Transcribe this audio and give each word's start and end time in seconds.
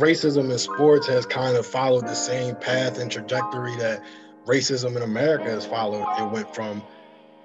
racism 0.00 0.50
in 0.50 0.58
sports 0.58 1.06
has 1.06 1.26
kind 1.26 1.56
of 1.56 1.66
followed 1.66 2.06
the 2.06 2.14
same 2.14 2.56
path 2.56 2.98
and 2.98 3.10
trajectory 3.10 3.76
that 3.76 4.02
racism 4.46 4.96
in 4.96 5.02
America 5.02 5.44
has 5.44 5.66
followed. 5.66 6.06
It 6.18 6.30
went 6.30 6.54
from 6.54 6.82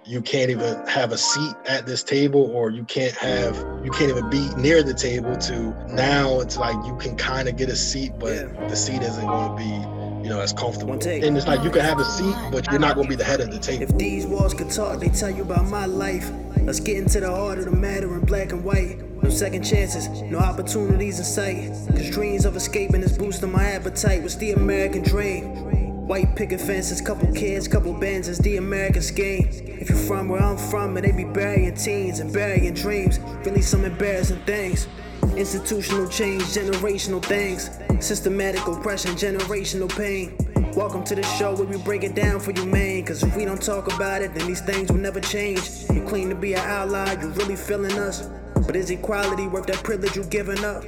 you 0.08 0.22
can't 0.22 0.52
even 0.52 0.86
have 0.88 1.12
a 1.12 1.18
seat 1.18 1.56
at 1.66 1.86
this 1.88 2.04
table 2.04 2.52
or 2.56 2.70
you 2.70 2.84
can't 2.84 3.16
have 3.16 3.56
you 3.84 3.90
can't 3.90 4.12
even 4.12 4.30
be 4.30 4.48
near 4.56 4.84
the 4.84 4.94
table 4.94 5.36
to 5.36 5.74
now 5.94 6.40
it's 6.42 6.58
like 6.58 6.76
you 6.86 6.96
can 6.98 7.18
kind 7.18 7.50
of 7.50 7.58
get 7.58 7.70
a 7.70 7.76
seat 7.76 8.12
but 8.20 8.34
yeah. 8.34 8.68
the 8.68 8.76
seat 8.76 9.02
isn't 9.02 9.26
going 9.26 9.50
to 9.50 9.56
be 9.58 10.24
you 10.24 10.30
know 10.30 10.40
as 10.40 10.54
comfortable. 10.54 10.94
And 10.94 11.38
it's 11.38 11.48
like 11.48 11.64
you 11.64 11.72
can 11.72 11.82
have 11.82 12.00
a 12.00 12.06
seat 12.06 12.36
but 12.52 12.70
you're 12.72 12.80
not 12.80 12.96
going 12.96 13.06
to 13.06 13.10
be 13.10 13.16
the 13.16 13.24
head 13.24 13.42
of 13.42 13.52
the 13.52 13.60
table. 13.60 13.84
if 13.84 13.98
these 13.98 14.26
walls 14.26 14.54
could 14.54 14.70
talk 14.70 15.00
they 15.00 15.10
tell 15.10 15.30
you 15.30 15.42
about 15.42 15.66
my 15.68 15.86
life. 15.86 16.32
Let's 16.62 16.80
get 16.80 16.98
into 16.98 17.20
the 17.20 17.30
heart 17.30 17.60
of 17.60 17.66
the 17.66 17.72
matter 17.72 18.12
in 18.16 18.22
black 18.22 18.52
and 18.52 18.64
white 18.64 19.00
no 19.26 19.32
second 19.32 19.64
chances, 19.64 20.22
no 20.22 20.38
opportunities 20.38 21.18
in 21.18 21.26
sight. 21.26 21.70
Cause 21.90 22.12
dreams 22.12 22.46
of 22.46 22.56
escaping 22.56 23.02
is 23.02 23.18
boosting 23.18 23.52
my 23.52 23.64
appetite. 23.72 24.22
What's 24.22 24.36
the 24.36 24.52
American 24.52 25.02
dream? 25.02 26.06
White 26.08 26.36
picket 26.36 26.62
fences, 26.62 27.02
couple 27.02 27.34
kids, 27.34 27.68
couple 27.68 27.92
bands 27.94 28.28
is 28.28 28.38
the 28.38 28.58
American 28.58 29.02
scheme. 29.02 29.50
If 29.52 29.90
you're 29.90 29.98
from 29.98 30.30
where 30.30 30.44
I'm 30.44 30.58
from, 30.58 30.96
and 30.96 31.04
they 31.04 31.12
be 31.12 31.24
burying 31.24 31.74
teens 31.74 32.20
and 32.20 32.32
burying 32.32 32.76
dreams. 32.76 33.20
Really 33.44 33.64
some 33.64 33.84
embarrassing 33.84 34.42
things. 34.46 34.88
Institutional 35.36 36.08
change, 36.08 36.44
generational 36.44 37.26
things. 37.26 37.72
Systematic 38.06 38.68
oppression, 38.68 39.14
generational 39.14 39.90
pain. 39.90 40.38
Welcome 40.76 41.04
to 41.06 41.16
the 41.16 41.24
show 41.24 41.56
where 41.56 41.66
we 41.66 41.78
break 41.80 42.04
it 42.04 42.14
down 42.14 42.40
for 42.40 42.52
you, 42.52 42.66
man. 42.68 43.04
Cause 43.04 43.24
if 43.24 43.36
we 43.36 43.44
don't 43.44 43.62
talk 43.62 43.92
about 43.92 44.22
it, 44.22 44.36
then 44.36 44.46
these 44.46 44.62
things 44.62 44.92
will 44.92 45.00
never 45.00 45.20
change. 45.20 45.62
You 45.92 46.04
claim 46.04 46.30
to 46.30 46.36
be 46.36 46.54
an 46.54 46.60
ally, 46.60 47.14
you're 47.20 47.32
really 47.32 47.56
feeling 47.56 47.98
us. 47.98 48.30
But 48.66 48.76
is 48.76 48.90
equality 48.90 49.46
worth 49.46 49.68
that 49.68 49.84
privilege 49.84 50.16
you 50.16 50.24
giving 50.24 50.66
up? 50.66 50.84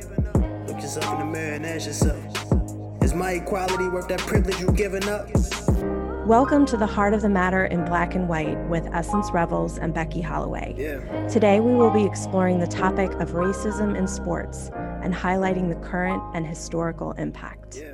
Look 0.66 0.82
yourself 0.82 1.14
in 1.14 1.20
the 1.20 1.26
mirror 1.26 1.54
and 1.54 1.64
ask 1.64 1.86
yourself. 1.86 2.24
Is 3.04 3.14
my 3.14 3.34
equality 3.34 3.88
worth 3.88 4.08
that 4.08 4.20
privilege 4.22 4.60
you 4.60 4.72
giving 4.72 5.08
up? 5.08 5.30
Welcome 6.26 6.66
to 6.66 6.76
the 6.76 6.88
Heart 6.88 7.14
of 7.14 7.22
the 7.22 7.30
Matter 7.30 7.66
in 7.66 7.86
Black 7.86 8.16
and 8.16 8.28
White 8.28 8.58
with 8.68 8.88
Essence 8.94 9.30
Revels 9.30 9.78
and 9.78 9.94
Becky 9.94 10.22
Holloway. 10.22 10.74
Yeah. 10.76 11.28
Today, 11.28 11.60
we 11.60 11.76
will 11.76 11.92
be 11.92 12.04
exploring 12.04 12.60
the 12.60 12.66
topic 12.66 13.12
of 13.22 13.34
racism 13.34 13.96
in 13.96 14.08
sports 14.08 14.72
and 15.04 15.14
highlighting 15.14 15.70
the 15.70 15.88
current 15.88 16.24
and 16.34 16.48
historical 16.48 17.12
impact. 17.12 17.78
Yeah. 17.78 17.94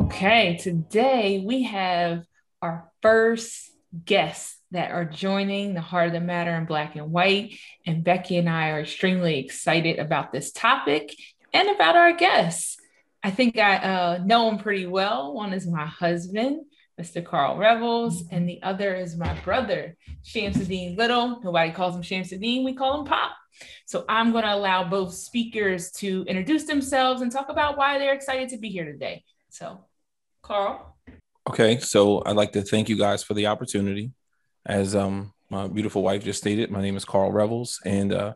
Okay, 0.00 0.56
today 0.56 1.44
we 1.46 1.64
have 1.64 2.24
our 2.62 2.90
first 3.02 3.72
guests 4.06 4.56
that 4.72 4.90
are 4.90 5.04
joining 5.04 5.74
the 5.74 5.80
Heart 5.80 6.08
of 6.08 6.12
the 6.14 6.20
Matter 6.20 6.54
in 6.56 6.64
Black 6.64 6.96
and 6.96 7.12
White. 7.12 7.58
And 7.86 8.02
Becky 8.02 8.36
and 8.38 8.48
I 8.48 8.70
are 8.70 8.80
extremely 8.80 9.38
excited 9.38 9.98
about 9.98 10.32
this 10.32 10.50
topic 10.50 11.14
and 11.52 11.68
about 11.68 11.96
our 11.96 12.12
guests. 12.12 12.78
I 13.22 13.30
think 13.30 13.58
I 13.58 13.76
uh, 13.76 14.20
know 14.24 14.48
him 14.48 14.58
pretty 14.58 14.86
well. 14.86 15.34
One 15.34 15.52
is 15.52 15.66
my 15.66 15.86
husband, 15.86 16.62
Mr. 17.00 17.24
Carl 17.24 17.56
Revels, 17.56 18.24
and 18.30 18.48
the 18.48 18.62
other 18.62 18.94
is 18.94 19.16
my 19.16 19.38
brother, 19.40 19.96
Shamsuddin 20.24 20.96
Little. 20.96 21.40
Nobody 21.42 21.70
calls 21.70 21.94
him 21.94 22.02
Shamsuddin, 22.02 22.64
we 22.64 22.74
call 22.74 23.00
him 23.00 23.06
Pop. 23.06 23.32
So 23.86 24.04
I'm 24.08 24.32
going 24.32 24.44
to 24.44 24.54
allow 24.54 24.84
both 24.84 25.14
speakers 25.14 25.92
to 25.92 26.24
introduce 26.26 26.64
themselves 26.64 27.20
and 27.20 27.30
talk 27.30 27.48
about 27.48 27.76
why 27.76 27.98
they're 27.98 28.14
excited 28.14 28.48
to 28.48 28.58
be 28.58 28.70
here 28.70 28.86
today. 28.86 29.22
So, 29.50 29.84
Carl. 30.42 30.96
Okay, 31.48 31.78
so 31.78 32.22
I'd 32.24 32.36
like 32.36 32.52
to 32.52 32.62
thank 32.62 32.88
you 32.88 32.96
guys 32.96 33.22
for 33.22 33.34
the 33.34 33.46
opportunity. 33.46 34.12
As 34.64 34.94
um, 34.94 35.32
my 35.50 35.66
beautiful 35.66 36.02
wife 36.02 36.24
just 36.24 36.40
stated, 36.40 36.70
my 36.70 36.80
name 36.80 36.96
is 36.96 37.04
Carl 37.04 37.32
Revels, 37.32 37.80
and 37.84 38.12
uh, 38.12 38.34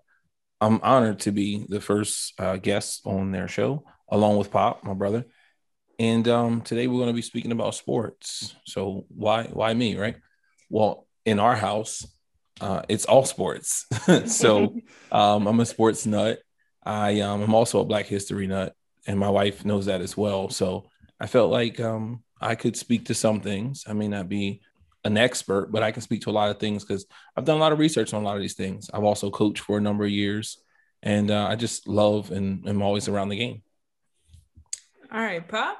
I'm 0.61 0.81
honored 0.83 1.21
to 1.21 1.33
be 1.33 1.65
the 1.69 1.81
first 1.81 2.35
uh, 2.39 2.57
guest 2.57 3.03
on 3.05 3.31
their 3.31 3.49
show 3.49 3.85
along 4.09 4.37
with 4.37 4.51
Pop, 4.51 4.85
my 4.85 4.95
brother. 4.95 5.25
And 5.99 6.27
um, 6.29 6.61
today 6.61 6.87
we're 6.87 6.99
going 6.99 7.09
to 7.09 7.15
be 7.15 7.23
speaking 7.23 7.53
about 7.53 7.75
sports. 7.75 8.55
So 8.67 9.07
why 9.09 9.45
why 9.45 9.73
me, 9.73 9.97
right? 9.97 10.17
Well, 10.69 11.07
in 11.25 11.39
our 11.39 11.57
house, 11.57 12.07
uh, 12.61 12.83
it's 12.89 13.05
all 13.05 13.25
sports. 13.25 13.87
so 14.27 14.75
um, 15.12 15.47
I'm 15.47 15.61
a 15.61 15.67
sports 15.67 16.06
nut. 16.06 16.41
I 16.84 17.21
um, 17.21 17.43
I'm 17.43 17.55
also 17.55 17.81
a 17.81 17.84
Black 17.84 18.06
History 18.06 18.47
nut, 18.47 18.75
and 19.06 19.19
my 19.19 19.31
wife 19.31 19.65
knows 19.65 19.87
that 19.87 20.00
as 20.00 20.17
well. 20.17 20.50
So 20.50 20.91
I 21.21 21.27
felt 21.27 21.50
like 21.50 21.81
um, 21.81 22.23
I 22.41 22.55
could 22.56 22.77
speak 22.77 23.06
to 23.06 23.15
some 23.15 23.41
things. 23.41 23.84
I 23.87 23.93
may 23.93 24.09
not 24.09 24.29
be 24.29 24.61
an 25.06 25.17
expert, 25.17 25.71
but 25.71 25.83
I 25.83 25.93
can 25.93 26.03
speak 26.03 26.22
to 26.22 26.31
a 26.31 26.33
lot 26.33 26.50
of 26.50 26.59
things 26.59 26.84
because 26.84 27.06
I've 27.37 27.44
done 27.44 27.56
a 27.56 27.61
lot 27.61 27.72
of 27.72 27.78
research 27.78 28.12
on 28.12 28.22
a 28.22 28.25
lot 28.25 28.37
of 28.37 28.43
these 28.43 28.55
things. 28.55 28.91
I've 28.93 29.05
also 29.05 29.31
coached 29.31 29.62
for 29.62 29.78
a 29.78 29.81
number 29.81 30.05
of 30.05 30.11
years, 30.11 30.59
and 31.03 31.31
uh, 31.31 31.47
I 31.47 31.55
just 31.55 31.87
love 31.87 32.33
and 32.33 32.69
am 32.69 32.83
always 32.83 33.09
around 33.09 33.28
the 33.28 33.37
game. 33.37 33.62
All 35.12 35.21
right, 35.21 35.47
Pop. 35.47 35.78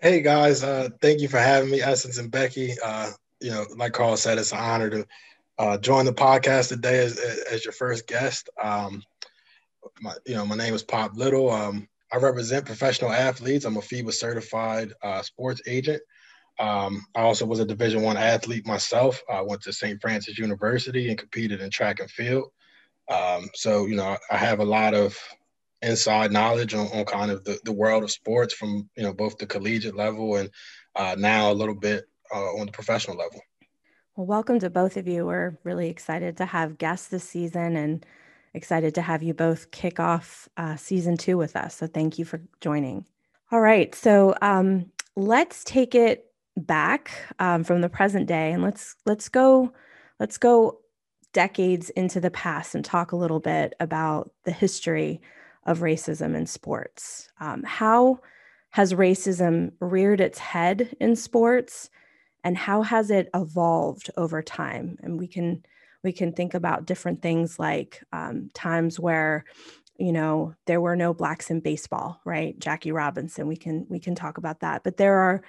Hey 0.00 0.20
guys, 0.20 0.62
uh, 0.62 0.90
thank 1.02 1.20
you 1.20 1.26
for 1.26 1.38
having 1.38 1.70
me, 1.70 1.80
Essence 1.80 2.18
and 2.18 2.30
Becky. 2.30 2.74
Uh, 2.84 3.10
you 3.40 3.50
know, 3.50 3.64
like 3.76 3.92
Carl 3.92 4.16
said, 4.16 4.38
it's 4.38 4.52
an 4.52 4.58
honor 4.58 4.90
to 4.90 5.06
uh, 5.58 5.78
join 5.78 6.04
the 6.04 6.12
podcast 6.12 6.68
today 6.68 6.98
as, 6.98 7.18
as 7.50 7.64
your 7.64 7.72
first 7.72 8.06
guest. 8.06 8.48
Um, 8.62 9.02
my, 10.00 10.12
you 10.26 10.34
know, 10.34 10.46
my 10.46 10.54
name 10.54 10.74
is 10.74 10.82
Pop 10.82 11.16
Little. 11.16 11.50
Um, 11.50 11.88
I 12.12 12.18
represent 12.18 12.66
professional 12.66 13.10
athletes. 13.10 13.64
I'm 13.64 13.76
a 13.76 13.80
FIBA 13.80 14.12
certified 14.12 14.92
uh, 15.02 15.22
sports 15.22 15.60
agent. 15.66 16.02
Um, 16.58 17.04
I 17.14 17.20
also 17.20 17.46
was 17.46 17.60
a 17.60 17.66
Division 17.66 18.02
One 18.02 18.16
athlete 18.16 18.66
myself. 18.66 19.22
I 19.30 19.42
went 19.42 19.62
to 19.62 19.72
St. 19.72 20.00
Francis 20.00 20.38
University 20.38 21.08
and 21.08 21.18
competed 21.18 21.60
in 21.60 21.70
track 21.70 22.00
and 22.00 22.10
field. 22.10 22.50
Um, 23.08 23.48
so, 23.54 23.86
you 23.86 23.96
know, 23.96 24.16
I 24.30 24.36
have 24.36 24.60
a 24.60 24.64
lot 24.64 24.94
of 24.94 25.18
inside 25.82 26.32
knowledge 26.32 26.74
on, 26.74 26.86
on 26.88 27.04
kind 27.04 27.30
of 27.30 27.44
the, 27.44 27.58
the 27.64 27.72
world 27.72 28.02
of 28.02 28.10
sports 28.10 28.54
from 28.54 28.88
you 28.96 29.02
know 29.02 29.12
both 29.12 29.38
the 29.38 29.46
collegiate 29.46 29.96
level 29.96 30.36
and 30.36 30.50
uh, 30.96 31.14
now 31.18 31.50
a 31.50 31.54
little 31.54 31.74
bit 31.74 32.04
uh, 32.34 32.54
on 32.54 32.66
the 32.66 32.72
professional 32.72 33.16
level. 33.16 33.40
Well, 34.16 34.26
welcome 34.26 34.58
to 34.60 34.70
both 34.70 34.96
of 34.96 35.06
you. 35.06 35.26
We're 35.26 35.58
really 35.62 35.88
excited 35.88 36.38
to 36.38 36.46
have 36.46 36.78
guests 36.78 37.08
this 37.08 37.24
season 37.24 37.76
and 37.76 38.06
excited 38.54 38.94
to 38.94 39.02
have 39.02 39.22
you 39.22 39.34
both 39.34 39.70
kick 39.70 40.00
off 40.00 40.48
uh, 40.56 40.76
season 40.76 41.18
two 41.18 41.36
with 41.36 41.54
us. 41.54 41.76
So 41.76 41.86
thank 41.86 42.18
you 42.18 42.24
for 42.24 42.40
joining. 42.60 43.04
All 43.52 43.60
right, 43.60 43.94
so 43.94 44.34
um, 44.42 44.90
let's 45.14 45.62
take 45.62 45.94
it 45.94 46.32
back 46.56 47.10
um, 47.38 47.64
from 47.64 47.80
the 47.80 47.88
present 47.88 48.26
day 48.26 48.52
and 48.52 48.62
let's 48.62 48.96
let's 49.04 49.28
go 49.28 49.72
let's 50.18 50.38
go 50.38 50.78
decades 51.32 51.90
into 51.90 52.18
the 52.18 52.30
past 52.30 52.74
and 52.74 52.82
talk 52.82 53.12
a 53.12 53.16
little 53.16 53.40
bit 53.40 53.74
about 53.78 54.30
the 54.44 54.52
history 54.52 55.20
of 55.66 55.80
racism 55.80 56.34
in 56.34 56.46
sports. 56.46 57.28
Um, 57.40 57.62
how 57.62 58.20
has 58.70 58.94
racism 58.94 59.72
reared 59.80 60.20
its 60.20 60.38
head 60.38 60.96
in 60.98 61.14
sports, 61.14 61.90
and 62.42 62.56
how 62.56 62.82
has 62.82 63.10
it 63.10 63.28
evolved 63.34 64.10
over 64.16 64.42
time? 64.42 64.96
And 65.02 65.18
we 65.18 65.26
can 65.26 65.62
we 66.02 66.12
can 66.12 66.32
think 66.32 66.54
about 66.54 66.86
different 66.86 67.20
things 67.20 67.58
like 67.58 68.02
um, 68.12 68.50
times 68.54 68.98
where 68.98 69.44
you 69.98 70.12
know 70.12 70.54
there 70.66 70.80
were 70.80 70.96
no 70.96 71.12
blacks 71.12 71.50
in 71.50 71.58
baseball 71.58 72.20
right 72.26 72.58
jackie 72.58 72.92
robinson 72.92 73.46
we 73.46 73.56
can 73.56 73.86
we 73.88 73.98
can 73.98 74.14
talk 74.14 74.36
about 74.36 74.60
that 74.60 74.84
but 74.84 74.98
there 74.98 75.16
are 75.16 75.42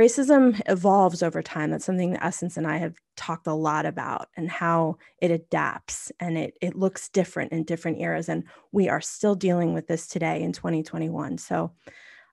racism 0.00 0.58
evolves 0.66 1.22
over 1.22 1.42
time. 1.42 1.70
That's 1.70 1.84
something 1.84 2.12
that 2.12 2.24
Essence 2.24 2.56
and 2.56 2.66
I 2.66 2.78
have 2.78 2.94
talked 3.18 3.46
a 3.46 3.52
lot 3.52 3.84
about 3.84 4.28
and 4.34 4.50
how 4.50 4.96
it 5.20 5.30
adapts 5.30 6.10
and 6.18 6.38
it, 6.38 6.56
it 6.62 6.74
looks 6.74 7.10
different 7.10 7.52
in 7.52 7.64
different 7.64 8.00
eras. 8.00 8.30
And 8.30 8.44
we 8.72 8.88
are 8.88 9.02
still 9.02 9.34
dealing 9.34 9.74
with 9.74 9.86
this 9.86 10.06
today 10.06 10.40
in 10.40 10.52
2021. 10.52 11.36
So 11.36 11.72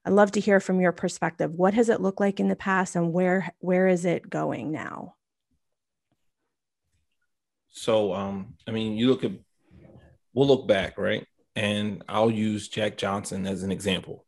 I'd 0.06 0.14
love 0.14 0.32
to 0.32 0.40
hear 0.40 0.62
from 0.62 0.80
your 0.80 0.94
perspective. 0.94 1.52
What 1.52 1.74
has 1.74 1.90
it 1.90 2.00
looked 2.00 2.22
like 2.22 2.40
in 2.40 2.48
the 2.48 2.56
past 2.56 2.96
and 2.96 3.12
where 3.12 3.54
where 3.60 3.90
is 3.90 4.06
it 4.06 4.30
going 4.30 4.72
now? 4.72 5.16
So 7.70 8.14
um, 8.14 8.56
I 8.66 8.72
mean, 8.72 8.96
you 8.96 9.10
look 9.10 9.26
at 9.26 9.34
we'll 10.34 10.48
look 10.48 10.70
back, 10.70 10.98
right? 10.98 11.28
And 11.58 12.02
I'll 12.08 12.32
use 12.32 12.70
Jack 12.70 12.96
Johnson 12.96 13.46
as 13.46 13.64
an 13.64 13.74
example. 13.74 14.26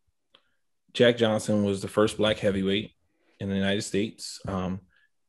Jack 0.93 1.15
Johnson 1.15 1.63
was 1.63 1.81
the 1.81 1.87
first 1.87 2.17
black 2.17 2.39
heavyweight 2.39 2.91
in 3.39 3.49
the 3.49 3.55
United 3.55 3.83
States. 3.83 4.39
Um, 4.47 4.81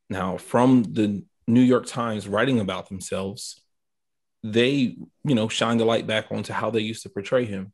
now, 0.09 0.37
from 0.37 0.83
the 0.83 1.25
New 1.47 1.61
York 1.61 1.87
Times 1.87 2.29
writing 2.29 2.61
about 2.61 2.89
themselves, 2.89 3.61
they, 4.43 4.97
you 5.25 5.35
know, 5.35 5.49
shined 5.49 5.81
the 5.81 5.85
light 5.85 6.07
back 6.07 6.27
onto 6.31 6.53
how 6.53 6.71
they 6.71 6.81
used 6.81 7.03
to 7.03 7.11
portray 7.11 7.45
him. 7.45 7.73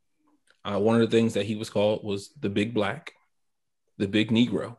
Uh, 0.65 0.79
one 0.79 1.01
of 1.01 1.09
the 1.09 1.17
things 1.17 1.35
that 1.35 1.47
he 1.47 1.55
was 1.55 1.71
called 1.71 2.05
was 2.05 2.31
the 2.41 2.51
big 2.51 2.75
black, 2.75 3.13
the 3.99 4.09
big 4.09 4.31
Negro. 4.31 4.77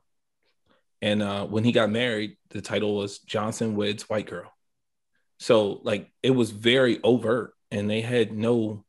And 1.02 1.22
uh, 1.22 1.46
when 1.46 1.64
he 1.64 1.72
got 1.72 1.90
married, 1.90 2.38
the 2.50 2.62
title 2.62 2.96
was 2.96 3.20
Johnson 3.20 3.76
Weds 3.76 4.10
White 4.10 4.28
Girl. 4.28 4.52
So 5.40 5.80
like 5.84 6.12
it 6.24 6.32
was 6.32 6.52
very 6.52 7.00
overt 7.04 7.54
and 7.72 7.90
they 7.90 8.02
had 8.02 8.32
no 8.32 8.84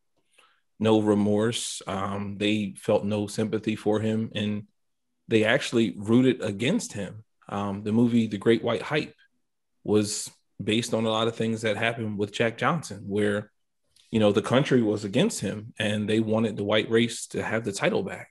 no 0.81 1.01
remorse. 1.01 1.83
Um, 1.87 2.37
they 2.39 2.75
felt 2.77 3.05
no 3.05 3.27
sympathy 3.27 3.77
for 3.77 4.01
him. 4.01 4.31
And 4.35 4.65
they 5.29 5.45
actually 5.45 5.95
rooted 5.97 6.43
against 6.43 6.93
him. 6.93 7.25
Um, 7.49 7.83
the 7.83 7.93
movie 7.93 8.27
The 8.27 8.39
Great 8.39 8.63
White 8.63 8.83
Hype 8.83 9.15
was 9.85 10.31
based 10.63 10.93
on 10.93 11.05
a 11.05 11.11
lot 11.11 11.29
of 11.29 11.37
things 11.37 11.63
that 11.63 11.77
happened 11.77 12.19
with 12.19 12.33
Jack 12.33 12.59
Johnson, 12.59 13.05
where 13.07 13.51
you 14.11 14.21
know, 14.21 14.33
the 14.33 14.43
country 14.43 14.83
was 14.83 15.05
against 15.05 15.41
him 15.41 15.73
and 15.79 16.09
they 16.09 16.21
wanted 16.21 16.57
the 16.57 16.65
white 16.65 16.91
race 16.91 17.27
to 17.29 17.43
have 17.43 17.65
the 17.65 17.73
title 17.73 18.03
back. 18.03 18.31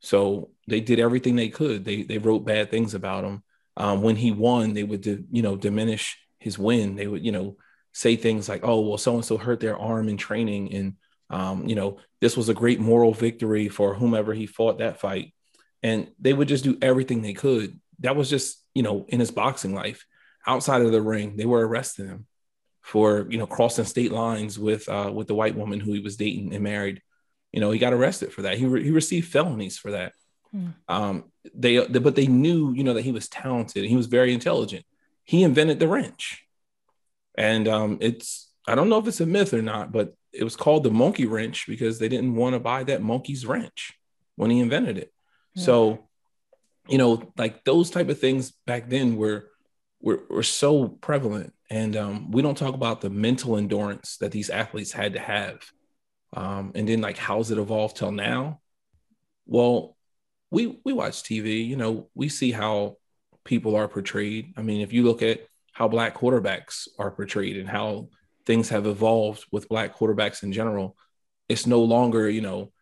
So 0.00 0.50
they 0.68 0.80
did 0.80 1.00
everything 1.00 1.36
they 1.36 1.48
could. 1.48 1.84
They 1.84 2.02
they 2.02 2.18
wrote 2.18 2.44
bad 2.44 2.70
things 2.70 2.92
about 2.92 3.24
him. 3.24 3.42
Um, 3.76 4.02
when 4.02 4.16
he 4.16 4.30
won, 4.30 4.74
they 4.74 4.82
would 4.82 5.06
you 5.06 5.42
know 5.42 5.56
diminish 5.56 6.18
his 6.38 6.58
win. 6.58 6.96
They 6.96 7.06
would 7.06 7.24
you 7.24 7.32
know 7.32 7.56
say 7.92 8.16
things 8.16 8.48
like, 8.48 8.60
"Oh, 8.62 8.80
well, 8.80 8.98
so 8.98 9.14
and 9.14 9.24
so 9.24 9.38
hurt 9.38 9.60
their 9.60 9.78
arm 9.78 10.10
in 10.10 10.18
training, 10.18 10.74
and 10.74 10.94
um, 11.30 11.66
you 11.66 11.74
know 11.74 11.98
this 12.20 12.36
was 12.36 12.50
a 12.50 12.54
great 12.54 12.80
moral 12.80 13.14
victory 13.14 13.70
for 13.70 13.94
whomever 13.94 14.34
he 14.34 14.46
fought 14.46 14.78
that 14.78 15.00
fight." 15.00 15.32
And 15.84 16.08
they 16.18 16.32
would 16.32 16.48
just 16.48 16.64
do 16.64 16.78
everything 16.82 17.22
they 17.22 17.34
could. 17.34 17.78
That 18.00 18.16
was 18.16 18.28
just 18.28 18.60
you 18.74 18.82
know 18.82 19.06
in 19.08 19.20
his 19.20 19.30
boxing 19.30 19.74
life. 19.74 20.04
Outside 20.46 20.82
of 20.82 20.90
the 20.92 21.00
ring, 21.00 21.36
they 21.36 21.46
were 21.46 21.66
arresting 21.66 22.08
him 22.08 22.26
for 22.84 23.26
you 23.30 23.38
know 23.38 23.46
crossing 23.46 23.84
state 23.84 24.12
lines 24.12 24.58
with 24.58 24.88
uh, 24.88 25.10
with 25.14 25.26
the 25.26 25.34
white 25.34 25.54
woman 25.54 25.80
who 25.80 25.92
he 25.92 26.00
was 26.00 26.16
dating 26.16 26.52
and 26.52 26.64
married. 26.64 27.00
You 27.52 27.60
know, 27.60 27.70
he 27.70 27.78
got 27.78 27.92
arrested 27.92 28.32
for 28.32 28.42
that. 28.42 28.58
He 28.58 28.66
re- 28.66 28.84
he 28.84 28.90
received 28.90 29.30
felonies 29.30 29.78
for 29.78 29.92
that. 29.92 30.12
Mm. 30.54 30.74
Um, 30.88 31.24
they, 31.54 31.84
they 31.86 31.98
but 31.98 32.14
they 32.14 32.26
knew 32.26 32.74
you 32.74 32.84
know 32.84 32.94
that 32.94 33.04
he 33.04 33.12
was 33.12 33.28
talented. 33.28 33.84
he 33.84 33.96
was 33.96 34.06
very 34.06 34.34
intelligent. 34.34 34.84
He 35.24 35.42
invented 35.42 35.78
the 35.78 35.88
wrench, 35.88 36.44
and 37.38 37.66
um, 37.66 37.98
it's 38.00 38.50
I 38.68 38.74
don't 38.74 38.90
know 38.90 38.98
if 38.98 39.06
it's 39.06 39.20
a 39.20 39.26
myth 39.26 39.54
or 39.54 39.62
not, 39.62 39.90
but 39.90 40.14
it 40.30 40.44
was 40.44 40.56
called 40.56 40.82
the 40.82 40.90
monkey 40.90 41.24
wrench 41.24 41.66
because 41.66 41.98
they 41.98 42.08
didn't 42.08 42.34
want 42.34 42.54
to 42.54 42.60
buy 42.60 42.84
that 42.84 43.02
monkey's 43.02 43.46
wrench 43.46 43.98
when 44.36 44.50
he 44.50 44.60
invented 44.60 44.98
it. 44.98 45.13
So, 45.56 46.06
you 46.88 46.98
know, 46.98 47.32
like 47.36 47.64
those 47.64 47.90
type 47.90 48.08
of 48.08 48.18
things 48.18 48.52
back 48.66 48.88
then 48.88 49.16
were 49.16 49.50
were, 50.00 50.20
were 50.28 50.42
so 50.42 50.88
prevalent. 50.88 51.52
And 51.70 51.96
um, 51.96 52.30
we 52.30 52.42
don't 52.42 52.58
talk 52.58 52.74
about 52.74 53.00
the 53.00 53.10
mental 53.10 53.56
endurance 53.56 54.18
that 54.18 54.32
these 54.32 54.50
athletes 54.50 54.92
had 54.92 55.14
to 55.14 55.18
have. 55.18 55.60
Um, 56.34 56.72
and 56.74 56.88
then 56.88 57.00
like 57.00 57.16
how's 57.16 57.50
it 57.50 57.58
evolved 57.58 57.96
till 57.96 58.12
now? 58.12 58.60
Well 59.46 59.96
we 60.50 60.78
we 60.84 60.92
watch 60.92 61.24
tv 61.24 61.66
you 61.66 61.74
know 61.74 62.08
we 62.14 62.28
see 62.28 62.52
how 62.52 62.96
people 63.44 63.76
are 63.76 63.88
portrayed. 63.88 64.54
I 64.56 64.62
mean 64.62 64.80
if 64.80 64.92
you 64.92 65.02
look 65.02 65.22
at 65.22 65.40
how 65.72 65.88
black 65.88 66.16
quarterbacks 66.16 66.86
are 66.98 67.10
portrayed 67.10 67.56
and 67.56 67.68
how 67.68 68.08
things 68.46 68.68
have 68.68 68.86
evolved 68.86 69.44
with 69.50 69.68
black 69.68 69.96
quarterbacks 69.96 70.42
in 70.42 70.52
general 70.52 70.96
it's 71.48 71.66
no 71.66 71.82
longer 71.82 72.28
you 72.28 72.40
know 72.40 72.72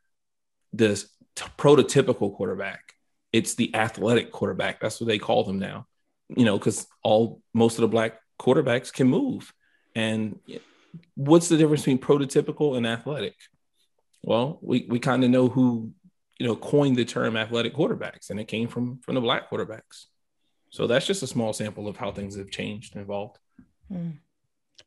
this 0.73 1.09
t- 1.37 1.45
prototypical 1.57 2.35
quarterback 2.35 2.95
it's 3.33 3.55
the 3.55 3.75
athletic 3.75 4.31
quarterback 4.31 4.81
that's 4.81 5.01
what 5.01 5.07
they 5.07 5.19
call 5.19 5.45
them 5.45 5.59
now 5.59 5.87
you 6.29 6.45
know 6.45 6.59
because 6.59 6.87
all 7.03 7.41
most 7.55 7.77
of 7.77 7.83
the 7.83 7.89
black 7.89 8.19
quarterbacks 8.43 8.93
can 8.93 9.09
move. 9.09 9.53
And 9.95 10.39
what's 11.15 11.49
the 11.49 11.57
difference 11.57 11.83
between 11.83 11.99
prototypical 11.99 12.77
and 12.77 12.87
athletic? 12.87 13.35
Well, 14.23 14.59
we, 14.63 14.87
we 14.89 14.99
kind 14.99 15.25
of 15.25 15.31
know 15.31 15.49
who, 15.49 15.93
you 16.39 16.47
know, 16.47 16.57
coined 16.57 16.97
the 16.97 17.05
term 17.05 17.37
athletic 17.37 17.75
quarterbacks, 17.75 18.31
and 18.31 18.41
it 18.41 18.49
came 18.49 18.69
from 18.69 18.99
from 18.99 19.15
the 19.15 19.21
black 19.21 19.51
quarterbacks. 19.51 20.07
So 20.71 20.87
that's 20.87 21.07
just 21.07 21.23
a 21.23 21.27
small 21.27 21.53
sample 21.53 21.89
of 21.89 21.97
how 21.97 22.13
things 22.13 22.37
have 22.37 22.51
changed 22.51 22.95
and 22.95 23.03
evolved. 23.03 23.39
Hmm. 23.89 24.11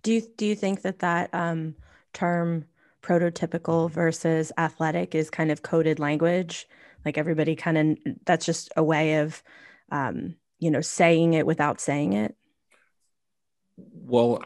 Do 0.04 0.14
you 0.14 0.22
do 0.38 0.46
you 0.46 0.56
think 0.56 0.82
that 0.82 1.00
that 1.00 1.34
um, 1.34 1.76
term 2.14 2.66
prototypical 3.06 3.92
versus 3.92 4.52
athletic 4.58 5.14
is 5.14 5.30
kind 5.30 5.52
of 5.52 5.62
coded 5.62 6.00
language? 6.00 6.68
Like 7.06 7.18
everybody 7.18 7.56
kind 7.56 7.78
of 7.78 8.14
that's 8.26 8.46
just 8.46 8.72
a 8.76 8.84
way 8.84 9.20
of 9.20 9.44
um, 9.92 10.36
you 10.60 10.72
know 10.72 10.82
saying 10.82 11.34
it 11.34 11.46
without 11.46 11.80
saying 11.80 12.14
it. 12.14 12.36
Well, 13.78 14.44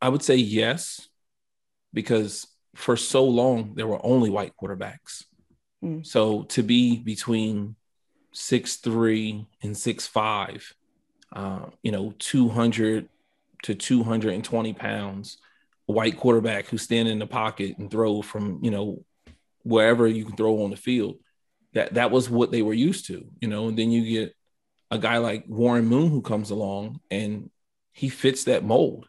I 0.00 0.08
would 0.08 0.22
say 0.22 0.36
yes, 0.36 1.08
because 1.92 2.46
for 2.74 2.96
so 2.96 3.24
long 3.24 3.74
there 3.74 3.86
were 3.86 4.04
only 4.04 4.30
white 4.30 4.52
quarterbacks. 4.60 5.24
Mm. 5.82 6.06
So 6.06 6.44
to 6.44 6.62
be 6.62 6.98
between 6.98 7.74
six 8.32 8.76
three 8.76 9.46
and 9.62 9.76
six 9.76 10.06
five, 10.06 10.72
uh, 11.32 11.66
you 11.82 11.90
know, 11.90 12.14
two 12.18 12.48
hundred 12.48 13.08
to 13.64 13.74
two 13.74 14.04
hundred 14.04 14.34
and 14.34 14.44
twenty 14.44 14.72
pounds, 14.72 15.38
white 15.88 16.18
quarterback 16.18 16.66
who 16.66 16.76
stand 16.76 17.08
in 17.08 17.18
the 17.18 17.26
pocket 17.26 17.78
and 17.78 17.90
throw 17.90 18.20
from 18.20 18.60
you 18.62 18.70
know 18.70 19.04
wherever 19.62 20.06
you 20.06 20.24
can 20.24 20.36
throw 20.36 20.62
on 20.62 20.70
the 20.70 20.76
field. 20.76 21.16
That 21.74 21.94
that 21.94 22.10
was 22.10 22.30
what 22.30 22.50
they 22.50 22.62
were 22.62 22.74
used 22.74 23.06
to, 23.06 23.26
you 23.40 23.48
know. 23.48 23.68
And 23.68 23.78
then 23.78 23.90
you 23.90 24.20
get 24.20 24.34
a 24.90 24.98
guy 24.98 25.18
like 25.18 25.44
Warren 25.48 25.86
Moon 25.86 26.10
who 26.10 26.22
comes 26.22 26.50
along 26.50 27.00
and 27.10 27.50
he 27.92 28.08
fits 28.08 28.44
that 28.44 28.64
mold. 28.64 29.08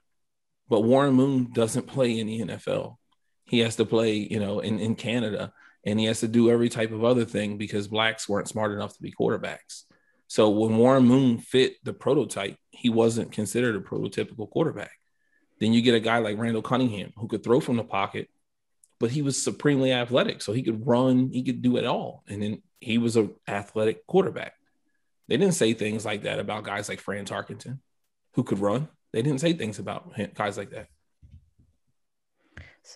But 0.68 0.82
Warren 0.82 1.14
Moon 1.14 1.52
doesn't 1.54 1.88
play 1.88 2.20
in 2.20 2.28
the 2.28 2.42
NFL. 2.42 2.98
He 3.46 3.60
has 3.60 3.78
to 3.78 3.86
play, 3.86 4.16
you 4.16 4.40
know, 4.40 4.60
in, 4.60 4.80
in 4.80 4.96
Canada 4.96 5.52
and 5.86 6.00
he 6.00 6.06
has 6.06 6.20
to 6.20 6.28
do 6.28 6.52
every 6.52 6.70
type 6.70 6.92
of 6.92 7.04
other 7.04 7.26
thing 7.26 7.58
because 7.58 7.88
blacks 7.88 8.28
weren't 8.28 8.50
smart 8.50 8.72
enough 8.72 8.94
to 8.96 9.02
be 9.02 9.12
quarterbacks. 9.12 9.84
So 10.28 10.50
when 10.50 10.78
Warren 10.78 11.06
Moon 11.06 11.40
fit 11.40 11.76
the 11.84 11.94
prototype, 11.94 12.58
he 12.70 12.90
wasn't 12.90 13.32
considered 13.32 13.76
a 13.76 13.80
prototypical 13.80 14.50
quarterback. 14.50 14.92
Then 15.60 15.74
you 15.74 15.82
get 15.82 15.96
a 15.96 16.00
guy 16.00 16.20
like 16.20 16.38
Randall 16.38 16.62
Cunningham 16.62 17.14
who 17.18 17.28
could 17.28 17.44
throw 17.44 17.60
from 17.60 17.78
the 17.78 17.84
pocket, 17.84 18.30
but 19.00 19.12
he 19.12 19.22
was 19.22 19.42
supremely 19.42 19.92
athletic. 19.92 20.42
So 20.42 20.54
he 20.54 20.64
could 20.64 20.88
run, 20.88 21.30
he 21.32 21.44
could 21.44 21.62
do 21.62 21.78
it 21.78 21.86
all. 21.86 22.24
And 22.28 22.42
then 22.42 22.62
he 22.80 22.98
was 22.98 23.18
an 23.18 23.36
athletic 23.48 24.08
quarterback. 24.08 24.54
They 25.28 25.38
didn't 25.38 25.56
say 25.56 25.74
things 25.74 26.06
like 26.06 26.24
that 26.24 26.40
about 26.40 26.64
guys 26.64 26.90
like 26.90 27.00
Fran 27.00 27.26
Tarkenton 27.26 27.80
who 28.34 28.44
could 28.44 28.60
run. 28.60 28.88
They 29.12 29.22
didn't 29.22 29.42
say 29.42 29.54
things 29.54 29.80
about 29.80 30.16
him, 30.16 30.32
guys 30.34 30.58
like 30.58 30.72
that. 30.72 30.88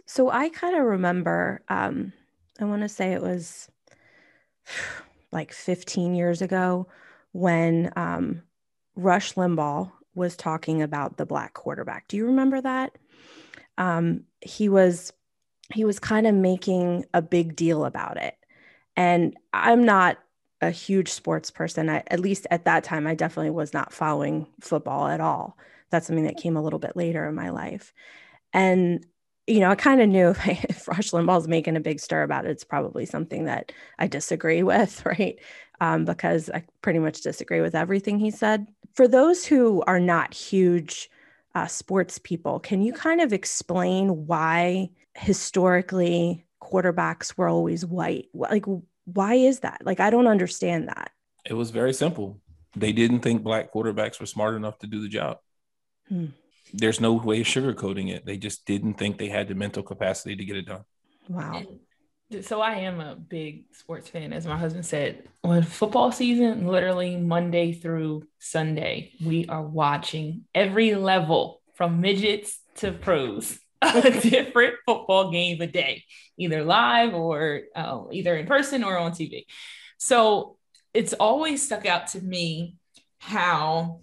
So 0.06 0.30
I 0.30 0.50
kind 0.50 0.76
of 0.76 0.84
remember, 0.84 1.62
um, 1.68 2.14
I 2.60 2.66
want 2.66 2.82
to 2.82 2.90
say 2.90 3.14
it 3.14 3.22
was 3.22 3.70
like 5.32 5.52
15 5.52 6.16
years 6.16 6.42
ago 6.42 6.88
when 7.32 7.92
um, 7.96 8.44
Rush 8.96 9.34
Limbaugh 9.34 9.92
was 10.16 10.36
talking 10.36 10.82
about 10.82 11.18
the 11.18 11.26
black 11.26 11.54
quarterback. 11.54 12.08
Do 12.08 12.18
you 12.18 12.28
remember 12.28 12.62
that? 12.62 12.98
Um, 13.78 14.24
he 14.42 14.70
was 14.70 15.14
he 15.74 15.86
was 15.86 16.00
kind 16.00 16.28
of 16.28 16.36
making 16.36 17.06
a 17.14 17.22
big 17.22 17.56
deal 17.56 17.86
about 17.86 18.18
it, 18.18 18.36
and 18.96 19.36
I'm 19.54 19.86
not 19.86 20.18
a 20.64 20.72
huge 20.72 21.10
sports 21.10 21.52
person. 21.52 21.90
I, 21.90 22.04
at 22.08 22.20
least 22.20 22.48
at 22.50 22.66
that 22.66 22.84
time, 22.84 23.06
I 23.06 23.16
definitely 23.16 23.52
was 23.52 23.74
not 23.74 23.94
following 23.94 24.48
football 24.62 25.08
at 25.08 25.22
all. 25.22 25.58
That's 25.92 26.08
something 26.08 26.26
that 26.26 26.38
came 26.38 26.58
a 26.58 26.62
little 26.62 26.80
bit 26.80 26.96
later 26.96 27.28
in 27.28 27.36
my 27.36 27.50
life. 27.50 27.94
And, 28.54 29.06
you 29.46 29.60
know, 29.60 29.70
I 29.70 29.76
kind 29.76 30.02
of 30.02 30.10
knew 30.10 30.30
if, 30.46 30.66
if 30.66 30.88
Rush 30.88 31.12
Limbaugh's 31.12 31.48
making 31.48 31.76
a 31.76 31.82
big 31.82 32.00
stir 32.00 32.24
about 32.24 32.46
it, 32.46 32.52
it's 32.52 32.64
probably 32.64 33.06
something 33.06 33.46
that 33.46 33.72
I 34.00 34.08
disagree 34.08 34.64
with, 34.72 35.06
right? 35.06 35.40
Um, 35.82 36.06
because 36.06 36.50
I 36.50 36.64
pretty 36.82 37.00
much 37.00 37.22
disagree 37.22 37.62
with 37.62 37.76
everything 37.76 38.20
he 38.20 38.32
said. 38.32 38.68
For 38.94 39.08
those 39.08 39.46
who 39.46 39.84
are 39.88 40.00
not 40.00 40.34
huge 40.34 41.10
uh, 41.56 41.68
sports 41.68 42.20
people, 42.20 42.60
can 42.60 42.82
you 42.82 42.94
kind 42.94 43.22
of 43.22 43.34
explain 43.34 44.28
why 44.28 44.90
historically 45.16 46.46
quarterbacks 46.62 47.38
were 47.38 47.48
always 47.48 47.86
white? 47.86 48.28
Like, 48.34 48.66
why 49.06 49.36
is 49.36 49.60
that? 49.62 49.82
Like, 49.84 50.00
I 50.00 50.10
don't 50.10 50.28
understand 50.28 50.88
that. 50.90 51.12
It 51.46 51.54
was 51.54 51.72
very 51.72 51.94
simple. 51.94 52.40
They 52.76 52.92
didn't 52.92 53.20
think 53.20 53.44
black 53.44 53.74
quarterbacks 53.74 54.20
were 54.20 54.26
smart 54.26 54.56
enough 54.56 54.80
to 54.80 54.88
do 54.88 55.02
the 55.02 55.10
job. 55.10 55.38
Hmm. 56.08 56.28
There's 56.74 57.00
no 57.00 57.14
way 57.14 57.42
of 57.42 57.48
sugarcoating 57.48 58.10
it. 58.10 58.26
They 58.26 58.38
just 58.38 58.66
didn't 58.66 58.96
think 58.96 59.18
they 59.18 59.30
had 59.30 59.48
the 59.48 59.56
mental 59.56 59.84
capacity 59.84 60.36
to 60.36 60.46
get 60.46 60.58
it 60.58 60.66
done. 60.66 60.84
Wow. 61.28 61.64
So 62.42 62.62
I 62.62 62.74
am 62.76 63.00
a 63.00 63.16
big 63.16 63.66
sports 63.74 64.10
fan, 64.10 64.34
as 64.34 64.48
my 64.48 64.58
husband 64.58 64.86
said. 64.86 65.28
When 65.42 65.62
football 65.62 66.12
season, 66.12 66.68
literally 66.68 67.16
Monday 67.16 67.74
through 67.74 68.24
Sunday, 68.40 69.12
we 69.24 69.46
are 69.48 69.62
watching 69.62 70.46
every 70.56 70.96
level 70.96 71.62
from 71.76 72.02
midgets 72.02 72.60
to 72.76 72.92
pros 72.92 73.60
a 73.82 74.20
different 74.22 74.76
football 74.86 75.32
game 75.32 75.62
a 75.62 75.68
day, 75.68 76.04
either 76.38 76.64
live 76.64 77.14
or 77.14 77.62
uh, 77.76 78.04
either 78.12 78.36
in 78.36 78.48
person 78.48 78.84
or 78.84 78.98
on 78.98 79.12
TV. 79.12 79.46
So 79.98 80.58
it's 80.94 81.14
always 81.14 81.64
stuck 81.64 81.86
out 81.86 82.08
to 82.08 82.22
me 82.22 82.78
how 83.20 84.02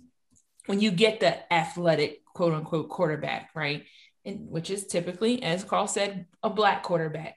when 0.66 0.80
you 0.80 0.90
get 0.90 1.20
the 1.20 1.52
athletic 1.52 2.24
quote 2.24 2.52
unquote 2.52 2.88
quarterback, 2.88 3.50
right? 3.54 3.84
And 4.24 4.50
which 4.50 4.70
is 4.70 4.86
typically, 4.86 5.42
as 5.42 5.64
Carl 5.64 5.86
said, 5.86 6.26
a 6.42 6.50
black 6.50 6.82
quarterback. 6.82 7.36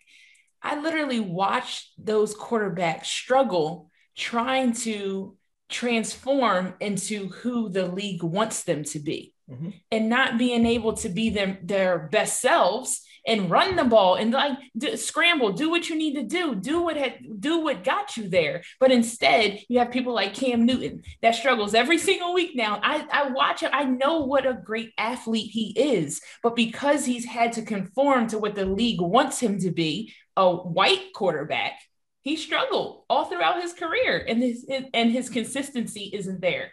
I 0.64 0.80
literally 0.80 1.20
watched 1.20 1.92
those 1.98 2.36
quarterbacks 2.36 3.06
struggle 3.06 3.90
trying 4.16 4.74
to 4.74 5.36
transform 5.70 6.76
into 6.80 7.30
who 7.30 7.70
the 7.70 7.88
league 7.88 8.24
wants 8.24 8.64
them 8.64 8.84
to 8.84 9.00
be 9.00 9.34
mm-hmm. 9.50 9.70
and 9.92 10.10
not 10.10 10.38
being 10.38 10.66
able 10.66 10.94
to 10.94 11.10
be 11.10 11.30
them, 11.30 11.58
their 11.64 12.08
best 12.12 12.40
selves 12.42 13.02
and 13.26 13.50
run 13.50 13.76
the 13.76 13.86
ball 13.86 14.16
and 14.16 14.34
like 14.34 14.58
do, 14.78 14.98
scramble, 14.98 15.54
do 15.54 15.70
what 15.70 15.90
you 15.90 15.96
need 15.96 16.16
to 16.16 16.24
do, 16.24 16.56
do 16.56 16.82
what 16.82 16.98
had, 16.98 17.18
do 17.40 17.60
what 17.60 17.84
got 17.84 18.18
you 18.18 18.28
there. 18.28 18.62
But 18.80 18.92
instead, 18.92 19.62
you 19.70 19.80
have 19.80 19.92
people 19.92 20.14
like 20.14 20.34
Cam 20.34 20.66
Newton 20.66 21.04
that 21.22 21.36
struggles 21.36 21.74
every 21.74 21.98
single 21.98 22.34
week 22.34 22.52
now. 22.54 22.80
I, 22.84 23.06
I 23.12 23.30
watch 23.30 23.62
him, 23.62 23.72
I 23.74 23.86
know 23.86 24.20
what 24.26 24.46
a 24.46 24.54
great 24.54 24.92
athlete 24.98 25.52
he 25.52 25.74
is, 25.76 26.22
but 26.42 26.56
because 26.56 27.06
he's 27.06 27.26
had 27.26 27.54
to 27.54 27.62
conform 27.62 28.28
to 28.28 28.38
what 28.38 28.56
the 28.56 28.66
league 28.66 29.02
wants 29.02 29.40
him 29.40 29.58
to 29.60 29.72
be, 29.72 30.14
a 30.36 30.52
white 30.56 31.14
quarterback, 31.14 31.80
he 32.22 32.36
struggled 32.36 33.04
all 33.10 33.26
throughout 33.26 33.62
his 33.62 33.74
career, 33.74 34.24
and 34.28 34.42
his 34.42 34.66
and 34.94 35.12
his 35.12 35.30
consistency 35.30 36.10
isn't 36.14 36.42
there. 36.42 36.72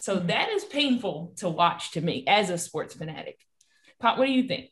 So 0.00 0.16
mm-hmm. 0.16 0.28
that 0.28 0.48
is 0.50 0.64
painful 0.64 1.34
to 1.36 1.48
watch 1.48 1.92
to 1.92 2.00
me 2.00 2.24
as 2.26 2.50
a 2.50 2.58
sports 2.58 2.94
fanatic. 2.94 3.38
Pop, 3.98 4.18
what 4.18 4.26
do 4.26 4.32
you 4.32 4.44
think? 4.44 4.70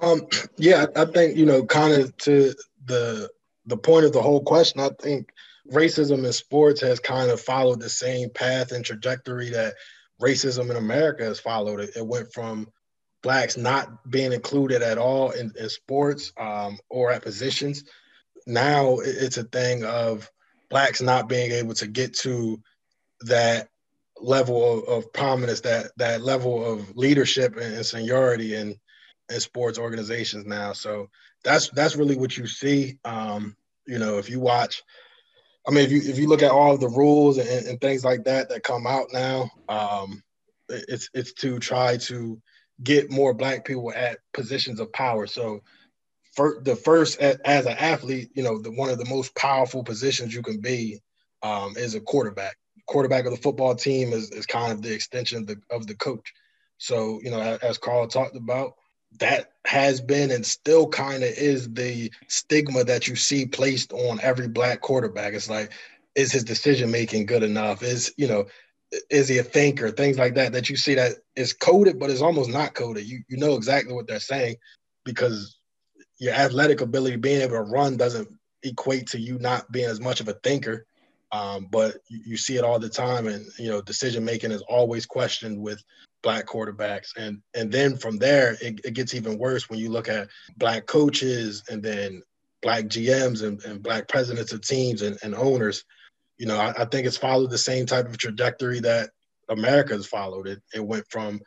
Um, 0.00 0.22
yeah, 0.56 0.86
I 0.96 1.04
think 1.04 1.36
you 1.36 1.46
know, 1.46 1.64
kind 1.64 1.94
of 1.94 2.16
to 2.18 2.54
the 2.84 3.30
the 3.66 3.76
point 3.76 4.04
of 4.04 4.12
the 4.12 4.22
whole 4.22 4.42
question. 4.42 4.80
I 4.80 4.90
think 5.00 5.30
racism 5.72 6.24
in 6.24 6.32
sports 6.32 6.80
has 6.82 7.00
kind 7.00 7.30
of 7.30 7.40
followed 7.40 7.80
the 7.80 7.88
same 7.88 8.30
path 8.30 8.72
and 8.72 8.84
trajectory 8.84 9.50
that 9.50 9.74
racism 10.20 10.70
in 10.70 10.76
America 10.76 11.24
has 11.24 11.40
followed. 11.40 11.80
It, 11.80 11.96
it 11.96 12.06
went 12.06 12.32
from 12.32 12.68
blacks 13.24 13.56
not 13.56 14.08
being 14.08 14.32
included 14.32 14.82
at 14.82 14.98
all 14.98 15.30
in, 15.32 15.50
in 15.58 15.68
sports 15.68 16.32
um, 16.38 16.78
or 16.90 17.10
at 17.10 17.22
positions. 17.22 17.82
Now 18.46 18.98
it's 18.98 19.38
a 19.38 19.44
thing 19.44 19.82
of 19.84 20.30
blacks 20.70 21.00
not 21.00 21.28
being 21.28 21.50
able 21.50 21.74
to 21.74 21.88
get 21.88 22.14
to 22.18 22.62
that 23.22 23.68
level 24.20 24.78
of, 24.78 24.84
of 24.88 25.12
prominence, 25.12 25.62
that 25.62 25.86
that 25.96 26.22
level 26.22 26.64
of 26.64 26.96
leadership 26.96 27.56
and, 27.56 27.74
and 27.74 27.86
seniority 27.86 28.54
in 28.54 28.78
in 29.32 29.40
sports 29.40 29.78
organizations 29.78 30.44
now. 30.46 30.74
So 30.74 31.08
that's 31.42 31.70
that's 31.70 31.96
really 31.96 32.16
what 32.16 32.36
you 32.36 32.46
see. 32.46 32.98
Um, 33.04 33.56
you 33.86 33.98
know, 33.98 34.18
if 34.18 34.28
you 34.28 34.38
watch, 34.38 34.82
I 35.66 35.70
mean, 35.70 35.84
if 35.84 35.90
you 35.90 36.02
if 36.04 36.18
you 36.18 36.28
look 36.28 36.42
at 36.42 36.50
all 36.50 36.76
the 36.76 36.88
rules 36.88 37.38
and, 37.38 37.66
and 37.66 37.80
things 37.80 38.04
like 38.04 38.24
that 38.24 38.50
that 38.50 38.62
come 38.62 38.86
out 38.86 39.06
now, 39.12 39.50
um, 39.70 40.22
it's 40.68 41.08
it's 41.14 41.32
to 41.34 41.58
try 41.58 41.96
to 41.96 42.38
get 42.82 43.10
more 43.10 43.34
black 43.34 43.64
people 43.64 43.92
at 43.94 44.18
positions 44.32 44.80
of 44.80 44.92
power. 44.92 45.26
So 45.26 45.62
for 46.34 46.60
the 46.62 46.76
first 46.76 47.20
as 47.20 47.66
an 47.66 47.76
athlete, 47.78 48.30
you 48.34 48.42
know, 48.42 48.58
the 48.58 48.72
one 48.72 48.90
of 48.90 48.98
the 48.98 49.08
most 49.08 49.34
powerful 49.36 49.84
positions 49.84 50.34
you 50.34 50.42
can 50.42 50.60
be 50.60 51.00
um, 51.42 51.74
is 51.76 51.94
a 51.94 52.00
quarterback 52.00 52.56
quarterback 52.86 53.24
of 53.24 53.30
the 53.30 53.38
football 53.38 53.74
team 53.74 54.12
is, 54.12 54.30
is 54.30 54.46
kind 54.46 54.72
of 54.72 54.82
the 54.82 54.92
extension 54.92 55.38
of 55.38 55.46
the, 55.46 55.56
of 55.70 55.86
the 55.86 55.94
coach. 55.94 56.32
So, 56.78 57.20
you 57.22 57.30
know, 57.30 57.40
as 57.62 57.78
Carl 57.78 58.06
talked 58.06 58.36
about, 58.36 58.74
that 59.20 59.52
has 59.64 60.00
been 60.00 60.30
and 60.32 60.44
still 60.44 60.88
kind 60.88 61.22
of 61.22 61.30
is 61.30 61.72
the 61.72 62.10
stigma 62.28 62.84
that 62.84 63.06
you 63.06 63.14
see 63.14 63.46
placed 63.46 63.92
on 63.92 64.18
every 64.20 64.48
black 64.48 64.80
quarterback. 64.80 65.34
It's 65.34 65.48
like, 65.48 65.72
is 66.14 66.32
his 66.32 66.44
decision 66.44 66.90
making 66.90 67.26
good 67.26 67.42
enough? 67.42 67.82
Is, 67.82 68.12
you 68.16 68.26
know, 68.26 68.46
is 69.10 69.28
he 69.28 69.38
a 69.38 69.42
thinker? 69.42 69.90
Things 69.90 70.18
like 70.18 70.34
that, 70.34 70.52
that 70.52 70.68
you 70.68 70.76
see 70.76 70.94
that 70.94 71.12
is 71.36 71.52
coded, 71.52 71.98
but 71.98 72.10
it's 72.10 72.22
almost 72.22 72.50
not 72.50 72.74
coded. 72.74 73.06
You, 73.06 73.22
you 73.28 73.36
know 73.36 73.54
exactly 73.54 73.92
what 73.92 74.06
they're 74.06 74.20
saying 74.20 74.56
because 75.04 75.56
your 76.18 76.34
athletic 76.34 76.80
ability, 76.80 77.16
being 77.16 77.40
able 77.40 77.56
to 77.56 77.62
run 77.62 77.96
doesn't 77.96 78.28
equate 78.62 79.08
to 79.08 79.18
you 79.18 79.38
not 79.38 79.70
being 79.70 79.88
as 79.88 80.00
much 80.00 80.20
of 80.20 80.28
a 80.28 80.34
thinker. 80.34 80.86
Um, 81.32 81.66
but 81.70 81.96
you, 82.08 82.20
you, 82.26 82.36
see 82.36 82.56
it 82.56 82.64
all 82.64 82.78
the 82.78 82.88
time, 82.88 83.26
and 83.26 83.44
you 83.58 83.68
know 83.68 83.82
decision 83.82 84.24
making 84.24 84.52
is 84.52 84.62
always 84.62 85.04
questioned 85.04 85.60
with 85.60 85.82
black 86.22 86.46
quarterbacks, 86.46 87.08
and 87.16 87.42
and 87.54 87.72
then 87.72 87.96
from 87.96 88.18
there 88.18 88.56
it, 88.60 88.80
it 88.84 88.94
gets 88.94 89.14
even 89.14 89.38
worse 89.38 89.68
when 89.68 89.80
you 89.80 89.90
look 89.90 90.08
at 90.08 90.28
black 90.56 90.86
coaches 90.86 91.64
and 91.68 91.82
then 91.82 92.22
black 92.62 92.84
GMs 92.84 93.42
and, 93.42 93.62
and 93.64 93.82
black 93.82 94.08
presidents 94.08 94.52
of 94.52 94.60
teams 94.62 95.02
and, 95.02 95.18
and 95.22 95.34
owners. 95.34 95.84
You 96.38 96.46
know, 96.46 96.58
I, 96.58 96.82
I, 96.82 96.84
think 96.84 97.06
it's 97.06 97.16
followed 97.16 97.50
the 97.50 97.58
same 97.58 97.86
type 97.86 98.06
of 98.06 98.18
trajectory 98.18 98.80
that 98.80 99.10
America 99.48 99.94
has 99.94 100.06
followed. 100.06 100.48
It 100.48 100.62
it 100.74 100.84
went 100.84 101.06
from 101.08 101.40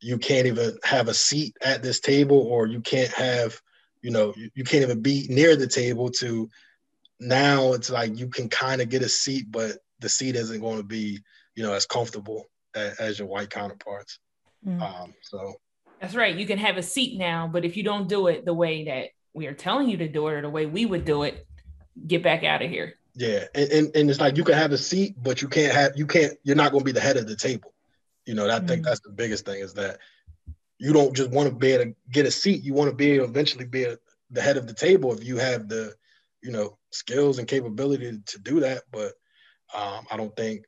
you 0.00 0.18
can't 0.18 0.46
even 0.46 0.78
have 0.84 1.08
a 1.08 1.14
seat 1.14 1.56
at 1.62 1.82
this 1.82 2.00
table, 2.00 2.38
or 2.38 2.66
you 2.66 2.80
can't 2.80 3.10
have, 3.12 3.60
you 4.02 4.10
know, 4.10 4.32
you, 4.36 4.50
you 4.54 4.64
can't 4.64 4.84
even 4.84 5.00
be 5.00 5.26
near 5.28 5.56
the 5.56 5.66
table 5.66 6.10
to 6.10 6.48
now 7.20 7.72
it's 7.72 7.90
like 7.90 8.16
you 8.18 8.28
can 8.28 8.48
kind 8.48 8.80
of 8.80 8.88
get 8.88 9.02
a 9.02 9.08
seat, 9.08 9.46
but 9.50 9.78
the 10.00 10.08
seat 10.08 10.36
isn't 10.36 10.60
going 10.60 10.78
to 10.78 10.84
be, 10.84 11.18
you 11.54 11.62
know, 11.62 11.72
as 11.72 11.86
comfortable 11.86 12.46
as, 12.74 12.96
as 12.98 13.18
your 13.18 13.28
white 13.28 13.50
counterparts. 13.50 14.20
Mm. 14.66 14.80
Um, 14.80 15.14
so 15.22 15.54
that's 16.00 16.14
right. 16.14 16.36
You 16.36 16.46
can 16.46 16.58
have 16.58 16.76
a 16.76 16.82
seat 16.82 17.18
now, 17.18 17.48
but 17.48 17.64
if 17.64 17.76
you 17.76 17.82
don't 17.82 18.08
do 18.08 18.28
it 18.28 18.44
the 18.44 18.54
way 18.54 18.84
that 18.84 19.08
we 19.34 19.46
are 19.46 19.54
telling 19.54 19.88
you 19.88 19.96
to 19.98 20.08
do 20.08 20.28
it 20.28 20.34
or 20.34 20.42
the 20.42 20.50
way 20.50 20.66
we 20.66 20.86
would 20.86 21.04
do 21.04 21.24
it, 21.24 21.46
get 22.06 22.22
back 22.22 22.44
out 22.44 22.62
of 22.62 22.70
here. 22.70 22.97
Yeah, 23.18 23.46
and, 23.52 23.72
and, 23.72 23.96
and 23.96 24.10
it's 24.10 24.20
like 24.20 24.36
you 24.36 24.44
can 24.44 24.54
have 24.54 24.70
a 24.70 24.78
seat, 24.78 25.16
but 25.20 25.42
you 25.42 25.48
can't 25.48 25.74
have 25.74 25.96
you 25.96 26.06
can't 26.06 26.34
you're 26.44 26.54
not 26.54 26.70
going 26.70 26.82
to 26.82 26.84
be 26.84 26.92
the 26.92 27.00
head 27.00 27.16
of 27.16 27.26
the 27.26 27.34
table. 27.34 27.74
You 28.24 28.34
know, 28.34 28.48
I 28.48 28.60
mm. 28.60 28.68
think 28.68 28.84
that's 28.84 29.00
the 29.00 29.10
biggest 29.10 29.44
thing 29.44 29.60
is 29.60 29.74
that 29.74 29.98
you 30.78 30.92
don't 30.92 31.16
just 31.16 31.30
want 31.30 31.48
to 31.48 31.54
be 31.54 31.72
able 31.72 31.86
to 31.86 31.94
get 32.12 32.26
a 32.26 32.30
seat. 32.30 32.62
You 32.62 32.74
want 32.74 32.90
to 32.90 32.94
be 32.94 33.10
able 33.10 33.24
to 33.24 33.30
eventually 33.30 33.64
be 33.64 33.82
a, 33.82 33.98
the 34.30 34.40
head 34.40 34.56
of 34.56 34.68
the 34.68 34.72
table 34.72 35.12
if 35.12 35.24
you 35.24 35.36
have 35.38 35.68
the 35.68 35.94
you 36.44 36.52
know 36.52 36.78
skills 36.92 37.40
and 37.40 37.48
capability 37.48 38.20
to 38.24 38.38
do 38.38 38.60
that, 38.60 38.84
but 38.92 39.14
um, 39.74 40.06
I 40.12 40.16
don't 40.16 40.36
think 40.36 40.66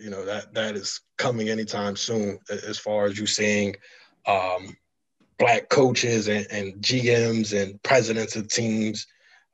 you 0.00 0.10
know 0.10 0.24
that 0.24 0.52
that 0.54 0.74
is 0.74 1.02
coming 1.18 1.50
anytime 1.50 1.94
soon. 1.94 2.40
As 2.50 2.80
far 2.80 3.04
as 3.04 3.16
you 3.16 3.28
seeing 3.28 3.76
um, 4.26 4.76
black 5.38 5.68
coaches 5.68 6.26
and, 6.26 6.48
and, 6.50 6.82
GMs 6.82 7.56
and 7.56 7.80
presidents 7.84 8.34
of 8.34 8.48
teams 8.48 9.06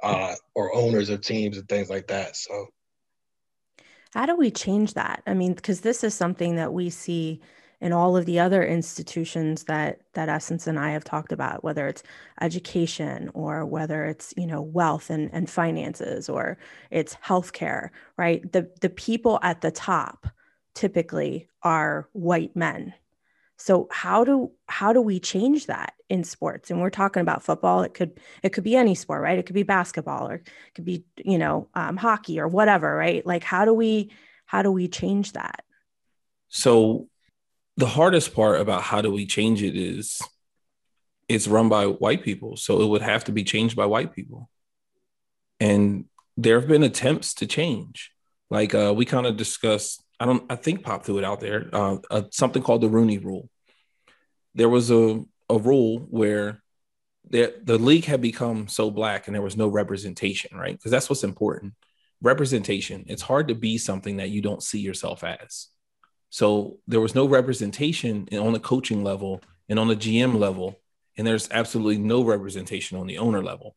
uh, 0.03 0.35
or 0.55 0.75
owners 0.75 1.11
of 1.11 1.21
teams 1.21 1.59
and 1.59 1.69
things 1.69 1.91
like 1.91 2.07
that. 2.09 2.37
So, 2.37 2.69
how 4.15 4.27
do 4.27 4.37
we 4.37 4.51
change 4.51 4.95
that? 4.95 5.23
I 5.27 5.35
mean, 5.35 5.55
because 5.55 5.81
this 5.81 6.03
is 6.03 6.15
something 6.15 6.57
that 6.57 6.73
we 6.73 6.91
see 6.91 7.41
in 7.81 7.93
all 7.93 8.17
of 8.17 8.27
the 8.27 8.41
other 8.41 8.65
institutions 8.65 9.65
that 9.65 10.01
that 10.15 10.29
essence 10.29 10.67
and 10.67 10.79
i 10.79 10.91
have 10.91 11.05
talked 11.05 11.33
about 11.33 11.63
whether 11.63 11.87
it's 11.87 12.03
education 12.41 13.31
or 13.35 13.65
whether 13.65 14.05
it's 14.05 14.35
you 14.37 14.47
know 14.47 14.61
wealth 14.61 15.11
and, 15.11 15.31
and 15.33 15.49
finances 15.49 16.29
or 16.29 16.59
it's 16.91 17.15
healthcare 17.17 17.91
right 18.17 18.53
the 18.53 18.69
the 18.81 18.91
people 18.91 19.39
at 19.43 19.61
the 19.61 19.71
top 19.71 20.27
typically 20.75 21.49
are 21.63 22.09
white 22.13 22.55
men 22.57 22.93
so 23.57 23.89
how 23.91 24.25
do 24.25 24.51
how 24.67 24.93
do 24.93 25.01
we 25.01 25.21
change 25.21 25.67
that 25.67 25.95
in 26.09 26.25
sports 26.25 26.71
and 26.71 26.81
we're 26.81 26.89
talking 26.89 27.21
about 27.21 27.43
football 27.43 27.83
it 27.83 27.93
could 27.93 28.19
it 28.43 28.51
could 28.51 28.65
be 28.65 28.77
any 28.77 28.95
sport 28.95 29.21
right 29.21 29.39
it 29.39 29.45
could 29.45 29.55
be 29.55 29.63
basketball 29.63 30.29
or 30.29 30.35
it 30.37 30.49
could 30.75 30.85
be 30.85 31.05
you 31.23 31.39
know 31.39 31.69
um, 31.75 31.97
hockey 31.97 32.41
or 32.41 32.49
whatever 32.49 32.95
right 32.95 33.27
like 33.27 33.45
how 33.45 33.65
do 33.65 33.75
we 33.75 34.11
how 34.47 34.63
do 34.63 34.73
we 34.73 34.89
change 34.89 35.33
that 35.33 35.65
so 36.49 37.09
the 37.77 37.87
hardest 37.87 38.35
part 38.35 38.61
about 38.61 38.83
how 38.83 39.01
do 39.01 39.13
we 39.13 39.27
change 39.27 39.63
it 39.63 39.77
is 39.77 40.21
it's 41.29 41.47
run 41.47 41.69
by 41.69 41.87
white 41.87 42.23
people. 42.23 42.57
So 42.57 42.81
it 42.81 42.87
would 42.87 43.03
have 43.03 43.25
to 43.25 43.33
be 43.33 43.45
changed 43.45 43.77
by 43.77 43.87
white 43.87 44.15
people. 44.15 44.49
And 45.61 46.07
there 46.37 46.59
have 46.59 46.69
been 46.69 46.83
attempts 46.83 47.35
to 47.35 47.47
change. 47.47 48.13
Like 48.51 48.75
uh, 48.75 48.95
we 48.97 49.05
kind 49.05 49.27
of 49.27 49.37
discussed, 49.37 50.03
I 50.19 50.25
don't, 50.25 50.51
I 50.51 50.57
think 50.57 50.83
Pop 50.83 51.05
threw 51.05 51.19
it 51.19 51.25
out 51.25 51.41
there, 51.41 51.69
uh, 51.73 51.99
uh, 52.11 52.23
something 52.31 52.63
called 52.63 52.81
the 52.81 52.89
Rooney 52.89 53.19
Rule. 53.19 53.51
There 54.55 54.69
was 54.69 54.91
a, 54.91 55.23
a 55.49 55.59
rule 55.59 55.99
where 56.11 56.63
the, 57.31 57.55
the 57.63 57.79
league 57.79 58.05
had 58.05 58.21
become 58.21 58.69
so 58.69 58.91
black 58.91 59.27
and 59.27 59.35
there 59.35 59.43
was 59.43 59.57
no 59.57 59.69
representation, 59.69 60.57
right? 60.57 60.77
Because 60.77 60.91
that's 60.91 61.11
what's 61.11 61.25
important. 61.25 61.75
Representation. 62.23 63.05
It's 63.07 63.23
hard 63.23 63.49
to 63.49 63.55
be 63.55 63.79
something 63.79 64.17
that 64.17 64.31
you 64.31 64.43
don't 64.43 64.63
see 64.63 64.81
yourself 64.81 65.25
as. 65.25 65.69
So 66.31 66.79
there 66.87 67.01
was 67.01 67.15
no 67.15 67.27
representation 67.27 68.29
on 68.33 68.53
the 68.53 68.61
coaching 68.61 69.03
level 69.05 69.41
and 69.69 69.79
on 69.79 69.89
the 69.89 69.97
GM 69.97 70.39
level, 70.39 70.79
and 71.17 71.27
there's 71.27 71.49
absolutely 71.51 71.99
no 71.99 72.23
representation 72.23 72.99
on 72.99 73.07
the 73.07 73.19
owner 73.19 73.43
level. 73.43 73.77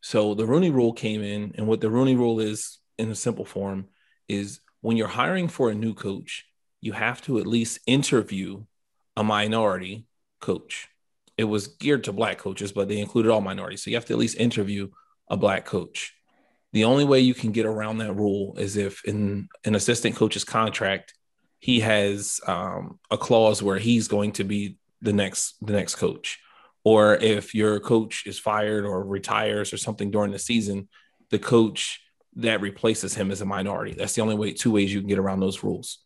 So 0.00 0.34
the 0.34 0.46
Rooney 0.46 0.70
Rule 0.70 0.92
came 0.92 1.22
in, 1.22 1.52
and 1.56 1.66
what 1.66 1.80
the 1.80 1.90
Rooney 1.90 2.16
Rule 2.16 2.40
is 2.40 2.78
in 2.98 3.10
a 3.10 3.14
simple 3.14 3.44
form 3.44 3.88
is 4.28 4.60
when 4.80 4.96
you're 4.96 5.08
hiring 5.08 5.48
for 5.48 5.70
a 5.70 5.74
new 5.74 5.94
coach, 5.94 6.44
you 6.80 6.92
have 6.92 7.22
to 7.22 7.38
at 7.38 7.46
least 7.46 7.78
interview 7.86 8.64
a 9.16 9.22
minority 9.22 10.06
coach. 10.42 10.88
It 11.38 11.44
was 11.44 11.68
geared 11.68 12.04
to 12.04 12.12
black 12.12 12.36
coaches, 12.36 12.72
but 12.72 12.88
they 12.88 12.98
included 12.98 13.32
all 13.32 13.40
minorities. 13.40 13.82
So 13.82 13.90
you 13.90 13.96
have 13.96 14.04
to 14.06 14.12
at 14.12 14.18
least 14.18 14.38
interview 14.38 14.90
a 15.28 15.36
black 15.38 15.64
coach. 15.64 16.14
The 16.74 16.84
only 16.84 17.04
way 17.04 17.20
you 17.20 17.32
can 17.32 17.52
get 17.52 17.64
around 17.64 17.98
that 17.98 18.12
rule 18.12 18.54
is 18.58 18.76
if 18.76 19.02
in 19.04 19.48
an 19.64 19.74
assistant 19.74 20.16
coach's 20.16 20.44
contract, 20.44 21.14
he 21.58 21.80
has 21.80 22.40
um, 22.46 22.98
a 23.10 23.16
clause 23.16 23.62
where 23.62 23.78
he's 23.78 24.08
going 24.08 24.32
to 24.32 24.44
be 24.44 24.76
the 25.00 25.12
next 25.12 25.56
the 25.60 25.72
next 25.72 25.96
coach 25.96 26.38
or 26.84 27.16
if 27.16 27.54
your 27.54 27.78
coach 27.80 28.24
is 28.26 28.38
fired 28.38 28.84
or 28.84 29.04
retires 29.04 29.72
or 29.72 29.76
something 29.76 30.10
during 30.10 30.30
the 30.30 30.38
season 30.38 30.88
the 31.30 31.38
coach 31.38 32.00
that 32.36 32.60
replaces 32.60 33.14
him 33.14 33.30
is 33.30 33.40
a 33.40 33.44
minority 33.44 33.92
that's 33.92 34.14
the 34.14 34.22
only 34.22 34.36
way 34.36 34.52
two 34.52 34.70
ways 34.70 34.94
you 34.94 35.00
can 35.00 35.08
get 35.08 35.18
around 35.18 35.40
those 35.40 35.64
rules 35.64 35.98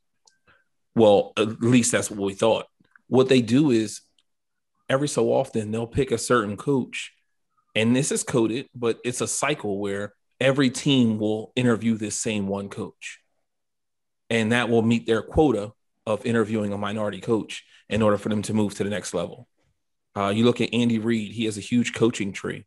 well 0.94 1.32
at 1.36 1.60
least 1.60 1.92
that's 1.92 2.10
what 2.10 2.20
we 2.20 2.34
thought 2.34 2.66
what 3.06 3.28
they 3.28 3.42
do 3.42 3.70
is 3.70 4.00
every 4.88 5.08
so 5.08 5.32
often 5.32 5.70
they'll 5.70 5.86
pick 5.86 6.10
a 6.10 6.18
certain 6.18 6.56
coach, 6.56 7.12
and 7.74 7.94
this 7.94 8.12
is 8.12 8.22
coded, 8.22 8.68
but 8.74 8.98
it's 9.04 9.20
a 9.20 9.28
cycle 9.28 9.78
where 9.78 10.14
every 10.40 10.70
team 10.70 11.18
will 11.18 11.52
interview 11.56 11.96
this 11.96 12.16
same 12.20 12.46
one 12.46 12.68
coach. 12.68 13.20
And 14.28 14.52
that 14.52 14.68
will 14.68 14.82
meet 14.82 15.06
their 15.06 15.22
quota 15.22 15.72
of 16.06 16.26
interviewing 16.26 16.72
a 16.72 16.78
minority 16.78 17.20
coach 17.20 17.64
in 17.88 18.02
order 18.02 18.18
for 18.18 18.28
them 18.28 18.42
to 18.42 18.54
move 18.54 18.74
to 18.74 18.84
the 18.84 18.90
next 18.90 19.14
level. 19.14 19.48
Uh, 20.16 20.28
you 20.28 20.44
look 20.44 20.60
at 20.60 20.72
Andy 20.72 20.98
Reid, 20.98 21.32
he 21.32 21.44
has 21.44 21.58
a 21.58 21.62
huge 21.62 21.92
coaching 21.92 22.32
tree, 22.32 22.64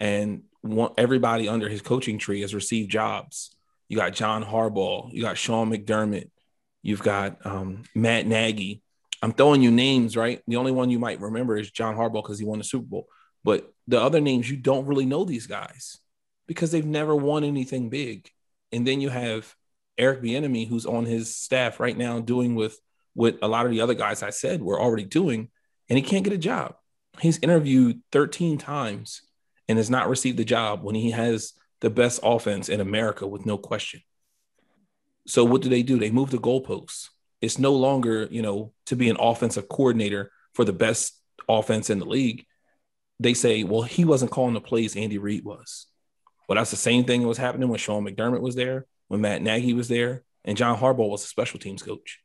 and 0.00 0.42
one, 0.62 0.92
everybody 0.98 1.48
under 1.48 1.68
his 1.68 1.82
coaching 1.82 2.18
tree 2.18 2.40
has 2.40 2.54
received 2.54 2.90
jobs. 2.90 3.54
You 3.88 3.96
got 3.96 4.12
John 4.12 4.44
Harbaugh, 4.44 5.12
you 5.12 5.22
got 5.22 5.38
Sean 5.38 5.70
McDermott, 5.70 6.30
you've 6.82 7.02
got 7.02 7.44
um, 7.46 7.84
Matt 7.94 8.26
Nagy. 8.26 8.81
I'm 9.22 9.32
throwing 9.32 9.62
you 9.62 9.70
names, 9.70 10.16
right? 10.16 10.42
The 10.48 10.56
only 10.56 10.72
one 10.72 10.90
you 10.90 10.98
might 10.98 11.20
remember 11.20 11.56
is 11.56 11.70
John 11.70 11.96
Harbaugh 11.96 12.22
because 12.22 12.40
he 12.40 12.44
won 12.44 12.58
the 12.58 12.64
Super 12.64 12.86
Bowl. 12.86 13.06
But 13.44 13.72
the 13.86 14.00
other 14.00 14.20
names, 14.20 14.50
you 14.50 14.56
don't 14.56 14.86
really 14.86 15.06
know 15.06 15.24
these 15.24 15.46
guys 15.46 15.98
because 16.48 16.72
they've 16.72 16.84
never 16.84 17.14
won 17.14 17.44
anything 17.44 17.88
big. 17.88 18.28
And 18.72 18.86
then 18.86 19.00
you 19.00 19.10
have 19.10 19.54
Eric 19.96 20.22
Bieniemy, 20.22 20.68
who's 20.68 20.86
on 20.86 21.04
his 21.04 21.36
staff 21.36 21.78
right 21.78 21.96
now, 21.96 22.20
doing 22.20 22.54
with 22.54 22.78
what 23.14 23.38
a 23.42 23.48
lot 23.48 23.66
of 23.66 23.72
the 23.72 23.80
other 23.80 23.94
guys 23.94 24.22
I 24.22 24.30
said 24.30 24.62
were 24.62 24.80
already 24.80 25.04
doing, 25.04 25.50
and 25.88 25.96
he 25.96 26.02
can't 26.02 26.24
get 26.24 26.32
a 26.32 26.38
job. 26.38 26.74
He's 27.20 27.38
interviewed 27.38 28.00
13 28.10 28.58
times 28.58 29.22
and 29.68 29.78
has 29.78 29.90
not 29.90 30.08
received 30.08 30.38
the 30.38 30.44
job 30.44 30.82
when 30.82 30.94
he 30.94 31.10
has 31.10 31.52
the 31.80 31.90
best 31.90 32.20
offense 32.22 32.68
in 32.68 32.80
America 32.80 33.26
with 33.26 33.44
no 33.44 33.58
question. 33.58 34.00
So 35.26 35.44
what 35.44 35.62
do 35.62 35.68
they 35.68 35.82
do? 35.82 35.98
They 35.98 36.10
move 36.10 36.30
the 36.30 36.38
goalposts. 36.38 37.08
It's 37.42 37.58
no 37.58 37.74
longer, 37.74 38.28
you 38.30 38.40
know, 38.40 38.72
to 38.86 38.96
be 38.96 39.10
an 39.10 39.18
offensive 39.20 39.68
coordinator 39.68 40.30
for 40.54 40.64
the 40.64 40.72
best 40.72 41.20
offense 41.48 41.90
in 41.90 41.98
the 41.98 42.06
league. 42.06 42.46
They 43.20 43.34
say, 43.34 43.64
well, 43.64 43.82
he 43.82 44.04
wasn't 44.04 44.30
calling 44.30 44.54
the 44.54 44.60
plays 44.60 44.96
Andy 44.96 45.18
Reid 45.18 45.44
was. 45.44 45.86
Well, 46.48 46.56
that's 46.56 46.70
the 46.70 46.76
same 46.76 47.04
thing 47.04 47.20
that 47.22 47.28
was 47.28 47.38
happening 47.38 47.68
when 47.68 47.78
Sean 47.78 48.04
McDermott 48.04 48.40
was 48.40 48.54
there, 48.54 48.86
when 49.08 49.20
Matt 49.20 49.42
Nagy 49.42 49.74
was 49.74 49.88
there, 49.88 50.22
and 50.44 50.56
John 50.56 50.78
Harbaugh 50.78 51.08
was 51.08 51.24
a 51.24 51.28
special 51.28 51.60
teams 51.60 51.82
coach. 51.82 52.20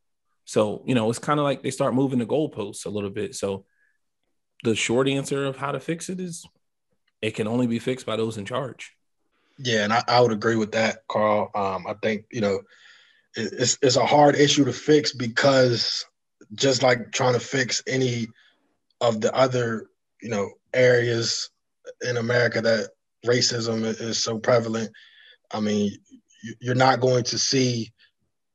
So, 0.45 0.83
you 0.85 0.95
know, 0.95 1.09
it's 1.09 1.19
kind 1.19 1.39
of 1.39 1.43
like 1.43 1.61
they 1.61 1.71
start 1.71 1.93
moving 1.93 2.19
the 2.19 2.25
goalposts 2.25 2.85
a 2.85 2.89
little 2.89 3.09
bit. 3.09 3.35
So 3.35 3.65
the 4.63 4.75
short 4.75 5.07
answer 5.07 5.45
of 5.45 5.57
how 5.57 5.71
to 5.71 5.79
fix 5.79 6.09
it 6.09 6.19
is 6.19 6.45
it 7.21 7.31
can 7.31 7.47
only 7.47 7.67
be 7.67 7.79
fixed 7.79 8.05
by 8.05 8.15
those 8.15 8.37
in 8.37 8.45
charge. 8.45 8.93
Yeah, 9.57 9.83
and 9.83 9.93
I, 9.93 10.03
I 10.07 10.21
would 10.21 10.31
agree 10.31 10.55
with 10.55 10.71
that, 10.73 10.99
Carl. 11.07 11.51
Um, 11.55 11.85
I 11.87 11.95
think, 12.01 12.25
you 12.31 12.41
know, 12.41 12.61
it's 13.37 13.77
it's 13.81 13.95
a 13.95 14.05
hard 14.05 14.35
issue 14.35 14.65
to 14.65 14.73
fix 14.73 15.13
because 15.13 16.05
just 16.53 16.81
like 16.81 17.11
trying 17.11 17.33
to 17.33 17.39
fix 17.39 17.83
any 17.87 18.27
of 18.99 19.21
the 19.21 19.33
other, 19.35 19.87
you 20.21 20.29
know, 20.29 20.49
areas 20.73 21.49
in 22.01 22.17
America 22.17 22.61
that 22.61 22.89
racism 23.25 23.83
is 23.83 24.23
so 24.23 24.39
prevalent. 24.39 24.91
I 25.51 25.59
mean, 25.59 25.91
you're 26.59 26.75
not 26.75 26.99
going 26.99 27.23
to 27.25 27.37
see 27.37 27.93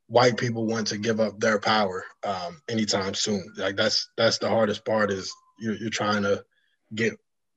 white 0.06 0.36
people 0.36 0.66
want 0.66 0.88
to 0.88 0.98
give 0.98 1.20
up 1.20 1.38
their 1.38 1.58
power 1.58 2.04
um, 2.24 2.60
anytime 2.68 3.14
soon. 3.14 3.52
Like 3.56 3.76
that's 3.76 4.10
that's 4.16 4.38
the 4.38 4.48
hardest 4.48 4.84
part 4.84 5.10
is 5.10 5.32
you're, 5.58 5.74
you're 5.74 5.90
trying 5.90 6.22
to 6.24 6.44
get 6.94 7.14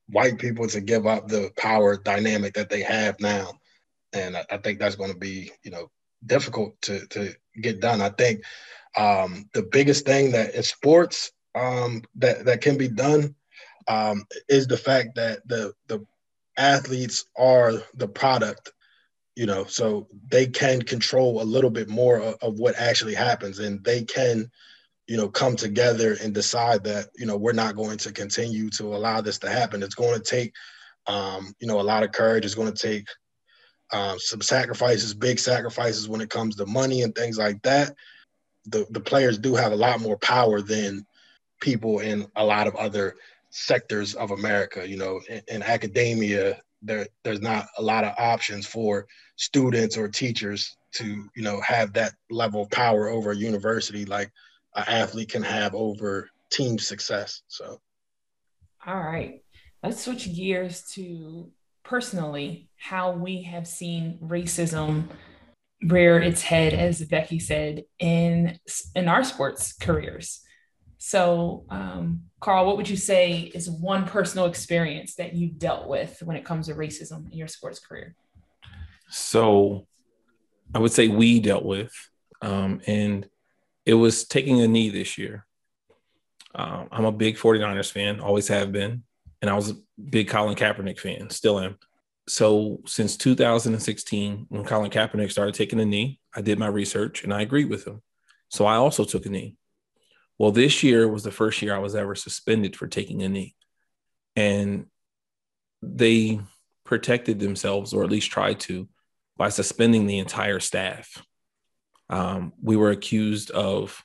white 0.08 0.38
people 0.38 0.68
to 0.68 0.80
give 0.80 1.06
up 1.06 1.28
the 1.28 1.50
power 1.56 1.96
dynamic 1.96 2.54
that 2.54 2.70
they 2.70 2.82
have 2.82 3.18
now, 3.20 3.52
and 4.12 4.36
I, 4.36 4.44
I 4.50 4.56
think 4.58 4.78
that's 4.78 4.96
going 4.96 5.12
to 5.12 5.18
be 5.18 5.50
you 5.64 5.70
know 5.70 5.90
difficult 6.24 6.80
to 6.82 7.06
to 7.08 7.34
get 7.60 7.80
done. 7.80 8.00
I 8.00 8.10
think 8.10 8.42
um, 8.96 9.48
the 9.52 9.62
biggest 9.62 10.06
thing 10.06 10.32
that 10.32 10.54
in 10.54 10.62
sports 10.62 11.32
um, 11.54 12.02
that 12.16 12.44
that 12.44 12.60
can 12.60 12.76
be 12.76 12.88
done 12.88 13.34
um, 13.88 14.24
is 14.48 14.66
the 14.66 14.76
fact 14.76 15.16
that 15.16 15.46
the 15.46 15.72
the 15.86 16.04
athletes 16.56 17.26
are 17.36 17.72
the 17.94 18.08
product 18.08 18.72
you 19.36 19.44
know 19.44 19.64
so 19.64 20.08
they 20.30 20.46
can 20.46 20.80
control 20.80 21.42
a 21.42 21.44
little 21.44 21.70
bit 21.70 21.88
more 21.88 22.18
of, 22.18 22.34
of, 22.40 22.58
what 22.58 22.74
actually 22.78 23.14
happens 23.14 23.58
and 23.58 23.84
they 23.84 24.02
can 24.02 24.50
you 25.06 25.16
know 25.16 25.28
come 25.28 25.54
together 25.54 26.16
and 26.22 26.32
decide 26.32 26.82
that 26.82 27.08
you 27.16 27.26
know 27.26 27.36
we're 27.36 27.52
not 27.52 27.76
going 27.76 27.98
to 27.98 28.10
continue 28.10 28.70
to 28.70 28.96
allow 28.96 29.20
this 29.20 29.38
to 29.38 29.50
happen 29.50 29.82
it's 29.82 29.94
going 29.94 30.14
to 30.14 30.24
take 30.24 30.54
um, 31.06 31.54
you 31.60 31.68
know 31.68 31.78
a 31.78 31.82
lot 31.82 32.02
of 32.02 32.10
courage 32.10 32.44
it's 32.44 32.54
going 32.54 32.72
to 32.72 32.88
take 32.88 33.06
um, 33.92 34.18
some 34.18 34.40
sacrifices 34.40 35.14
big 35.14 35.38
sacrifices 35.38 36.08
when 36.08 36.20
it 36.20 36.30
comes 36.30 36.56
to 36.56 36.66
money 36.66 37.02
and 37.02 37.14
things 37.14 37.38
like 37.38 37.60
that 37.62 37.94
the, 38.66 38.86
the 38.90 39.00
players 39.00 39.38
do 39.38 39.54
have 39.54 39.72
a 39.72 39.76
lot 39.76 40.00
more 40.00 40.18
power 40.18 40.60
than 40.60 41.06
people 41.60 42.00
in 42.00 42.26
a 42.36 42.44
lot 42.44 42.66
of 42.66 42.74
other 42.76 43.14
sectors 43.50 44.14
of 44.14 44.30
america 44.32 44.86
you 44.86 44.96
know 44.96 45.20
in, 45.28 45.40
in 45.48 45.62
academia 45.62 46.60
there 46.82 47.06
there's 47.22 47.40
not 47.40 47.66
a 47.78 47.82
lot 47.82 48.04
of 48.04 48.14
options 48.18 48.66
for 48.66 49.06
students 49.36 49.96
or 49.96 50.08
teachers 50.08 50.76
to 50.92 51.28
you 51.34 51.42
know 51.42 51.60
have 51.60 51.92
that 51.92 52.14
level 52.30 52.62
of 52.62 52.70
power 52.70 53.08
over 53.08 53.32
a 53.32 53.36
university 53.36 54.04
like 54.04 54.30
an 54.74 54.84
athlete 54.88 55.30
can 55.30 55.42
have 55.42 55.74
over 55.74 56.28
team 56.50 56.78
success 56.78 57.42
so. 57.48 57.80
All 58.86 59.00
right 59.00 59.42
let's 59.82 60.04
switch 60.04 60.34
gears 60.34 60.82
to 60.94 61.50
personally 61.88 62.68
how 62.76 63.12
we 63.12 63.42
have 63.42 63.66
seen 63.66 64.18
racism 64.22 65.04
rear 65.82 66.18
its 66.18 66.42
head 66.42 66.72
as 66.72 67.02
becky 67.04 67.38
said 67.38 67.84
in 67.98 68.58
in 68.94 69.08
our 69.08 69.22
sports 69.22 69.72
careers 69.74 70.46
so, 70.98 71.64
um, 71.68 72.22
Carl, 72.40 72.66
what 72.66 72.76
would 72.76 72.88
you 72.88 72.96
say 72.96 73.52
is 73.54 73.70
one 73.70 74.06
personal 74.06 74.46
experience 74.46 75.14
that 75.16 75.34
you 75.34 75.48
dealt 75.48 75.88
with 75.88 76.20
when 76.24 76.36
it 76.36 76.44
comes 76.44 76.66
to 76.66 76.74
racism 76.74 77.30
in 77.30 77.38
your 77.38 77.48
sports 77.48 77.78
career? 77.78 78.16
So, 79.08 79.86
I 80.74 80.80
would 80.80 80.90
say 80.90 81.06
we 81.06 81.38
dealt 81.38 81.64
with, 81.64 81.92
um, 82.42 82.80
and 82.88 83.28
it 83.84 83.94
was 83.94 84.24
taking 84.24 84.60
a 84.60 84.66
knee 84.66 84.90
this 84.90 85.16
year. 85.16 85.46
Um, 86.56 86.88
I'm 86.90 87.04
a 87.04 87.12
big 87.12 87.36
49ers 87.36 87.92
fan, 87.92 88.18
always 88.18 88.48
have 88.48 88.72
been, 88.72 89.04
and 89.40 89.48
I 89.48 89.54
was 89.54 89.74
big 90.02 90.28
Colin 90.28 90.56
Kaepernick 90.56 90.98
fan, 90.98 91.30
still 91.30 91.58
am. 91.58 91.78
So, 92.28 92.80
since 92.86 93.16
2016, 93.16 94.46
when 94.48 94.64
Colin 94.64 94.90
Kaepernick 94.90 95.30
started 95.30 95.54
taking 95.54 95.80
a 95.80 95.84
knee, 95.84 96.20
I 96.34 96.40
did 96.40 96.58
my 96.58 96.66
research 96.66 97.22
and 97.22 97.32
I 97.32 97.42
agreed 97.42 97.70
with 97.70 97.86
him. 97.86 98.02
So, 98.48 98.66
I 98.66 98.76
also 98.76 99.04
took 99.04 99.26
a 99.26 99.30
knee. 99.30 99.56
Well, 100.38 100.50
this 100.50 100.82
year 100.82 101.08
was 101.08 101.22
the 101.22 101.30
first 101.30 101.62
year 101.62 101.74
I 101.74 101.78
was 101.78 101.94
ever 101.94 102.14
suspended 102.14 102.76
for 102.76 102.86
taking 102.86 103.22
a 103.22 103.28
knee. 103.28 103.54
And 104.34 104.86
they 105.82 106.40
protected 106.84 107.38
themselves, 107.38 107.92
or 107.92 108.04
at 108.04 108.10
least 108.10 108.30
tried 108.30 108.60
to, 108.60 108.88
by 109.36 109.48
suspending 109.48 110.06
the 110.06 110.18
entire 110.18 110.60
staff. 110.60 111.24
Um, 112.10 112.52
we 112.62 112.76
were 112.76 112.90
accused 112.90 113.50
of 113.50 114.04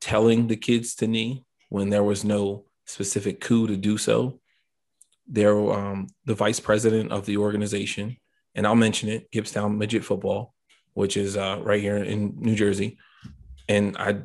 telling 0.00 0.46
the 0.46 0.56
kids 0.56 0.94
to 0.96 1.06
knee 1.06 1.44
when 1.68 1.90
there 1.90 2.02
was 2.02 2.24
no 2.24 2.64
specific 2.84 3.40
coup 3.40 3.66
to 3.66 3.76
do 3.76 3.98
so. 3.98 4.40
There, 5.28 5.56
um, 5.72 6.08
the 6.24 6.34
vice 6.34 6.60
president 6.60 7.12
of 7.12 7.26
the 7.26 7.38
organization, 7.38 8.16
and 8.54 8.66
I'll 8.66 8.76
mention 8.76 9.08
it, 9.08 9.30
Gibbstown 9.32 9.76
Midget 9.76 10.04
Football, 10.04 10.54
which 10.94 11.16
is 11.16 11.36
uh, 11.36 11.60
right 11.62 11.80
here 11.80 11.96
in 11.96 12.34
New 12.38 12.54
Jersey, 12.54 12.98
and 13.68 13.96
I 13.98 14.22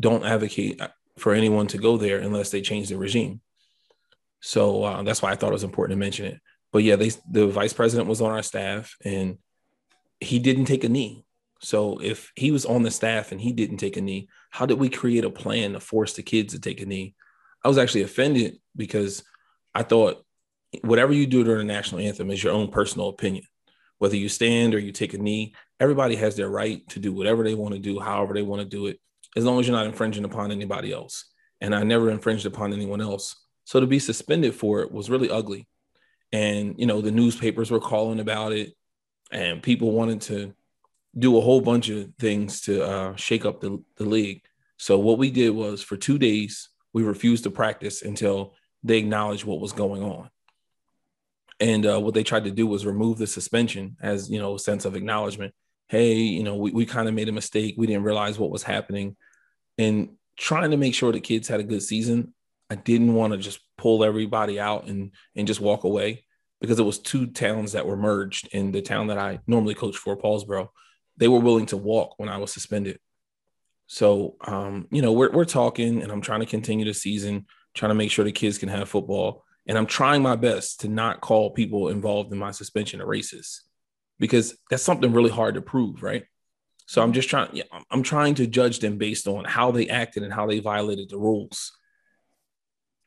don't 0.00 0.24
advocate 0.24 0.80
for 1.16 1.32
anyone 1.32 1.68
to 1.68 1.78
go 1.78 1.96
there 1.96 2.18
unless 2.18 2.50
they 2.50 2.60
change 2.60 2.88
the 2.88 2.96
regime. 2.96 3.40
So 4.40 4.82
uh, 4.82 5.02
that's 5.02 5.22
why 5.22 5.30
I 5.30 5.36
thought 5.36 5.50
it 5.50 5.52
was 5.52 5.64
important 5.64 5.96
to 5.96 6.00
mention 6.00 6.26
it. 6.26 6.40
But 6.72 6.82
yeah, 6.82 6.96
they, 6.96 7.12
the 7.30 7.46
vice 7.46 7.72
president 7.72 8.08
was 8.08 8.20
on 8.20 8.32
our 8.32 8.42
staff 8.42 8.96
and 9.04 9.38
he 10.20 10.38
didn't 10.38 10.64
take 10.64 10.84
a 10.84 10.88
knee. 10.88 11.24
So 11.60 11.98
if 12.02 12.32
he 12.34 12.50
was 12.50 12.66
on 12.66 12.82
the 12.82 12.90
staff 12.90 13.30
and 13.30 13.40
he 13.40 13.52
didn't 13.52 13.76
take 13.76 13.96
a 13.96 14.00
knee, 14.00 14.28
how 14.50 14.66
did 14.66 14.80
we 14.80 14.88
create 14.88 15.24
a 15.24 15.30
plan 15.30 15.74
to 15.74 15.80
force 15.80 16.14
the 16.14 16.22
kids 16.22 16.54
to 16.54 16.60
take 16.60 16.80
a 16.80 16.86
knee? 16.86 17.14
I 17.62 17.68
was 17.68 17.78
actually 17.78 18.02
offended 18.02 18.58
because 18.74 19.22
I 19.74 19.84
thought 19.84 20.24
whatever 20.80 21.12
you 21.12 21.26
do 21.26 21.44
during 21.44 21.66
the 21.66 21.72
national 21.72 22.00
anthem 22.00 22.30
is 22.30 22.42
your 22.42 22.52
own 22.52 22.68
personal 22.68 23.08
opinion. 23.08 23.44
Whether 23.98 24.16
you 24.16 24.28
stand 24.28 24.74
or 24.74 24.78
you 24.78 24.90
take 24.90 25.14
a 25.14 25.18
knee, 25.18 25.54
everybody 25.78 26.16
has 26.16 26.34
their 26.34 26.48
right 26.48 26.86
to 26.88 26.98
do 26.98 27.12
whatever 27.12 27.44
they 27.44 27.54
want 27.54 27.74
to 27.74 27.80
do, 27.80 28.00
however 28.00 28.34
they 28.34 28.42
want 28.42 28.62
to 28.62 28.68
do 28.68 28.86
it 28.86 28.98
as 29.36 29.44
long 29.44 29.60
as 29.60 29.66
you're 29.66 29.76
not 29.76 29.86
infringing 29.86 30.24
upon 30.24 30.50
anybody 30.50 30.92
else. 30.92 31.26
And 31.60 31.74
I 31.74 31.82
never 31.84 32.10
infringed 32.10 32.46
upon 32.46 32.72
anyone 32.72 33.00
else. 33.00 33.36
So 33.64 33.80
to 33.80 33.86
be 33.86 33.98
suspended 33.98 34.54
for 34.54 34.80
it 34.80 34.90
was 34.90 35.08
really 35.08 35.30
ugly. 35.30 35.68
And, 36.32 36.74
you 36.78 36.86
know, 36.86 37.00
the 37.00 37.10
newspapers 37.10 37.70
were 37.70 37.80
calling 37.80 38.20
about 38.20 38.52
it 38.52 38.72
and 39.30 39.62
people 39.62 39.92
wanted 39.92 40.22
to 40.22 40.54
do 41.16 41.36
a 41.36 41.40
whole 41.40 41.60
bunch 41.60 41.88
of 41.88 42.10
things 42.18 42.62
to 42.62 42.84
uh, 42.84 43.16
shake 43.16 43.44
up 43.44 43.60
the, 43.60 43.82
the 43.96 44.04
league. 44.04 44.42
So 44.78 44.98
what 44.98 45.18
we 45.18 45.30
did 45.30 45.50
was 45.50 45.82
for 45.82 45.96
two 45.96 46.18
days, 46.18 46.70
we 46.92 47.02
refused 47.02 47.44
to 47.44 47.50
practice 47.50 48.02
until 48.02 48.54
they 48.82 48.98
acknowledged 48.98 49.44
what 49.44 49.60
was 49.60 49.72
going 49.72 50.02
on. 50.02 50.30
And 51.62 51.86
uh, 51.86 52.00
what 52.00 52.12
they 52.12 52.24
tried 52.24 52.44
to 52.44 52.50
do 52.50 52.66
was 52.66 52.84
remove 52.84 53.18
the 53.18 53.26
suspension 53.26 53.96
as, 54.02 54.28
you 54.28 54.38
know, 54.38 54.56
a 54.56 54.58
sense 54.58 54.84
of 54.84 54.96
acknowledgement 54.96 55.54
hey, 55.92 56.14
you 56.14 56.42
know, 56.42 56.56
we, 56.56 56.70
we 56.70 56.86
kind 56.86 57.06
of 57.06 57.12
made 57.12 57.28
a 57.28 57.32
mistake. 57.32 57.74
We 57.76 57.86
didn't 57.86 58.04
realize 58.04 58.38
what 58.38 58.50
was 58.50 58.62
happening. 58.62 59.14
And 59.76 60.16
trying 60.38 60.70
to 60.70 60.78
make 60.78 60.94
sure 60.94 61.12
the 61.12 61.20
kids 61.20 61.48
had 61.48 61.60
a 61.60 61.64
good 61.64 61.82
season, 61.82 62.32
I 62.70 62.76
didn't 62.76 63.12
want 63.12 63.34
to 63.34 63.38
just 63.38 63.60
pull 63.76 64.02
everybody 64.02 64.58
out 64.58 64.86
and 64.86 65.12
and 65.36 65.46
just 65.46 65.60
walk 65.60 65.84
away 65.84 66.24
because 66.62 66.78
it 66.78 66.84
was 66.84 66.98
two 66.98 67.26
towns 67.26 67.72
that 67.72 67.86
were 67.86 67.98
merged 67.98 68.48
in 68.52 68.72
the 68.72 68.80
town 68.80 69.08
that 69.08 69.18
I 69.18 69.40
normally 69.46 69.74
coach 69.74 69.98
for, 69.98 70.16
Paulsboro. 70.16 70.68
They 71.18 71.28
were 71.28 71.40
willing 71.40 71.66
to 71.66 71.76
walk 71.76 72.18
when 72.18 72.30
I 72.30 72.38
was 72.38 72.54
suspended. 72.54 72.98
So, 73.86 74.36
um, 74.40 74.88
you 74.90 75.02
know, 75.02 75.12
we're, 75.12 75.30
we're 75.30 75.44
talking 75.44 76.02
and 76.02 76.10
I'm 76.10 76.22
trying 76.22 76.40
to 76.40 76.46
continue 76.46 76.86
the 76.86 76.94
season, 76.94 77.44
trying 77.74 77.90
to 77.90 77.94
make 77.94 78.10
sure 78.10 78.24
the 78.24 78.32
kids 78.32 78.56
can 78.56 78.70
have 78.70 78.88
football. 78.88 79.44
And 79.66 79.78
I'm 79.78 79.86
trying 79.86 80.22
my 80.22 80.36
best 80.36 80.80
to 80.80 80.88
not 80.88 81.20
call 81.20 81.50
people 81.50 81.88
involved 81.88 82.32
in 82.32 82.38
my 82.38 82.50
suspension 82.50 83.00
a 83.00 83.06
racist 83.06 83.60
because 84.18 84.56
that's 84.70 84.82
something 84.82 85.12
really 85.12 85.30
hard 85.30 85.54
to 85.54 85.62
prove, 85.62 86.02
right? 86.02 86.24
So 86.86 87.02
I'm 87.02 87.12
just 87.12 87.28
trying, 87.28 87.62
I'm 87.90 88.02
trying 88.02 88.34
to 88.36 88.46
judge 88.46 88.80
them 88.80 88.98
based 88.98 89.28
on 89.28 89.44
how 89.44 89.70
they 89.70 89.88
acted 89.88 90.24
and 90.24 90.32
how 90.32 90.46
they 90.46 90.58
violated 90.58 91.10
the 91.10 91.18
rules. 91.18 91.72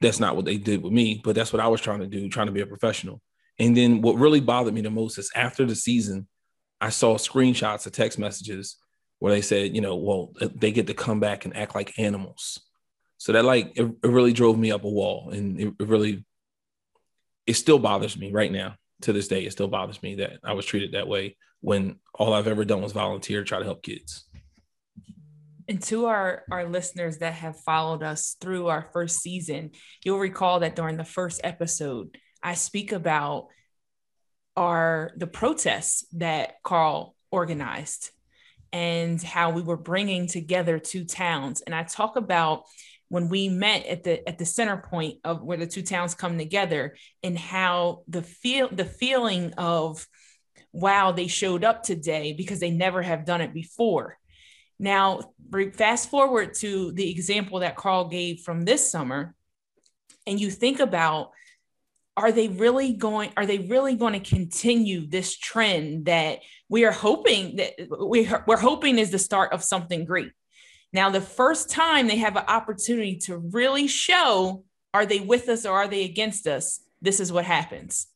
That's 0.02 0.20
not 0.20 0.36
what 0.36 0.46
they 0.46 0.58
did 0.58 0.82
with 0.82 0.94
me, 0.94 1.22
but 1.24 1.36
that's 1.36 1.52
what 1.52 1.62
I 1.62 1.68
was 1.68 1.82
trying 1.82 2.00
to 2.00 2.08
do, 2.08 2.30
trying 2.30 2.48
to 2.48 2.54
be 2.54 2.62
a 2.62 2.66
professional. 2.66 3.22
And 3.60 3.76
then 3.76 4.02
what 4.02 4.18
really 4.18 4.40
bothered 4.40 4.74
me 4.74 4.82
the 4.82 4.90
most 4.90 5.18
is 5.18 5.32
after 5.36 5.66
the 5.66 5.76
season, 5.76 6.28
I 6.82 6.90
saw 6.90 7.16
screenshots 7.18 7.86
of 7.86 7.94
text 7.94 8.20
messages 8.20 8.78
where 9.20 9.34
they 9.34 9.42
said, 9.42 9.76
you 9.76 9.82
know, 9.82 9.96
well, 9.96 10.34
they 10.56 10.72
get 10.72 10.88
to 10.88 10.94
come 10.94 11.20
back 11.20 11.46
and 11.46 11.56
act 11.56 11.76
like 11.76 11.98
animals. 11.98 12.60
So 13.18 13.32
that 13.32 13.46
like 13.46 13.72
it, 13.76 13.84
it 14.04 14.10
really 14.10 14.34
drove 14.34 14.58
me 14.58 14.72
up 14.72 14.84
a 14.84 14.90
wall, 14.90 15.30
and 15.32 15.60
it, 15.60 15.74
it 15.80 15.88
really, 15.88 16.26
it 17.48 17.54
still 17.54 17.80
bothers 17.80 18.18
me 18.18 18.32
right 18.32 18.52
now 18.52 18.76
to 19.02 19.14
this 19.14 19.28
day. 19.28 19.46
It 19.46 19.52
still 19.52 19.68
bothers 19.68 20.02
me 20.02 20.16
that 20.16 20.40
I 20.44 20.54
was 20.54 20.66
treated 20.66 20.94
that 20.94 21.08
way 21.08 21.38
when 21.62 21.98
all 22.14 22.34
I've 22.34 22.48
ever 22.48 22.66
done 22.66 22.82
was 22.82 22.92
volunteer 22.92 23.44
try 23.44 23.60
to 23.60 23.66
help 23.66 23.84
kids. 23.84 24.26
And 25.68 25.82
to 25.84 26.06
our, 26.06 26.44
our 26.52 26.66
listeners 26.66 27.18
that 27.20 27.34
have 27.34 27.60
followed 27.60 28.04
us 28.04 28.36
through 28.40 28.68
our 28.68 28.88
first 28.94 29.22
season, 29.22 29.72
you'll 30.04 30.20
recall 30.20 30.60
that 30.60 30.76
during 30.76 30.98
the 30.98 31.04
first 31.04 31.42
episode, 31.44 32.16
I 32.44 32.54
speak 32.54 32.92
about 32.92 33.48
our 34.56 35.12
the 35.18 35.28
protests 35.28 36.06
that 36.14 36.62
Carl 36.64 37.16
organized 37.32 38.12
and 38.72 39.22
how 39.22 39.52
we 39.52 39.62
were 39.62 39.78
bringing 39.78 40.28
together 40.28 40.80
two 40.80 41.04
towns. 41.04 41.62
And 41.62 41.74
I 41.74 41.84
talk 41.84 42.16
about 42.16 42.64
when 43.16 43.30
we 43.30 43.48
met 43.48 43.86
at 43.86 44.04
the 44.04 44.28
at 44.28 44.38
the 44.38 44.44
center 44.44 44.76
point 44.76 45.20
of 45.24 45.42
where 45.42 45.56
the 45.56 45.66
two 45.66 45.82
towns 45.82 46.14
come 46.14 46.38
together 46.38 46.98
and 47.24 47.40
how 47.40 48.04
the 48.10 48.22
feel 48.22 48.68
the 48.70 48.84
feeling 48.84 49.54
of 49.54 50.06
wow 50.74 51.14
they 51.14 51.28
showed 51.28 51.64
up 51.64 51.82
today 51.82 52.34
because 52.34 52.60
they 52.60 52.72
never 52.72 53.02
have 53.02 53.24
done 53.24 53.40
it 53.40 53.54
before. 53.54 54.18
Now 54.78 55.32
fast 55.76 56.10
forward 56.10 56.56
to 56.56 56.92
the 56.92 57.10
example 57.10 57.60
that 57.60 57.78
carl 57.78 58.10
gave 58.10 58.42
from 58.42 58.66
this 58.66 58.92
summer 58.92 59.34
and 60.28 60.38
you 60.38 60.52
think 60.52 60.82
about 60.82 61.32
are 62.18 62.34
they 62.34 62.50
really 62.50 62.92
going 62.92 63.32
are 63.38 63.46
they 63.46 63.60
really 63.60 63.96
going 63.96 64.12
to 64.12 64.30
continue 64.30 65.08
this 65.08 65.38
trend 65.38 66.08
that 66.08 66.40
we 66.68 66.84
are 66.84 66.92
hoping 66.92 67.56
that 67.56 67.72
we, 68.06 68.30
we're 68.46 68.58
hoping 68.58 69.00
is 69.00 69.12
the 69.12 69.20
start 69.20 69.54
of 69.54 69.64
something 69.64 70.04
great 70.04 70.34
now 70.96 71.10
the 71.10 71.22
first 71.22 71.70
time 71.70 72.08
they 72.08 72.18
have 72.18 72.36
an 72.36 72.46
opportunity 72.48 73.18
to 73.18 73.38
really 73.38 73.88
show 73.88 74.64
are 74.94 75.06
they 75.06 75.20
with 75.20 75.50
us 75.50 75.66
or 75.66 75.74
are 75.74 75.88
they 75.88 76.04
against 76.04 76.48
us 76.48 76.80
this 77.02 77.20
is 77.20 77.32
what 77.32 77.46
happens 77.46 78.08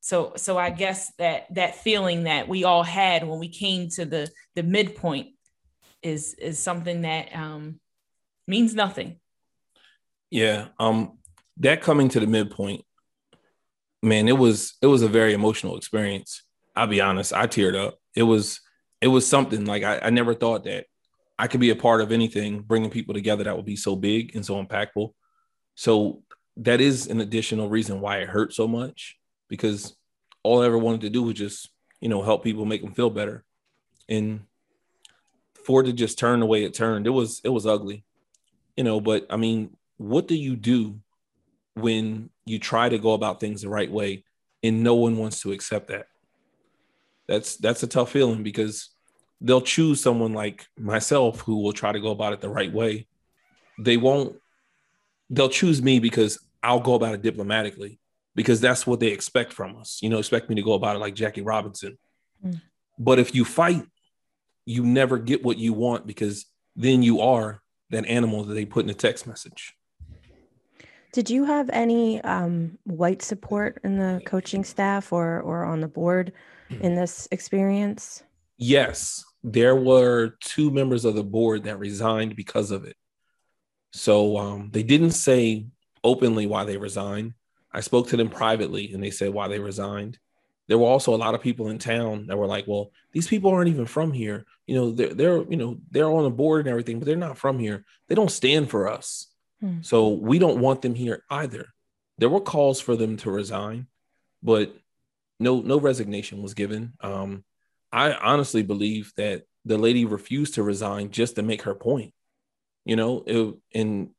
so 0.00 0.32
so 0.36 0.56
i 0.56 0.70
guess 0.70 1.12
that 1.18 1.52
that 1.54 1.76
feeling 1.76 2.24
that 2.24 2.48
we 2.48 2.64
all 2.64 2.82
had 2.82 3.26
when 3.26 3.38
we 3.38 3.48
came 3.48 3.88
to 3.88 4.04
the 4.04 4.30
the 4.54 4.62
midpoint 4.62 5.28
is 6.02 6.34
is 6.34 6.58
something 6.58 7.02
that 7.02 7.34
um 7.34 7.78
means 8.46 8.74
nothing 8.74 9.18
yeah 10.30 10.68
um 10.78 11.18
that 11.58 11.82
coming 11.82 12.08
to 12.08 12.20
the 12.20 12.26
midpoint 12.26 12.84
man, 14.06 14.28
it 14.28 14.38
was 14.38 14.74
it 14.80 14.86
was 14.86 15.02
a 15.02 15.08
very 15.08 15.34
emotional 15.34 15.76
experience. 15.76 16.42
I'll 16.74 16.86
be 16.86 17.00
honest, 17.00 17.32
I 17.32 17.46
teared 17.46 17.76
up. 17.76 17.98
It 18.14 18.22
was 18.22 18.60
it 19.00 19.08
was 19.08 19.26
something 19.26 19.64
like 19.66 19.82
I, 19.82 19.98
I 19.98 20.10
never 20.10 20.34
thought 20.34 20.64
that 20.64 20.86
I 21.38 21.48
could 21.48 21.60
be 21.60 21.70
a 21.70 21.76
part 21.76 22.00
of 22.00 22.12
anything 22.12 22.60
bringing 22.60 22.90
people 22.90 23.14
together 23.14 23.44
that 23.44 23.56
would 23.56 23.66
be 23.66 23.76
so 23.76 23.94
big 23.94 24.34
and 24.34 24.44
so 24.44 24.62
impactful. 24.62 25.12
So 25.74 26.22
that 26.58 26.80
is 26.80 27.06
an 27.08 27.20
additional 27.20 27.68
reason 27.68 28.00
why 28.00 28.18
it 28.18 28.28
hurt 28.28 28.54
so 28.54 28.66
much 28.66 29.18
because 29.48 29.94
all 30.42 30.62
I 30.62 30.66
ever 30.66 30.78
wanted 30.78 31.02
to 31.02 31.10
do 31.10 31.22
was 31.22 31.34
just 31.34 31.70
you 32.00 32.08
know 32.08 32.22
help 32.22 32.44
people 32.44 32.64
make 32.64 32.82
them 32.82 32.94
feel 32.94 33.10
better, 33.10 33.44
and 34.08 34.42
for 35.64 35.80
it 35.80 35.86
to 35.86 35.92
just 35.92 36.18
turn 36.18 36.40
the 36.40 36.46
way 36.46 36.64
it 36.64 36.74
turned, 36.74 37.06
it 37.06 37.10
was 37.10 37.40
it 37.44 37.48
was 37.48 37.66
ugly, 37.66 38.04
you 38.76 38.84
know. 38.84 39.00
But 39.00 39.26
I 39.30 39.36
mean, 39.36 39.76
what 39.96 40.28
do 40.28 40.36
you 40.36 40.56
do 40.56 41.00
when 41.74 42.30
you 42.44 42.58
try 42.58 42.88
to 42.88 42.98
go 42.98 43.12
about 43.12 43.40
things 43.40 43.62
the 43.62 43.68
right 43.68 43.90
way 43.90 44.24
and 44.62 44.82
no 44.82 44.94
one 44.94 45.16
wants 45.16 45.40
to 45.42 45.52
accept 45.52 45.88
that 45.88 46.06
that's 47.28 47.56
that's 47.56 47.82
a 47.82 47.86
tough 47.86 48.10
feeling 48.10 48.42
because 48.42 48.90
they'll 49.40 49.60
choose 49.60 50.00
someone 50.00 50.32
like 50.32 50.66
myself 50.78 51.40
who 51.40 51.60
will 51.60 51.72
try 51.72 51.92
to 51.92 52.00
go 52.00 52.10
about 52.10 52.32
it 52.32 52.40
the 52.40 52.48
right 52.48 52.72
way 52.72 53.06
they 53.78 53.96
won't 53.96 54.36
they'll 55.30 55.48
choose 55.48 55.82
me 55.82 55.98
because 55.98 56.38
i'll 56.62 56.80
go 56.80 56.94
about 56.94 57.14
it 57.14 57.22
diplomatically 57.22 57.98
because 58.34 58.60
that's 58.60 58.86
what 58.86 59.00
they 59.00 59.08
expect 59.08 59.52
from 59.52 59.76
us 59.76 59.98
you 60.02 60.08
know 60.08 60.18
expect 60.18 60.48
me 60.48 60.54
to 60.54 60.62
go 60.62 60.72
about 60.72 60.96
it 60.96 61.00
like 61.00 61.14
jackie 61.14 61.42
robinson 61.42 61.98
mm. 62.44 62.60
but 62.98 63.18
if 63.18 63.34
you 63.34 63.44
fight 63.44 63.84
you 64.64 64.84
never 64.84 65.18
get 65.18 65.44
what 65.44 65.58
you 65.58 65.72
want 65.72 66.06
because 66.06 66.46
then 66.74 67.02
you 67.02 67.20
are 67.20 67.60
that 67.90 68.06
animal 68.06 68.44
that 68.44 68.54
they 68.54 68.64
put 68.64 68.84
in 68.84 68.90
a 68.90 68.94
text 68.94 69.26
message 69.26 69.74
did 71.12 71.30
you 71.30 71.44
have 71.44 71.70
any 71.72 72.20
um, 72.24 72.76
white 72.84 73.22
support 73.22 73.80
in 73.84 73.96
the 73.96 74.20
coaching 74.26 74.64
staff 74.64 75.14
or 75.14 75.40
or 75.40 75.64
on 75.64 75.80
the 75.80 75.88
board 75.88 76.30
in 76.80 76.94
this 76.94 77.28
experience? 77.30 78.22
Yes, 78.58 79.24
there 79.42 79.76
were 79.76 80.36
two 80.40 80.70
members 80.70 81.04
of 81.04 81.14
the 81.14 81.24
board 81.24 81.64
that 81.64 81.78
resigned 81.78 82.36
because 82.36 82.70
of 82.70 82.84
it. 82.84 82.96
So 83.92 84.36
um, 84.36 84.70
they 84.72 84.82
didn't 84.82 85.12
say 85.12 85.66
openly 86.02 86.46
why 86.46 86.64
they 86.64 86.76
resigned. 86.76 87.34
I 87.72 87.80
spoke 87.80 88.08
to 88.08 88.16
them 88.16 88.30
privately, 88.30 88.92
and 88.92 89.02
they 89.02 89.10
said 89.10 89.32
why 89.32 89.48
they 89.48 89.58
resigned. 89.58 90.18
There 90.68 90.78
were 90.78 90.86
also 90.86 91.14
a 91.14 91.16
lot 91.16 91.34
of 91.34 91.42
people 91.42 91.68
in 91.68 91.78
town 91.78 92.26
that 92.26 92.36
were 92.36 92.46
like, 92.46 92.66
"Well, 92.66 92.90
these 93.12 93.28
people 93.28 93.50
aren't 93.50 93.68
even 93.68 93.86
from 93.86 94.12
here. 94.12 94.46
You 94.66 94.74
know, 94.74 94.90
they're 94.90 95.14
they're 95.14 95.42
you 95.50 95.56
know 95.56 95.78
they're 95.90 96.10
on 96.10 96.24
the 96.24 96.30
board 96.30 96.60
and 96.60 96.68
everything, 96.68 96.98
but 96.98 97.06
they're 97.06 97.16
not 97.16 97.38
from 97.38 97.58
here. 97.58 97.84
They 98.08 98.14
don't 98.14 98.30
stand 98.30 98.70
for 98.70 98.90
us." 98.90 99.28
Hmm. 99.60 99.82
So 99.82 100.08
we 100.08 100.38
don't 100.38 100.60
want 100.60 100.82
them 100.82 100.94
here 100.94 101.22
either. 101.30 101.66
There 102.18 102.28
were 102.28 102.40
calls 102.40 102.80
for 102.80 102.96
them 102.96 103.16
to 103.18 103.30
resign, 103.30 103.86
but 104.42 104.74
no 105.38 105.60
no 105.60 105.78
resignation 105.78 106.42
was 106.42 106.54
given. 106.54 106.94
Um, 107.00 107.44
I 107.96 108.12
honestly 108.12 108.62
believe 108.62 109.10
that 109.16 109.44
the 109.64 109.78
lady 109.78 110.04
refused 110.04 110.54
to 110.54 110.62
resign 110.62 111.10
just 111.10 111.36
to 111.36 111.42
make 111.42 111.62
her 111.62 111.74
point. 111.74 112.12
You 112.84 112.94
know, 112.94 113.24
it, 113.26 113.54
and 113.74 114.10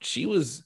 she 0.00 0.26
was 0.26 0.64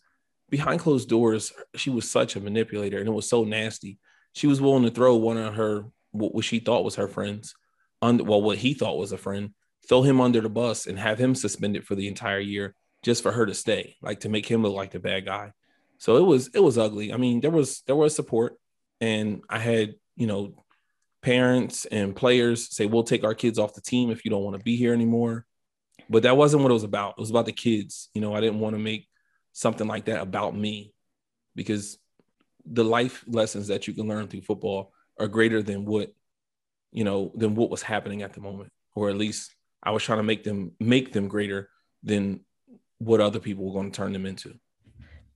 behind 0.50 0.80
closed 0.80 1.08
doors. 1.08 1.54
She 1.74 1.88
was 1.88 2.08
such 2.08 2.36
a 2.36 2.40
manipulator, 2.40 2.98
and 2.98 3.08
it 3.08 3.12
was 3.12 3.30
so 3.30 3.44
nasty. 3.44 3.98
She 4.34 4.46
was 4.46 4.60
willing 4.60 4.82
to 4.82 4.90
throw 4.90 5.16
one 5.16 5.38
of 5.38 5.54
her 5.54 5.86
what 6.10 6.44
she 6.44 6.58
thought 6.58 6.84
was 6.84 6.96
her 6.96 7.08
friends, 7.08 7.54
under 8.02 8.24
well, 8.24 8.42
what 8.42 8.58
he 8.58 8.74
thought 8.74 8.98
was 8.98 9.12
a 9.12 9.16
friend, 9.16 9.54
throw 9.88 10.02
him 10.02 10.20
under 10.20 10.42
the 10.42 10.50
bus 10.50 10.86
and 10.86 10.98
have 10.98 11.18
him 11.18 11.34
suspended 11.34 11.86
for 11.86 11.94
the 11.94 12.08
entire 12.08 12.40
year 12.40 12.74
just 13.02 13.22
for 13.22 13.32
her 13.32 13.46
to 13.46 13.54
stay, 13.54 13.96
like 14.02 14.20
to 14.20 14.28
make 14.28 14.44
him 14.44 14.62
look 14.62 14.74
like 14.74 14.90
the 14.90 15.00
bad 15.00 15.24
guy. 15.24 15.52
So 15.96 16.18
it 16.18 16.26
was 16.26 16.50
it 16.52 16.60
was 16.60 16.76
ugly. 16.76 17.10
I 17.10 17.16
mean, 17.16 17.40
there 17.40 17.50
was 17.50 17.82
there 17.86 17.96
was 17.96 18.14
support, 18.14 18.56
and 19.00 19.40
I 19.48 19.58
had 19.60 19.94
you 20.14 20.26
know 20.26 20.52
parents 21.22 21.84
and 21.86 22.16
players 22.16 22.74
say 22.74 22.86
we'll 22.86 23.02
take 23.02 23.24
our 23.24 23.34
kids 23.34 23.58
off 23.58 23.74
the 23.74 23.80
team 23.80 24.10
if 24.10 24.24
you 24.24 24.30
don't 24.30 24.42
want 24.42 24.56
to 24.56 24.62
be 24.62 24.76
here 24.76 24.94
anymore. 24.94 25.46
But 26.08 26.24
that 26.24 26.36
wasn't 26.36 26.62
what 26.62 26.70
it 26.70 26.74
was 26.74 26.84
about. 26.84 27.14
It 27.18 27.20
was 27.20 27.30
about 27.30 27.46
the 27.46 27.52
kids. 27.52 28.08
You 28.14 28.20
know, 28.20 28.34
I 28.34 28.40
didn't 28.40 28.60
want 28.60 28.74
to 28.74 28.80
make 28.80 29.06
something 29.52 29.86
like 29.86 30.06
that 30.06 30.22
about 30.22 30.56
me 30.56 30.92
because 31.54 31.98
the 32.64 32.84
life 32.84 33.24
lessons 33.26 33.68
that 33.68 33.86
you 33.86 33.94
can 33.94 34.08
learn 34.08 34.28
through 34.28 34.42
football 34.42 34.92
are 35.18 35.28
greater 35.28 35.62
than 35.62 35.84
what 35.84 36.12
you 36.92 37.04
know 37.04 37.32
than 37.34 37.54
what 37.54 37.70
was 37.70 37.82
happening 37.82 38.22
at 38.22 38.32
the 38.32 38.40
moment 38.40 38.70
or 38.94 39.08
at 39.08 39.16
least 39.16 39.54
i 39.82 39.90
was 39.90 40.02
trying 40.02 40.18
to 40.18 40.24
make 40.24 40.44
them 40.44 40.72
make 40.80 41.12
them 41.12 41.28
greater 41.28 41.70
than 42.02 42.40
what 43.00 43.20
other 43.20 43.40
people 43.40 43.64
were 43.64 43.72
going 43.72 43.90
to 43.90 43.96
turn 43.96 44.12
them 44.12 44.26
into. 44.26 44.54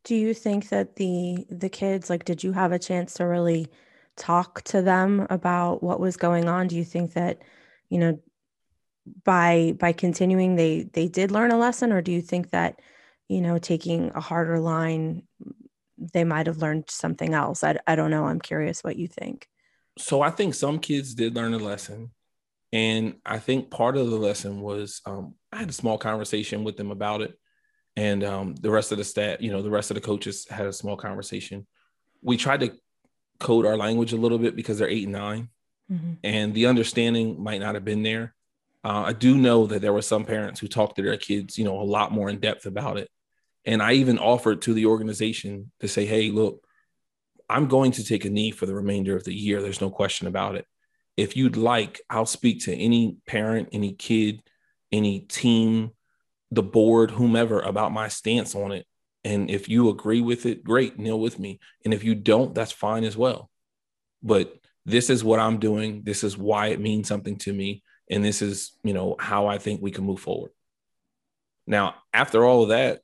Do 0.04 0.14
you 0.14 0.34
think 0.34 0.68
that 0.68 0.96
the 0.96 1.46
the 1.50 1.70
kids 1.70 2.10
like 2.10 2.24
did 2.24 2.44
you 2.44 2.52
have 2.52 2.72
a 2.72 2.78
chance 2.78 3.14
to 3.14 3.24
really 3.24 3.68
talk 4.16 4.62
to 4.62 4.82
them 4.82 5.26
about 5.30 5.82
what 5.82 6.00
was 6.00 6.16
going 6.16 6.48
on? 6.48 6.68
Do 6.68 6.76
you 6.76 6.84
think 6.84 7.14
that 7.14 7.42
you 7.88 7.98
know 7.98 8.18
by 9.24 9.74
by 9.78 9.92
continuing 9.92 10.56
they 10.56 10.88
they 10.92 11.08
did 11.08 11.30
learn 11.30 11.50
a 11.50 11.58
lesson 11.58 11.92
or 11.92 12.00
do 12.00 12.12
you 12.12 12.22
think 12.22 12.50
that 12.50 12.80
you 13.28 13.40
know 13.40 13.58
taking 13.58 14.10
a 14.14 14.20
harder 14.20 14.58
line 14.58 15.22
they 15.98 16.24
might 16.24 16.46
have 16.46 16.58
learned 16.58 16.84
something 16.88 17.34
else? 17.34 17.64
I 17.64 17.78
I 17.86 17.96
don't 17.96 18.10
know. 18.10 18.26
I'm 18.26 18.40
curious 18.40 18.82
what 18.82 18.96
you 18.96 19.08
think. 19.08 19.48
So 19.98 20.22
I 20.22 20.30
think 20.30 20.54
some 20.54 20.78
kids 20.78 21.14
did 21.14 21.36
learn 21.36 21.54
a 21.54 21.58
lesson. 21.58 22.10
And 22.72 23.14
I 23.24 23.38
think 23.38 23.70
part 23.70 23.96
of 23.96 24.10
the 24.10 24.16
lesson 24.16 24.60
was 24.60 25.00
um, 25.06 25.34
I 25.52 25.58
had 25.58 25.68
a 25.68 25.72
small 25.72 25.96
conversation 25.96 26.64
with 26.64 26.76
them 26.76 26.90
about 26.90 27.22
it 27.22 27.38
and 27.96 28.24
um, 28.24 28.54
the 28.56 28.70
rest 28.70 28.92
of 28.92 28.98
the 28.98 29.04
staff, 29.04 29.40
you 29.40 29.52
know, 29.52 29.62
the 29.62 29.70
rest 29.70 29.90
of 29.90 29.94
the 29.94 30.00
coaches 30.00 30.46
had 30.50 30.66
a 30.66 30.72
small 30.72 30.96
conversation. 30.96 31.66
We 32.22 32.36
tried 32.36 32.60
to 32.60 32.72
code 33.40 33.66
our 33.66 33.76
language 33.76 34.12
a 34.12 34.16
little 34.16 34.38
bit 34.38 34.56
because 34.56 34.78
they're 34.78 34.88
eight 34.88 35.04
and 35.04 35.12
9 35.12 35.48
mm-hmm. 35.92 36.12
and 36.22 36.54
the 36.54 36.66
understanding 36.66 37.42
might 37.42 37.60
not 37.60 37.74
have 37.74 37.84
been 37.84 38.02
there. 38.02 38.34
Uh, 38.84 39.04
I 39.06 39.12
do 39.12 39.36
know 39.36 39.66
that 39.66 39.80
there 39.80 39.92
were 39.92 40.02
some 40.02 40.24
parents 40.24 40.60
who 40.60 40.68
talked 40.68 40.96
to 40.96 41.02
their 41.02 41.16
kids, 41.16 41.58
you 41.58 41.64
know, 41.64 41.80
a 41.80 41.82
lot 41.82 42.12
more 42.12 42.28
in 42.28 42.38
depth 42.38 42.66
about 42.66 42.98
it. 42.98 43.08
And 43.64 43.82
I 43.82 43.94
even 43.94 44.18
offered 44.18 44.62
to 44.62 44.74
the 44.74 44.86
organization 44.86 45.72
to 45.80 45.88
say, 45.88 46.04
hey, 46.04 46.30
look, 46.30 46.62
I'm 47.48 47.66
going 47.66 47.92
to 47.92 48.04
take 48.04 48.24
a 48.24 48.30
knee 48.30 48.50
for 48.50 48.66
the 48.66 48.74
remainder 48.74 49.16
of 49.16 49.24
the 49.24 49.34
year. 49.34 49.62
There's 49.62 49.80
no 49.80 49.90
question 49.90 50.26
about 50.26 50.56
it. 50.56 50.66
If 51.16 51.36
you'd 51.36 51.56
like, 51.56 52.00
I'll 52.10 52.26
speak 52.26 52.64
to 52.64 52.74
any 52.74 53.16
parent, 53.26 53.70
any 53.72 53.92
kid, 53.92 54.42
any 54.92 55.20
team, 55.20 55.90
the 56.50 56.62
board, 56.62 57.10
whomever 57.10 57.60
about 57.60 57.92
my 57.92 58.08
stance 58.08 58.54
on 58.54 58.72
it. 58.72 58.86
And 59.24 59.50
if 59.50 59.68
you 59.68 59.88
agree 59.88 60.20
with 60.20 60.44
it, 60.46 60.62
great, 60.62 60.98
kneel 60.98 61.18
with 61.18 61.38
me. 61.38 61.58
And 61.84 61.94
if 61.94 62.04
you 62.04 62.14
don't, 62.14 62.54
that's 62.54 62.72
fine 62.72 63.04
as 63.04 63.16
well. 63.16 63.50
But 64.22 64.54
this 64.84 65.08
is 65.08 65.24
what 65.24 65.40
I'm 65.40 65.58
doing. 65.58 66.02
This 66.04 66.22
is 66.24 66.36
why 66.36 66.68
it 66.68 66.80
means 66.80 67.08
something 67.08 67.36
to 67.38 67.52
me. 67.52 67.82
And 68.10 68.22
this 68.22 68.42
is, 68.42 68.72
you 68.84 68.92
know, 68.92 69.16
how 69.18 69.46
I 69.46 69.58
think 69.58 69.80
we 69.80 69.90
can 69.90 70.04
move 70.04 70.20
forward. 70.20 70.50
Now, 71.66 71.94
after 72.12 72.44
all 72.44 72.64
of 72.64 72.68
that, 72.68 73.00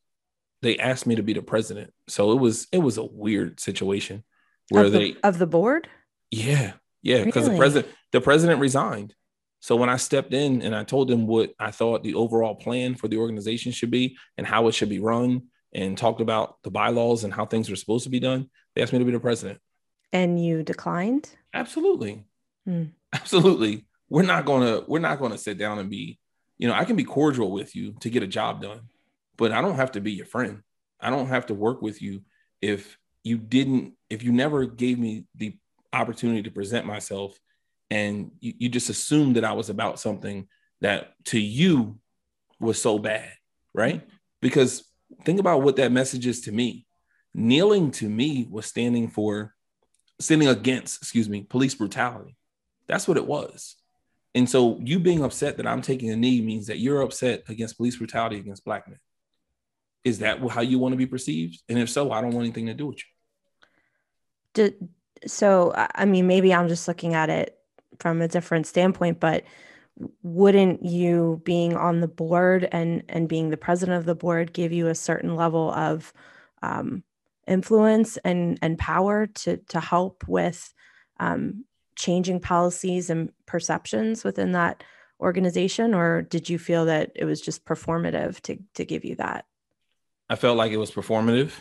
they 0.63 0.77
asked 0.77 1.07
me 1.07 1.15
to 1.17 1.23
be 1.23 1.33
the 1.33 1.43
president. 1.43 1.93
So 2.09 2.33
it 2.33 2.39
was 2.39 2.67
it 2.71 2.79
was 2.79 2.99
a 2.99 3.05
weird 3.05 3.61
situation 3.61 4.25
where 4.69 4.85
of 4.85 4.93
the, 4.93 4.99
they 4.99 5.17
of 5.23 5.39
the 5.39 5.47
board. 5.47 5.89
Yeah, 6.31 6.75
yeah, 7.03 7.25
because 7.25 7.45
Really? 7.45 7.55
the 7.55 7.59
president 7.59 7.95
the 8.13 8.21
president 8.21 8.61
resigned. 8.61 9.15
So 9.61 9.77
when 9.77 9.89
I 9.89 9.97
stepped 9.97 10.33
in 10.33 10.63
and 10.63 10.75
I 10.75 10.85
told 10.85 11.09
them 11.09 11.27
what 11.27 11.53
I 11.59 11.71
thought 11.71 12.03
the 12.03 12.15
overall 12.15 12.55
plan 12.55 12.95
for 12.95 13.09
the 13.09 13.19
organization 13.19 13.73
should 13.73 13.91
be 13.91 14.17
and 14.37 14.47
how 14.47 14.69
it 14.69 14.73
should 14.73 14.89
be 14.89 15.01
run, 15.01 15.45
and 15.73 15.97
talked 15.97 16.21
about 16.21 16.57
the 16.63 16.71
bylaws 16.71 17.25
and 17.25 17.33
how 17.33 17.47
things 17.47 17.71
were 17.71 17.77
supposed 17.77 18.05
to 18.05 18.11
be 18.11 18.21
done, 18.21 18.49
they 18.75 18.83
asked 18.83 18.93
me 18.93 18.99
to 18.99 19.05
be 19.05 19.13
the 19.13 19.21
president. 19.21 19.61
And 20.13 20.45
you 20.45 20.63
declined? 20.63 21.31
Absolutely, 21.55 22.25
Hmm. 22.67 22.85
absolutely. 23.13 23.87
We're 24.09 24.23
not 24.23 24.45
gonna 24.45 24.83
we're 24.89 24.99
not 24.99 25.21
gonna 25.21 25.39
sit 25.39 25.57
down 25.59 25.79
and 25.79 25.89
be, 25.89 26.19
you 26.59 26.67
know, 26.67 26.75
I 26.75 26.85
can 26.85 26.97
be 26.97 27.05
cordial 27.05 27.53
with 27.53 27.77
you 27.77 27.95
to 28.01 28.11
get 28.11 28.23
a 28.25 28.27
job 28.27 28.61
done, 28.61 28.81
but 29.37 29.53
I 29.53 29.61
don't 29.61 29.77
have 29.77 29.93
to 29.93 30.01
be 30.01 30.13
your 30.13 30.27
friend. 30.27 30.63
I 31.01 31.11
don't 31.11 31.29
have 31.29 31.47
to 31.47 31.55
work 31.55 31.81
with 31.81 32.03
you 32.03 32.23
if 32.61 32.99
you 33.23 33.39
didn't 33.39 33.95
if 34.09 34.23
you 34.25 34.33
never 34.33 34.67
gave 34.67 34.99
me 34.99 35.27
the 35.37 35.57
opportunity 35.93 36.43
to 36.43 36.51
present 36.51 36.87
myself 36.87 37.39
and 37.91 38.33
you, 38.41 38.55
you 38.59 38.69
just 38.69 38.91
assumed 38.91 39.37
that 39.37 39.45
I 39.45 39.53
was 39.53 39.71
about 39.71 40.01
something 40.01 40.49
that 40.81 41.13
to 41.27 41.39
you 41.41 41.99
was 42.59 42.81
so 42.81 42.99
bad, 42.99 43.31
right? 43.75 44.07
Because 44.41 44.85
think 45.25 45.41
about 45.41 45.63
what 45.63 45.77
that 45.77 45.93
message 45.93 46.27
is 46.27 46.43
to 46.43 46.53
me. 46.53 46.87
Kneeling 47.35 47.91
to 47.93 48.09
me 48.09 48.47
was 48.51 48.67
standing 48.67 49.09
for 49.09 49.55
standing 50.19 50.49
against, 50.49 51.03
excuse 51.03 51.29
me, 51.29 51.43
police 51.43 51.75
brutality. 51.75 52.37
That's 52.87 53.09
what 53.09 53.17
it 53.17 53.27
was. 53.27 53.77
And 54.35 54.49
so 54.49 54.79
you 54.81 55.01
being 55.01 55.25
upset 55.25 55.57
that 55.57 55.67
I'm 55.67 55.83
taking 55.83 56.11
a 56.11 56.17
knee 56.17 56.41
means 56.41 56.67
that 56.67 56.79
you're 56.79 57.03
upset 57.03 57.43
against 57.49 57.77
police 57.77 57.97
brutality 57.97 58.37
against 58.37 58.65
black 58.65 58.89
men. 58.89 58.99
Is 60.05 60.21
that 60.21 60.41
how 60.51 60.61
you 60.61 60.79
want 60.79 60.93
to 60.93 60.97
be 60.97 61.07
perceived? 61.07 61.61
And 61.69 61.79
if 61.79 61.91
so, 61.91 62.11
I 62.11 62.21
don't 62.21 62.33
want 62.33 62.45
anything 62.45 62.67
to 62.67 62.75
do 62.75 62.87
with 62.87 62.99
you. 62.99 63.05
Did, 64.55 64.89
so, 65.27 65.73
I 65.75 66.05
mean, 66.05 66.27
maybe 66.27 66.55
I'm 66.55 66.69
just 66.69 66.89
looking 66.89 67.15
at 67.15 67.29
it 67.29 67.59
from 67.99 68.23
a 68.23 68.29
different 68.29 68.67
standpoint, 68.67 69.21
but 69.21 69.45
wouldn't 70.23 70.85
you 70.85 71.41
being 71.45 71.77
on 71.77 72.01
the 72.01 72.09
board 72.09 72.69
and 72.73 73.03
and 73.09 73.29
being 73.29 73.51
the 73.51 73.57
president 73.57 73.99
of 73.99 74.07
the 74.07 74.15
board 74.15 74.53
give 74.53 74.73
you 74.73 74.89
a 74.89 74.95
certain 74.95 75.37
level 75.37 75.73
of 75.73 76.13
um, 76.63 77.03
influence 77.47 78.17
and 78.19 78.59
and 78.63 78.79
power 78.79 79.27
to 79.27 79.59
to 79.69 79.81
help 79.81 80.25
with 80.27 80.73
um, 81.19 81.65
changing 81.97 82.41
policies 82.41 83.11
and 83.11 83.31
perceptions 83.47 84.25
within 84.25 84.53
that 84.53 84.83
organization, 85.21 85.95
or 85.95 86.23
did 86.23 86.49
you 86.49 86.59
feel 86.59 86.87
that 86.87 87.13
it 87.15 87.25
was 87.25 87.41
just 87.41 87.65
performative 87.65 88.41
to 88.41 88.59
to 88.75 88.85
give 88.85 89.05
you 89.05 89.17
that? 89.17 89.45
I 90.29 90.37
felt 90.37 90.57
like 90.57 90.73
it 90.73 90.79
was 90.79 90.91
performative. 90.91 91.53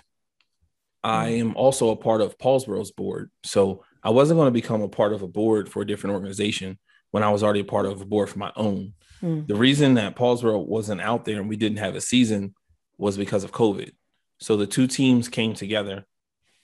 I 1.04 1.30
am 1.30 1.56
also 1.56 1.90
a 1.90 1.96
part 1.96 2.22
of 2.22 2.38
Paulsboro's 2.38 2.92
board. 2.92 3.32
So 3.44 3.84
I 4.04 4.10
wasn't 4.10 4.38
going 4.38 4.48
to 4.48 4.52
become 4.52 4.82
a 4.82 4.90
part 4.90 5.14
of 5.14 5.22
a 5.22 5.28
board 5.28 5.70
for 5.70 5.82
a 5.82 5.88
different 5.88 6.14
organization 6.14 6.78
when 7.12 7.24
I 7.24 7.30
was 7.30 7.44
already 7.44 7.62
a 7.62 7.66
part 7.66 7.86
of 7.86 8.02
a 8.02 8.06
board 8.06 8.30
for 8.30 8.40
my 8.40 8.52
own. 8.56 8.94
Hmm. 9.20 9.42
The 9.46 9.56
reason 9.56 9.96
that 9.96 10.16
Paulsboro 10.16 10.66
wasn't 10.66 11.02
out 11.02 11.26
there 11.26 11.40
and 11.40 11.50
we 11.50 11.58
didn't 11.58 11.80
have 11.80 11.96
a 11.96 12.02
season 12.02 12.54
was 12.98 13.18
because 13.18 13.44
of 13.44 13.52
COVID. 13.52 13.92
So 14.40 14.56
the 14.56 14.68
two 14.68 14.88
teams 14.88 15.28
came 15.28 15.54
together 15.54 16.06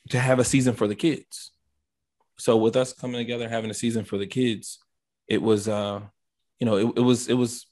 to 0.10 0.20
have 0.20 0.40
a 0.40 0.44
season 0.44 0.76
for 0.76 0.88
the 0.88 0.96
kids. 0.96 1.52
So 2.38 2.58
with 2.58 2.76
us 2.76 2.94
coming 2.94 3.18
together, 3.18 3.50
having 3.50 3.72
a 3.72 3.76
season 3.76 4.06
for 4.06 4.18
the 4.18 4.28
kids, 4.28 4.80
it 5.28 5.42
was, 5.42 5.68
uh, 5.68 6.02
you 6.60 6.66
know, 6.66 6.78
it, 6.78 6.98
it 6.98 7.02
was, 7.02 7.28
it 7.28 7.34
was 7.34 7.66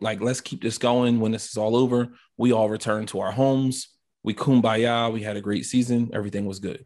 like, 0.00 0.20
let's 0.20 0.40
keep 0.40 0.62
this 0.62 0.78
going. 0.78 1.20
When 1.20 1.32
this 1.32 1.48
is 1.48 1.56
all 1.56 1.76
over, 1.76 2.08
we 2.36 2.52
all 2.52 2.68
return 2.68 3.06
to 3.06 3.20
our 3.20 3.32
homes. 3.32 3.88
We 4.22 4.34
kumbaya. 4.34 5.12
We 5.12 5.22
had 5.22 5.36
a 5.36 5.40
great 5.40 5.64
season. 5.64 6.10
Everything 6.12 6.46
was 6.46 6.58
good. 6.58 6.84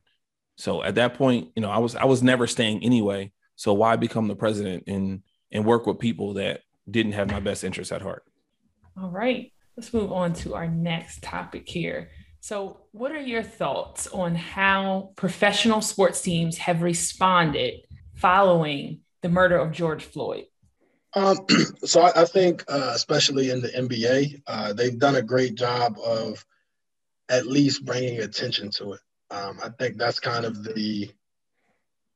So 0.57 0.83
at 0.83 0.95
that 0.97 1.15
point, 1.15 1.49
you 1.57 1.63
know, 1.63 1.71
I 1.71 1.79
was 1.79 1.97
I 1.97 2.05
was 2.05 2.23
never 2.23 2.47
staying 2.47 2.85
anyway. 2.85 3.33
So 3.57 3.73
why 3.73 3.97
become 3.97 4.29
the 4.29 4.37
president 4.37 4.85
and 4.87 5.23
and 5.53 5.65
work 5.65 5.87
with 5.87 5.99
people 5.99 6.35
that 6.35 6.63
didn't 6.91 7.13
have 7.13 7.31
my 7.31 7.41
best 7.41 7.63
interests 7.63 7.93
at 7.93 8.03
heart? 8.03 8.25
All 9.01 9.11
right, 9.11 9.53
let's 9.77 9.95
move 9.95 10.13
on 10.13 10.33
to 10.35 10.55
our 10.55 10.67
next 10.67 11.23
topic 11.23 11.69
here. 11.69 12.11
So, 12.41 12.81
what 12.91 13.13
are 13.13 13.21
your 13.21 13.45
thoughts 13.45 14.09
on 14.09 14.35
how 14.35 15.13
professional 15.15 15.81
sports 15.81 16.21
teams 16.21 16.59
have 16.59 16.83
responded 16.83 17.83
following 18.15 19.01
the 19.21 19.29
murder 19.29 19.59
of 19.59 19.71
George 19.71 20.03
Floyd? 20.03 20.47
Um, 21.15 21.39
so 21.85 22.01
I, 22.01 22.23
I 22.23 22.25
think, 22.25 22.65
uh, 22.69 22.93
especially 22.95 23.51
in 23.51 23.61
the 23.61 23.69
NBA, 23.69 24.43
uh, 24.47 24.73
they've 24.73 24.99
done 24.99 25.17
a 25.17 25.23
great 25.23 25.55
job 25.55 25.97
of 26.05 26.45
at 27.29 27.47
least 27.47 27.85
bringing 27.85 28.21
attention 28.21 28.71
to 28.71 28.95
it. 28.95 29.01
Um, 29.31 29.59
I 29.63 29.69
think 29.71 29.97
that's 29.97 30.21
kind 30.21 30.45
of 30.45 30.65
the 30.65 31.11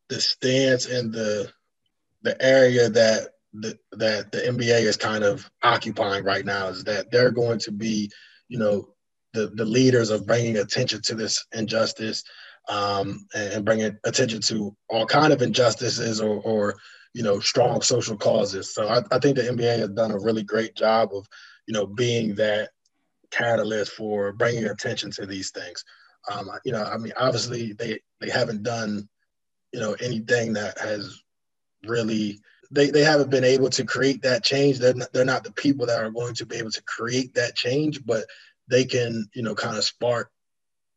the 0.08 0.20
stance 0.20 0.86
and 0.86 1.12
the 1.12 1.50
the 2.22 2.40
area 2.44 2.88
that 2.88 3.28
the, 3.52 3.78
that 3.92 4.32
the 4.32 4.38
NBA 4.38 4.82
is 4.82 4.96
kind 4.96 5.24
of 5.24 5.48
occupying 5.62 6.24
right 6.24 6.44
now 6.44 6.68
is 6.68 6.84
that 6.84 7.10
they're 7.10 7.30
going 7.30 7.58
to 7.60 7.72
be, 7.72 8.10
you 8.48 8.58
know, 8.58 8.88
the 9.32 9.48
the 9.54 9.64
leaders 9.64 10.10
of 10.10 10.26
bringing 10.26 10.56
attention 10.56 11.00
to 11.02 11.14
this 11.14 11.44
injustice 11.52 12.24
um, 12.68 13.26
and, 13.34 13.52
and 13.52 13.64
bringing 13.64 13.96
attention 14.04 14.40
to 14.40 14.74
all 14.88 15.06
kind 15.06 15.32
of 15.32 15.42
injustices 15.42 16.20
or, 16.20 16.40
or 16.40 16.74
you 17.14 17.22
know 17.22 17.38
strong 17.38 17.80
social 17.82 18.16
causes. 18.16 18.74
So 18.74 18.88
I, 18.88 19.02
I 19.12 19.18
think 19.18 19.36
the 19.36 19.42
NBA 19.42 19.78
has 19.78 19.90
done 19.90 20.10
a 20.10 20.18
really 20.18 20.42
great 20.42 20.74
job 20.74 21.10
of 21.14 21.26
you 21.68 21.74
know 21.74 21.86
being 21.86 22.34
that 22.36 22.70
catalyst 23.30 23.92
for 23.92 24.32
bringing 24.32 24.66
attention 24.66 25.10
to 25.12 25.26
these 25.26 25.50
things. 25.50 25.84
Um, 26.30 26.50
you 26.64 26.72
know, 26.72 26.82
I 26.82 26.96
mean, 26.96 27.12
obviously 27.16 27.72
they 27.74 28.00
they 28.20 28.30
haven't 28.30 28.62
done 28.62 29.08
you 29.72 29.80
know 29.80 29.94
anything 30.00 30.52
that 30.54 30.78
has 30.78 31.22
really 31.88 32.40
they, 32.70 32.90
they 32.90 33.04
haven't 33.04 33.30
been 33.30 33.44
able 33.44 33.70
to 33.70 33.84
create 33.84 34.22
that 34.22 34.42
change. 34.42 34.78
They're 34.78 34.94
not, 34.94 35.12
they're 35.12 35.24
not 35.24 35.44
the 35.44 35.52
people 35.52 35.86
that 35.86 36.02
are 36.02 36.10
going 36.10 36.34
to 36.34 36.46
be 36.46 36.56
able 36.56 36.72
to 36.72 36.82
create 36.82 37.34
that 37.34 37.54
change, 37.54 38.04
but 38.04 38.24
they 38.68 38.84
can 38.84 39.26
you 39.34 39.42
know 39.42 39.54
kind 39.54 39.76
of 39.76 39.84
spark 39.84 40.30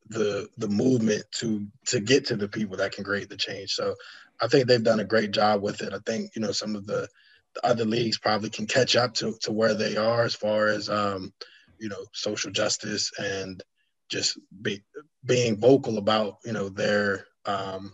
the 0.08 0.49
the 0.58 0.67
movement 0.67 1.23
to 1.32 1.67
to 1.88 1.99
get 1.99 2.25
to 2.28 2.36
the 2.36 2.47
people 2.47 2.78
that 2.78 2.91
can 2.91 3.04
create 3.04 3.30
the 3.30 3.38
change. 3.38 3.73
So 3.73 3.95
I 4.41 4.47
think 4.47 4.67
they've 4.67 4.84
done 4.84 4.99
a 4.99 5.06
great 5.06 5.32
job 5.32 5.62
with 5.62 5.82
it. 5.82 5.93
I 5.93 5.99
think 6.06 6.32
you 6.36 6.41
know 6.41 6.52
some 6.52 6.75
of 6.75 6.86
the, 6.86 7.08
the 7.56 7.65
other 7.65 7.86
leagues 7.86 8.17
probably 8.17 8.49
can 8.49 8.65
catch 8.65 8.95
up 8.95 9.13
to 9.15 9.38
to 9.41 9.52
where 9.52 9.75
they 9.75 9.97
are 9.97 10.23
as 10.23 10.36
far 10.36 10.67
as 10.67 10.89
um, 10.89 11.34
you 11.80 11.89
know 11.89 12.04
social 12.13 12.52
justice 12.52 13.12
and 13.19 13.62
just 14.10 14.39
be, 14.62 14.82
being 15.23 15.58
vocal 15.58 15.99
about 15.99 16.38
you 16.43 16.54
know 16.54 16.69
their 16.69 17.28
um, 17.45 17.93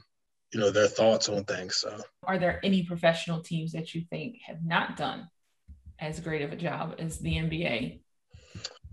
you 0.55 0.61
know 0.61 0.71
their 0.71 0.87
thoughts 0.87 1.27
on 1.27 1.43
things. 1.43 1.75
So 1.75 2.01
Are 2.23 2.39
there 2.39 2.61
any 2.63 2.83
professional 2.83 3.41
teams 3.41 3.73
that 3.73 3.93
you 3.93 4.05
think 4.09 4.37
have 4.47 4.63
not 4.63 4.95
done 4.95 5.27
as 5.99 6.21
great 6.21 6.43
of 6.43 6.53
a 6.53 6.55
job 6.55 6.95
as 6.97 7.19
the 7.19 7.35
NBA? 7.35 7.99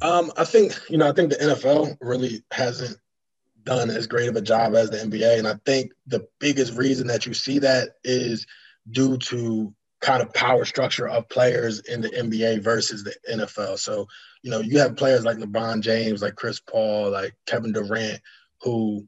Um, 0.01 0.33
I 0.37 0.43
think 0.43 0.77
you 0.91 0.99
know, 0.99 1.09
I 1.09 1.13
think 1.13 1.31
the 1.31 1.37
NFL 1.37 1.99
really 2.01 2.43
hasn't 2.51 2.97
done 3.63 3.91
as 3.91 4.09
great 4.09 4.29
of 4.29 4.35
a 4.35 4.41
job 4.41 4.75
as 4.75 4.91
the 4.91 4.97
NBA, 4.97 5.39
and 5.39 5.47
I 5.47 5.55
think 5.65 5.93
the 6.09 6.27
biggest 6.41 6.77
reason 6.77 7.07
that 7.07 7.27
you 7.27 7.33
see 7.33 7.61
that 7.61 7.91
is 8.03 8.45
due 8.91 9.17
to 9.19 9.73
kind 10.01 10.21
of 10.21 10.35
power 10.35 10.65
structure 10.65 11.09
of 11.09 11.29
players 11.29 11.79
in 11.79 12.01
the 12.01 12.09
NBA 12.09 12.61
versus 12.65 13.05
the 13.05 13.15
NFL. 13.33 13.79
So 13.79 14.09
you 14.43 14.51
know, 14.51 14.59
you 14.59 14.81
have 14.81 14.97
players 14.97 15.25
like 15.25 15.37
LeBron 15.37 15.81
James, 15.83 16.23
like 16.23 16.35
Chris 16.35 16.59
Paul, 16.59 17.13
like 17.13 17.37
Kevin 17.47 17.71
Durant, 17.71 18.21
who 18.63 19.07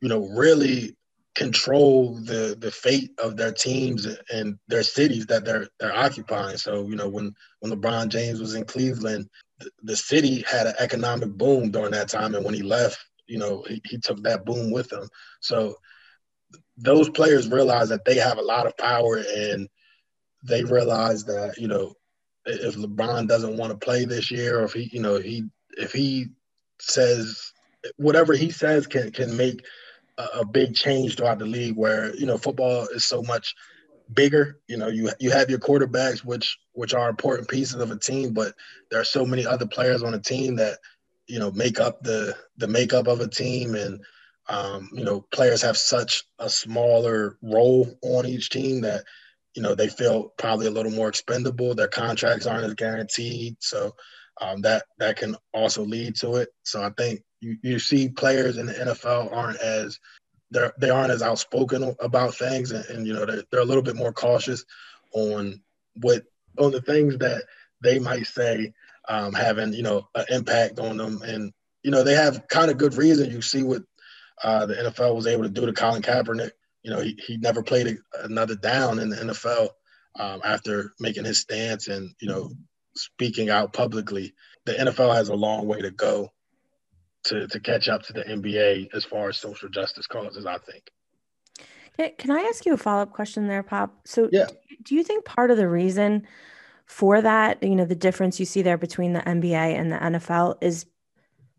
you 0.00 0.08
know 0.08 0.26
really 0.28 0.96
control 1.34 2.16
the 2.24 2.56
the 2.58 2.70
fate 2.70 3.10
of 3.22 3.36
their 3.36 3.52
teams 3.52 4.06
and 4.32 4.58
their 4.68 4.82
cities 4.82 5.26
that 5.26 5.44
they're 5.44 5.68
they're 5.78 5.96
occupying. 5.96 6.56
So 6.56 6.88
you 6.88 6.96
know 6.96 7.08
when 7.08 7.34
when 7.60 7.72
LeBron 7.72 8.08
James 8.08 8.40
was 8.40 8.54
in 8.54 8.64
Cleveland, 8.64 9.28
the, 9.58 9.70
the 9.82 9.96
city 9.96 10.44
had 10.50 10.66
an 10.66 10.74
economic 10.78 11.30
boom 11.30 11.70
during 11.70 11.92
that 11.92 12.08
time, 12.08 12.34
and 12.34 12.44
when 12.44 12.54
he 12.54 12.62
left, 12.62 12.98
you 13.26 13.38
know, 13.38 13.64
he, 13.68 13.80
he 13.84 13.98
took 13.98 14.22
that 14.22 14.44
boom 14.44 14.70
with 14.70 14.92
him. 14.92 15.08
So 15.40 15.76
those 16.76 17.08
players 17.10 17.48
realize 17.48 17.88
that 17.90 18.04
they 18.04 18.16
have 18.16 18.38
a 18.38 18.42
lot 18.42 18.66
of 18.66 18.76
power, 18.76 19.22
and 19.34 19.68
they 20.44 20.64
realize 20.64 21.24
that 21.24 21.56
you 21.58 21.68
know 21.68 21.94
if 22.46 22.74
LeBron 22.74 23.28
doesn't 23.28 23.56
want 23.56 23.70
to 23.72 23.78
play 23.78 24.04
this 24.04 24.30
year, 24.30 24.60
or 24.60 24.64
if 24.64 24.72
he, 24.72 24.90
you 24.92 25.00
know, 25.00 25.18
he 25.18 25.44
if 25.76 25.92
he 25.92 26.28
says 26.80 27.52
whatever 27.96 28.34
he 28.34 28.50
says 28.50 28.86
can 28.86 29.10
can 29.10 29.36
make 29.36 29.64
a, 30.34 30.44
big 30.44 30.74
change 30.74 31.16
throughout 31.16 31.38
the 31.38 31.46
league, 31.46 31.76
where 31.76 32.14
you 32.14 32.26
know 32.26 32.38
football 32.38 32.86
is 32.94 33.04
so 33.04 33.22
much 33.22 33.54
bigger. 34.12 34.60
You 34.68 34.76
know, 34.76 34.88
you 34.88 35.10
you 35.18 35.30
have 35.30 35.50
your 35.50 35.58
quarterbacks, 35.58 36.24
which 36.24 36.58
which 36.72 36.94
are 36.94 37.08
important 37.08 37.48
pieces 37.48 37.80
of 37.80 37.90
a 37.90 37.98
team, 37.98 38.32
but 38.32 38.54
there 38.90 39.00
are 39.00 39.04
so 39.04 39.24
many 39.24 39.46
other 39.46 39.66
players 39.66 40.02
on 40.02 40.14
a 40.14 40.20
team 40.20 40.56
that 40.56 40.78
you 41.26 41.38
know 41.38 41.50
make 41.52 41.80
up 41.80 42.02
the 42.02 42.36
the 42.56 42.68
makeup 42.68 43.06
of 43.06 43.20
a 43.20 43.28
team, 43.28 43.74
and 43.74 44.02
um, 44.48 44.90
you 44.92 45.04
know 45.04 45.24
players 45.32 45.62
have 45.62 45.76
such 45.76 46.24
a 46.38 46.48
smaller 46.48 47.38
role 47.42 47.88
on 48.02 48.26
each 48.26 48.50
team 48.50 48.82
that 48.82 49.04
you 49.54 49.62
know 49.62 49.74
they 49.74 49.88
feel 49.88 50.32
probably 50.38 50.66
a 50.66 50.70
little 50.72 50.92
more 50.92 51.08
expendable. 51.08 51.74
Their 51.74 51.88
contracts 51.88 52.46
aren't 52.46 52.64
as 52.64 52.74
guaranteed, 52.74 53.56
so 53.60 53.94
um, 54.40 54.62
that 54.62 54.84
that 54.98 55.16
can 55.16 55.36
also 55.52 55.84
lead 55.84 56.16
to 56.16 56.36
it. 56.36 56.48
So 56.64 56.82
I 56.82 56.90
think 56.90 57.22
you, 57.40 57.58
you 57.62 57.78
see 57.78 58.08
players 58.08 58.56
in 58.56 58.66
the 58.66 58.72
NFL 58.72 59.32
aren't 59.32 59.60
as 59.60 59.98
they're 60.50 60.72
they 60.78 60.90
aren't 60.90 61.12
as 61.12 61.22
outspoken 61.22 61.94
about 62.00 62.34
things, 62.34 62.72
and, 62.72 62.84
and 62.86 63.06
you 63.06 63.12
know 63.12 63.24
they're, 63.26 63.42
they're 63.50 63.60
a 63.60 63.64
little 63.64 63.82
bit 63.82 63.96
more 63.96 64.12
cautious 64.12 64.64
on 65.12 65.60
what 65.94 66.24
on 66.58 66.72
the 66.72 66.82
things 66.82 67.18
that 67.18 67.44
they 67.82 67.98
might 67.98 68.26
say 68.26 68.72
um, 69.08 69.32
having 69.32 69.72
you 69.72 69.82
know 69.82 70.08
an 70.14 70.26
impact 70.30 70.78
on 70.78 70.96
them, 70.96 71.22
and 71.22 71.52
you 71.82 71.90
know 71.90 72.02
they 72.02 72.14
have 72.14 72.48
kind 72.48 72.70
of 72.70 72.78
good 72.78 72.94
reason. 72.94 73.30
You 73.30 73.42
see 73.42 73.62
what 73.62 73.82
uh, 74.42 74.66
the 74.66 74.74
NFL 74.74 75.14
was 75.14 75.26
able 75.26 75.44
to 75.44 75.48
do 75.50 75.66
to 75.66 75.72
Colin 75.72 76.02
Kaepernick 76.02 76.50
you 76.82 76.90
know, 76.90 77.00
he, 77.00 77.18
he 77.26 77.36
never 77.36 77.62
played 77.62 77.86
a, 77.86 78.24
another 78.24 78.54
down 78.54 78.98
in 78.98 79.10
the 79.10 79.16
NFL 79.16 79.68
um, 80.18 80.40
after 80.44 80.92
making 80.98 81.24
his 81.24 81.40
stance 81.40 81.88
and, 81.88 82.14
you 82.20 82.28
know, 82.28 82.50
speaking 82.96 83.50
out 83.50 83.72
publicly. 83.72 84.34
The 84.66 84.72
NFL 84.72 85.14
has 85.14 85.28
a 85.28 85.34
long 85.34 85.66
way 85.66 85.80
to 85.82 85.90
go 85.90 86.32
to, 87.24 87.46
to 87.48 87.60
catch 87.60 87.88
up 87.88 88.02
to 88.04 88.12
the 88.12 88.22
NBA 88.22 88.88
as 88.94 89.04
far 89.04 89.28
as 89.28 89.38
social 89.38 89.68
justice 89.68 90.06
causes, 90.06 90.46
I 90.46 90.58
think. 90.58 90.90
Can 92.18 92.30
I 92.30 92.40
ask 92.40 92.64
you 92.64 92.72
a 92.72 92.78
follow 92.78 93.02
up 93.02 93.12
question 93.12 93.46
there, 93.46 93.62
Pop? 93.62 93.94
So, 94.06 94.30
yeah. 94.32 94.46
do 94.82 94.94
you 94.94 95.04
think 95.04 95.24
part 95.24 95.50
of 95.50 95.58
the 95.58 95.68
reason 95.68 96.26
for 96.86 97.20
that, 97.20 97.62
you 97.62 97.76
know, 97.76 97.84
the 97.84 97.94
difference 97.94 98.40
you 98.40 98.46
see 98.46 98.62
there 98.62 98.78
between 98.78 99.12
the 99.12 99.20
NBA 99.20 99.52
and 99.52 99.92
the 99.92 99.96
NFL 99.96 100.56
is 100.62 100.86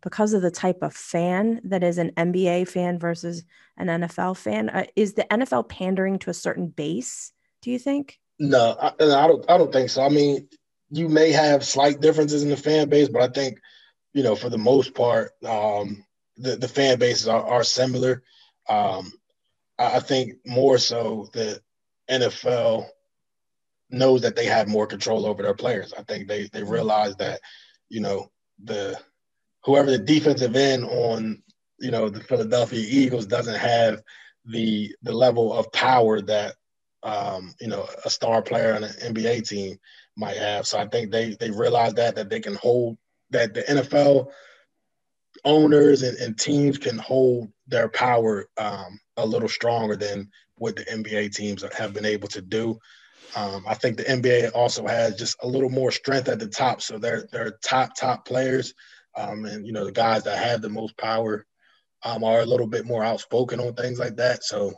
because 0.01 0.33
of 0.33 0.41
the 0.41 0.51
type 0.51 0.81
of 0.81 0.93
fan 0.93 1.61
that 1.63 1.83
is 1.83 1.97
an 1.97 2.11
NBA 2.17 2.67
fan 2.67 2.97
versus 2.97 3.43
an 3.77 3.87
NFL 3.87 4.35
fan? 4.37 4.69
Uh, 4.69 4.85
is 4.95 5.13
the 5.13 5.25
NFL 5.31 5.69
pandering 5.69 6.19
to 6.19 6.29
a 6.29 6.33
certain 6.33 6.67
base? 6.67 7.31
Do 7.61 7.71
you 7.71 7.79
think? 7.79 8.19
No, 8.39 8.75
I, 8.81 8.87
I, 8.99 9.27
don't. 9.27 9.45
I 9.49 9.57
don't 9.57 9.71
think 9.71 9.89
so. 9.89 10.01
I 10.01 10.09
mean, 10.09 10.47
you 10.89 11.07
may 11.07 11.31
have 11.31 11.63
slight 11.63 12.01
differences 12.01 12.43
in 12.43 12.49
the 12.49 12.57
fan 12.57 12.89
base, 12.89 13.07
but 13.07 13.21
I 13.21 13.27
think, 13.27 13.59
you 14.13 14.23
know, 14.23 14.35
for 14.35 14.49
the 14.49 14.57
most 14.57 14.93
part, 14.93 15.31
um, 15.45 16.03
the 16.37 16.55
the 16.55 16.67
fan 16.67 16.99
bases 16.99 17.27
are, 17.27 17.45
are 17.45 17.63
similar. 17.63 18.23
Um, 18.69 19.11
I, 19.77 19.99
think 19.99 20.33
more 20.45 20.77
so 20.77 21.27
the 21.33 21.59
NFL 22.09 22.85
knows 23.89 24.21
that 24.21 24.35
they 24.35 24.45
have 24.45 24.67
more 24.67 24.87
control 24.87 25.25
over 25.25 25.41
their 25.41 25.55
players. 25.55 25.93
I 25.97 26.03
think 26.03 26.27
they 26.27 26.47
they 26.47 26.63
realize 26.63 27.15
that, 27.17 27.41
you 27.89 28.01
know, 28.01 28.31
the 28.63 28.99
whoever 29.63 29.91
the 29.91 29.97
defensive 29.97 30.55
end 30.55 30.83
on 30.85 31.41
you 31.79 31.91
know 31.91 32.09
the 32.09 32.21
Philadelphia 32.21 32.85
Eagles 32.87 33.25
doesn't 33.25 33.57
have 33.57 34.01
the 34.45 34.95
the 35.01 35.13
level 35.13 35.53
of 35.53 35.71
power 35.71 36.21
that 36.21 36.55
um, 37.03 37.53
you 37.59 37.67
know 37.67 37.87
a 38.05 38.09
star 38.09 38.41
player 38.41 38.75
on 38.75 38.83
an 38.83 38.93
NBA 39.13 39.47
team 39.47 39.77
might 40.15 40.37
have. 40.37 40.67
So 40.67 40.79
I 40.79 40.87
think 40.87 41.11
they 41.11 41.35
they 41.39 41.51
realize 41.51 41.93
that 41.95 42.15
that 42.15 42.29
they 42.29 42.39
can 42.39 42.55
hold 42.55 42.97
that 43.31 43.53
the 43.53 43.63
NFL 43.63 44.31
owners 45.43 46.03
and, 46.03 46.17
and 46.17 46.37
teams 46.37 46.77
can 46.77 46.97
hold 46.97 47.49
their 47.67 47.89
power 47.89 48.47
um, 48.57 48.99
a 49.17 49.25
little 49.25 49.49
stronger 49.49 49.95
than 49.95 50.29
what 50.57 50.75
the 50.75 50.83
NBA 50.83 51.33
teams 51.33 51.63
have 51.73 51.93
been 51.93 52.05
able 52.05 52.27
to 52.29 52.41
do. 52.41 52.79
Um, 53.35 53.63
I 53.67 53.73
think 53.73 53.97
the 53.97 54.03
NBA 54.03 54.51
also 54.53 54.85
has 54.85 55.15
just 55.15 55.37
a 55.41 55.47
little 55.47 55.69
more 55.69 55.91
strength 55.91 56.27
at 56.27 56.39
the 56.39 56.47
top. 56.47 56.81
So 56.81 56.97
they're 56.97 57.27
they're 57.31 57.57
top 57.63 57.95
top 57.95 58.25
players 58.25 58.73
um, 59.15 59.45
and 59.45 59.65
you 59.65 59.73
know, 59.73 59.85
the 59.85 59.91
guys 59.91 60.23
that 60.23 60.37
have 60.37 60.61
the 60.61 60.69
most 60.69 60.97
power 60.97 61.45
um, 62.03 62.23
are 62.23 62.41
a 62.41 62.45
little 62.45 62.67
bit 62.67 62.85
more 62.85 63.03
outspoken 63.03 63.59
on 63.59 63.73
things 63.73 63.99
like 63.99 64.15
that. 64.17 64.43
So 64.43 64.73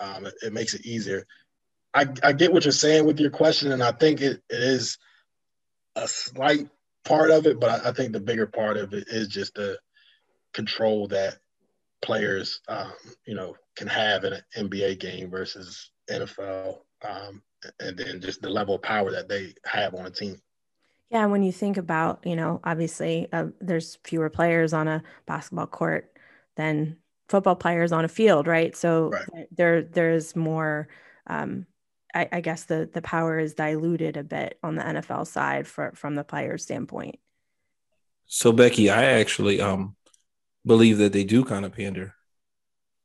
um, 0.00 0.26
it, 0.26 0.34
it, 0.42 0.52
makes 0.52 0.74
it 0.74 0.86
easier. 0.86 1.26
I, 1.92 2.06
I 2.22 2.32
get 2.32 2.52
what 2.52 2.64
you're 2.64 2.72
saying 2.72 3.04
with 3.04 3.20
your 3.20 3.30
question, 3.30 3.72
and 3.72 3.82
I 3.82 3.92
think 3.92 4.20
it, 4.20 4.42
it 4.48 4.62
is 4.62 4.98
a 5.96 6.08
slight 6.08 6.68
part 7.04 7.30
of 7.30 7.46
it, 7.46 7.60
but 7.60 7.70
I, 7.70 7.90
I, 7.90 7.92
think 7.92 8.12
the 8.12 8.20
bigger 8.20 8.46
part 8.46 8.76
of 8.76 8.92
it 8.94 9.08
is 9.08 9.28
just 9.28 9.54
the 9.54 9.78
control 10.52 11.08
that 11.08 11.36
players, 12.02 12.60
um, 12.68 12.92
you 13.26 13.34
know, 13.34 13.54
can 13.76 13.88
have 13.88 14.24
in 14.24 14.34
an 14.34 14.42
NBA 14.56 15.00
game 15.00 15.30
versus 15.30 15.90
NFL, 16.10 16.78
um, 17.06 17.42
and 17.80 17.96
then 17.96 18.20
just 18.20 18.42
the 18.42 18.50
level 18.50 18.76
of 18.76 18.82
power 18.82 19.10
that 19.10 19.28
they 19.28 19.54
have 19.64 19.94
on 19.94 20.06
a 20.06 20.10
team. 20.10 20.40
Yeah, 21.10 21.26
when 21.26 21.42
you 21.42 21.52
think 21.52 21.76
about, 21.76 22.26
you 22.26 22.36
know, 22.36 22.60
obviously 22.64 23.28
uh, 23.32 23.46
there's 23.60 23.98
fewer 24.04 24.30
players 24.30 24.72
on 24.72 24.88
a 24.88 25.02
basketball 25.26 25.66
court 25.66 26.10
than 26.56 26.96
football 27.28 27.56
players 27.56 27.92
on 27.92 28.04
a 28.04 28.08
field, 28.08 28.46
right? 28.46 28.74
So 28.76 29.10
right. 29.10 29.46
there 29.52 29.82
there's 29.82 30.34
more. 30.34 30.88
Um, 31.26 31.66
I, 32.14 32.28
I, 32.32 32.40
guess 32.40 32.64
the 32.64 32.88
the 32.92 33.02
power 33.02 33.38
is 33.38 33.54
diluted 33.54 34.16
a 34.16 34.24
bit 34.24 34.58
on 34.62 34.76
the 34.76 34.82
NFL 34.82 35.26
side 35.26 35.66
for 35.66 35.92
from 35.94 36.14
the 36.14 36.24
player 36.24 36.58
standpoint. 36.58 37.16
So 38.26 38.52
Becky, 38.52 38.90
I 38.90 39.04
actually 39.04 39.60
um 39.60 39.96
believe 40.64 40.98
that 40.98 41.12
they 41.12 41.24
do 41.24 41.44
kind 41.44 41.64
of 41.64 41.72
pander 41.72 42.14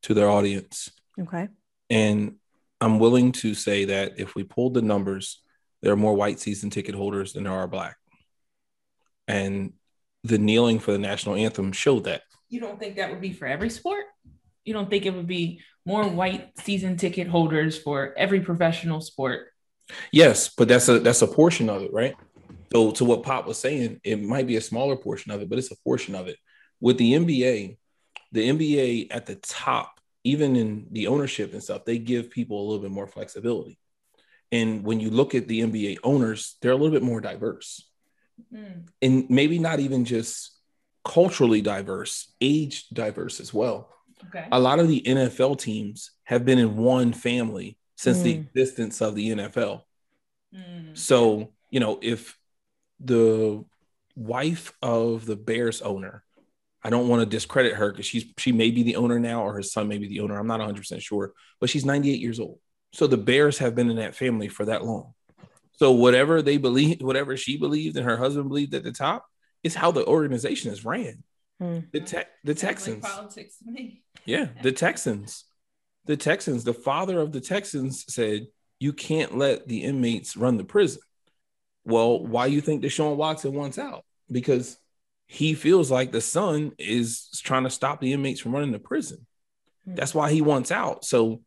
to 0.04 0.14
their 0.14 0.30
audience. 0.30 0.90
Okay. 1.20 1.48
And 1.90 2.36
I'm 2.80 3.00
willing 3.00 3.34
to 3.34 3.54
say 3.54 3.86
that 3.86 4.14
if 4.18 4.36
we 4.36 4.44
pulled 4.44 4.74
the 4.74 4.82
numbers, 4.82 5.42
there 5.82 5.92
are 5.92 5.98
more 5.98 6.16
white 6.16 6.40
season 6.40 6.70
ticket 6.70 6.96
holders 6.96 7.34
than 7.34 7.44
there 7.44 7.54
are 7.54 7.68
black 7.68 7.98
and 9.30 9.74
the 10.24 10.40
kneeling 10.40 10.80
for 10.80 10.92
the 10.92 10.98
national 10.98 11.36
anthem 11.36 11.72
showed 11.72 12.04
that. 12.04 12.24
You 12.50 12.60
don't 12.60 12.80
think 12.80 12.98
that 12.98 13.12
would 13.12 13.22
be 13.22 13.32
for 13.32 13.46
every 13.46 13.70
sport? 13.70 14.06
You 14.66 14.74
don't 14.74 14.90
think 14.90 15.06
it 15.06 15.14
would 15.14 15.28
be 15.28 15.62
more 15.90 16.08
white 16.08 16.52
season 16.60 16.96
ticket 16.98 17.28
holders 17.28 17.78
for 17.78 18.14
every 18.18 18.42
professional 18.42 19.02
sport? 19.02 19.48
Yes, 20.12 20.50
but 20.56 20.68
that's 20.68 20.88
a 20.88 21.00
that's 21.00 21.24
a 21.24 21.28
portion 21.28 21.70
of 21.70 21.82
it, 21.82 21.92
right? 21.92 22.16
So 22.72 22.92
to 22.92 23.06
what 23.06 23.24
Pop 23.24 23.48
was 23.48 23.58
saying, 23.58 24.00
it 24.04 24.22
might 24.22 24.46
be 24.46 24.56
a 24.56 24.62
smaller 24.62 24.96
portion 24.96 25.32
of 25.32 25.42
it, 25.42 25.50
but 25.50 25.58
it's 25.58 25.72
a 25.72 25.84
portion 25.84 26.14
of 26.14 26.28
it. 26.28 26.38
With 26.80 27.00
the 27.00 27.14
NBA, 27.14 27.78
the 28.32 28.50
NBA 28.50 29.08
at 29.10 29.26
the 29.26 29.36
top, 29.36 30.00
even 30.24 30.56
in 30.56 30.86
the 30.92 31.08
ownership 31.08 31.54
and 31.54 31.64
stuff, 31.64 31.86
they 31.86 31.98
give 31.98 32.30
people 32.30 32.62
a 32.62 32.66
little 32.66 32.84
bit 32.84 32.92
more 32.92 33.08
flexibility. 33.08 33.80
And 34.52 34.84
when 34.84 35.00
you 35.00 35.10
look 35.10 35.34
at 35.34 35.48
the 35.48 35.62
NBA 35.62 35.98
owners, 36.04 36.58
they're 36.62 36.72
a 36.72 36.76
little 36.76 36.92
bit 36.92 37.04
more 37.04 37.22
diverse 37.22 37.90
mm. 38.54 38.88
and 39.02 39.30
maybe 39.30 39.60
not 39.60 39.80
even 39.80 40.06
just 40.06 40.56
culturally 41.04 41.62
diverse, 41.62 42.34
age 42.42 42.88
diverse 42.90 43.40
as 43.40 43.54
well. 43.54 43.90
Okay. 44.28 44.48
A 44.52 44.60
lot 44.60 44.80
of 44.80 44.88
the 44.88 45.02
NFL 45.06 45.60
teams 45.60 46.12
have 46.24 46.46
been 46.46 46.60
in 46.60 46.76
one 46.76 47.14
family 47.14 47.78
since 47.96 48.20
mm. 48.20 48.24
the 48.24 48.32
existence 48.32 49.02
of 49.02 49.16
the 49.16 49.30
NFL. 49.30 49.82
Mm. 50.56 50.98
So, 50.98 51.54
you 51.70 51.80
know, 51.80 52.00
if 52.02 52.38
the 53.00 53.64
wife 54.16 54.74
of 54.82 55.26
the 55.26 55.36
Bears 55.36 55.82
owner, 55.82 56.24
I 56.84 56.90
don't 56.90 57.08
want 57.08 57.22
to 57.22 57.26
discredit 57.26 57.76
her 57.76 57.92
because 57.92 58.06
she's 58.06 58.26
she 58.38 58.52
may 58.52 58.72
be 58.72 58.84
the 58.84 58.96
owner 58.96 59.20
now 59.20 59.44
or 59.44 59.54
her 59.54 59.64
son 59.64 59.88
may 59.88 59.98
be 59.98 60.08
the 60.08 60.22
owner. 60.22 60.38
I'm 60.38 60.48
not 60.48 60.62
100% 60.62 61.02
sure, 61.02 61.34
but 61.60 61.70
she's 61.70 61.86
98 61.86 62.20
years 62.20 62.40
old. 62.40 62.60
So 62.94 63.06
the 63.08 63.18
Bears 63.18 63.58
have 63.60 63.76
been 63.76 63.90
in 63.90 63.98
that 63.98 64.16
family 64.16 64.48
for 64.48 64.66
that 64.66 64.86
long. 64.86 65.14
So 65.74 65.92
whatever 65.92 66.42
they 66.42 66.58
believe, 66.58 67.02
whatever 67.02 67.38
she 67.38 67.58
believed 67.58 67.96
and 67.98 68.06
her 68.06 68.18
husband 68.18 68.50
believed 68.50 68.74
at 68.74 68.84
the 68.84 68.92
top, 68.92 69.26
is 69.64 69.76
how 69.76 69.92
the 69.92 70.06
organization 70.06 70.72
is 70.72 70.86
ran. 70.86 71.24
Hmm. 71.60 71.80
The 71.92 72.00
te- 72.00 72.30
the 72.44 72.56
Texans. 72.56 73.04
Like 73.04 73.12
politics 73.12 73.58
to 73.60 73.72
me. 73.72 74.04
Yeah, 74.26 74.48
the 74.64 74.72
Texans. 74.72 75.46
The 76.06 76.18
Texans, 76.18 76.64
the 76.64 76.74
father 76.74 77.20
of 77.20 77.32
the 77.32 77.42
Texans 77.42 78.06
said, 78.12 78.48
you 78.80 78.94
can't 78.94 79.38
let 79.38 79.68
the 79.68 79.84
inmates 79.84 80.38
run 80.38 80.58
the 80.58 80.64
prison. 80.64 81.02
Well, 81.84 82.26
why 82.26 82.46
you 82.48 82.62
think 82.62 82.82
Deshaun 82.82 83.18
Watson 83.18 83.54
wants 83.54 83.78
out? 83.78 84.06
Because 84.32 84.78
he 85.28 85.54
feels 85.54 85.92
like 85.92 86.12
the 86.12 86.22
son 86.22 86.72
is 86.80 87.30
trying 87.44 87.64
to 87.66 87.70
stop 87.70 88.00
the 88.00 88.14
inmates 88.14 88.40
from 88.40 88.54
running 88.54 88.72
the 88.72 88.80
prison. 88.80 89.26
Hmm. 89.86 89.96
That's 89.96 90.16
why 90.16 90.32
he 90.32 90.42
wants 90.42 90.72
out. 90.72 91.04
So 91.04 91.42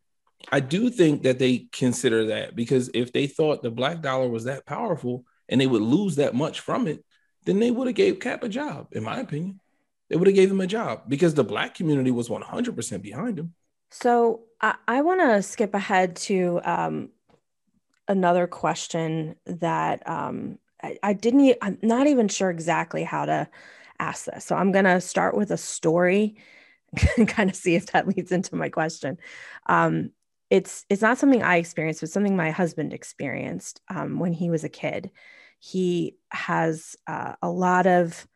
I 0.50 0.60
do 0.60 0.90
think 0.90 1.22
that 1.22 1.38
they 1.38 1.68
consider 1.72 2.26
that 2.26 2.54
because 2.54 2.90
if 2.94 3.12
they 3.12 3.26
thought 3.26 3.62
the 3.62 3.70
black 3.70 4.02
dollar 4.02 4.28
was 4.28 4.44
that 4.44 4.66
powerful 4.66 5.24
and 5.48 5.60
they 5.60 5.66
would 5.66 5.82
lose 5.82 6.16
that 6.16 6.34
much 6.34 6.60
from 6.60 6.86
it, 6.86 7.04
then 7.44 7.58
they 7.58 7.70
would 7.70 7.86
have 7.86 7.96
gave 7.96 8.20
Cap 8.20 8.42
a 8.42 8.48
job, 8.48 8.88
in 8.92 9.02
my 9.02 9.18
opinion. 9.18 9.58
They 10.12 10.18
would 10.18 10.28
have 10.28 10.36
gave 10.36 10.50
him 10.50 10.60
a 10.60 10.66
job 10.66 11.04
because 11.08 11.32
the 11.32 11.42
black 11.42 11.74
community 11.74 12.10
was 12.10 12.28
100% 12.28 13.00
behind 13.00 13.38
him. 13.38 13.54
So 13.90 14.42
I, 14.60 14.74
I 14.86 15.00
want 15.00 15.20
to 15.20 15.42
skip 15.42 15.72
ahead 15.72 16.16
to 16.16 16.60
um, 16.64 17.08
another 18.08 18.46
question 18.46 19.36
that 19.46 20.06
um, 20.06 20.58
I, 20.82 20.98
I 21.02 21.12
didn't, 21.14 21.56
I'm 21.62 21.78
not 21.80 22.08
even 22.08 22.28
sure 22.28 22.50
exactly 22.50 23.04
how 23.04 23.24
to 23.24 23.48
ask 24.00 24.26
this. 24.26 24.44
So 24.44 24.54
I'm 24.54 24.70
going 24.70 24.84
to 24.84 25.00
start 25.00 25.34
with 25.34 25.50
a 25.50 25.56
story 25.56 26.36
and 27.16 27.26
kind 27.26 27.48
of 27.48 27.56
see 27.56 27.74
if 27.74 27.86
that 27.92 28.06
leads 28.06 28.32
into 28.32 28.54
my 28.54 28.68
question. 28.68 29.16
Um, 29.64 30.10
it's 30.50 30.84
it's 30.90 31.00
not 31.00 31.16
something 31.16 31.42
I 31.42 31.56
experienced, 31.56 32.02
but 32.02 32.10
something 32.10 32.36
my 32.36 32.50
husband 32.50 32.92
experienced 32.92 33.80
um, 33.88 34.18
when 34.18 34.34
he 34.34 34.50
was 34.50 34.62
a 34.62 34.68
kid. 34.68 35.10
He 35.58 36.16
has 36.30 36.96
uh, 37.06 37.36
a 37.40 37.48
lot 37.48 37.86
of 37.86 38.28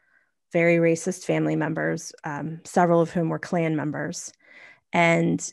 very 0.53 0.77
racist 0.77 1.25
family 1.25 1.57
members, 1.57 2.13
um, 2.25 2.61
several 2.65 3.01
of 3.01 3.11
whom 3.11 3.29
were 3.29 3.39
Klan 3.39 3.77
members, 3.77 4.33
and 4.93 5.53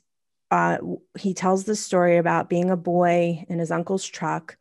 uh, 0.51 0.77
he 1.17 1.33
tells 1.33 1.63
the 1.63 1.75
story 1.75 2.17
about 2.17 2.49
being 2.49 2.69
a 2.69 2.77
boy 2.77 3.43
in 3.49 3.57
his 3.57 3.71
uncle's 3.71 4.05
truck 4.05 4.55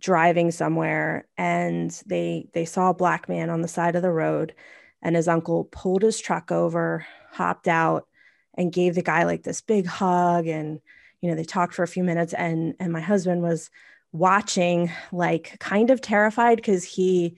driving 0.00 0.50
somewhere 0.50 1.28
and 1.36 2.02
they 2.06 2.48
they 2.54 2.64
saw 2.64 2.90
a 2.90 2.94
black 2.94 3.28
man 3.28 3.50
on 3.50 3.60
the 3.60 3.68
side 3.68 3.94
of 3.94 4.02
the 4.02 4.10
road 4.10 4.54
and 5.02 5.14
his 5.14 5.28
uncle 5.28 5.64
pulled 5.64 6.02
his 6.02 6.18
truck 6.18 6.50
over 6.50 7.06
hopped 7.30 7.68
out 7.68 8.08
and 8.54 8.72
gave 8.72 8.94
the 8.94 9.02
guy 9.02 9.24
like 9.24 9.42
this 9.42 9.60
big 9.60 9.86
hug 9.86 10.46
and 10.46 10.80
you 11.20 11.28
know 11.30 11.36
they 11.36 11.44
talked 11.44 11.74
for 11.74 11.82
a 11.82 11.88
few 11.88 12.02
minutes 12.02 12.32
and 12.32 12.74
and 12.80 12.92
my 12.92 13.00
husband 13.00 13.42
was 13.42 13.70
watching 14.10 14.90
like 15.12 15.56
kind 15.60 15.90
of 15.90 16.00
terrified 16.00 16.56
because 16.56 16.82
he 16.82 17.36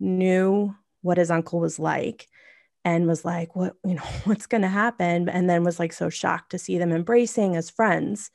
knew 0.00 0.74
what 1.02 1.18
his 1.18 1.30
uncle 1.30 1.60
was 1.60 1.78
like 1.78 2.28
and 2.84 3.06
was 3.06 3.24
like 3.24 3.54
what 3.56 3.74
you 3.84 3.94
know 3.94 4.02
what's 4.24 4.46
going 4.46 4.62
to 4.62 4.68
happen 4.68 5.28
and 5.28 5.48
then 5.48 5.64
was 5.64 5.78
like 5.78 5.92
so 5.92 6.08
shocked 6.08 6.50
to 6.50 6.58
see 6.58 6.78
them 6.78 6.92
embracing 6.92 7.56
as 7.56 7.70
friends 7.70 8.30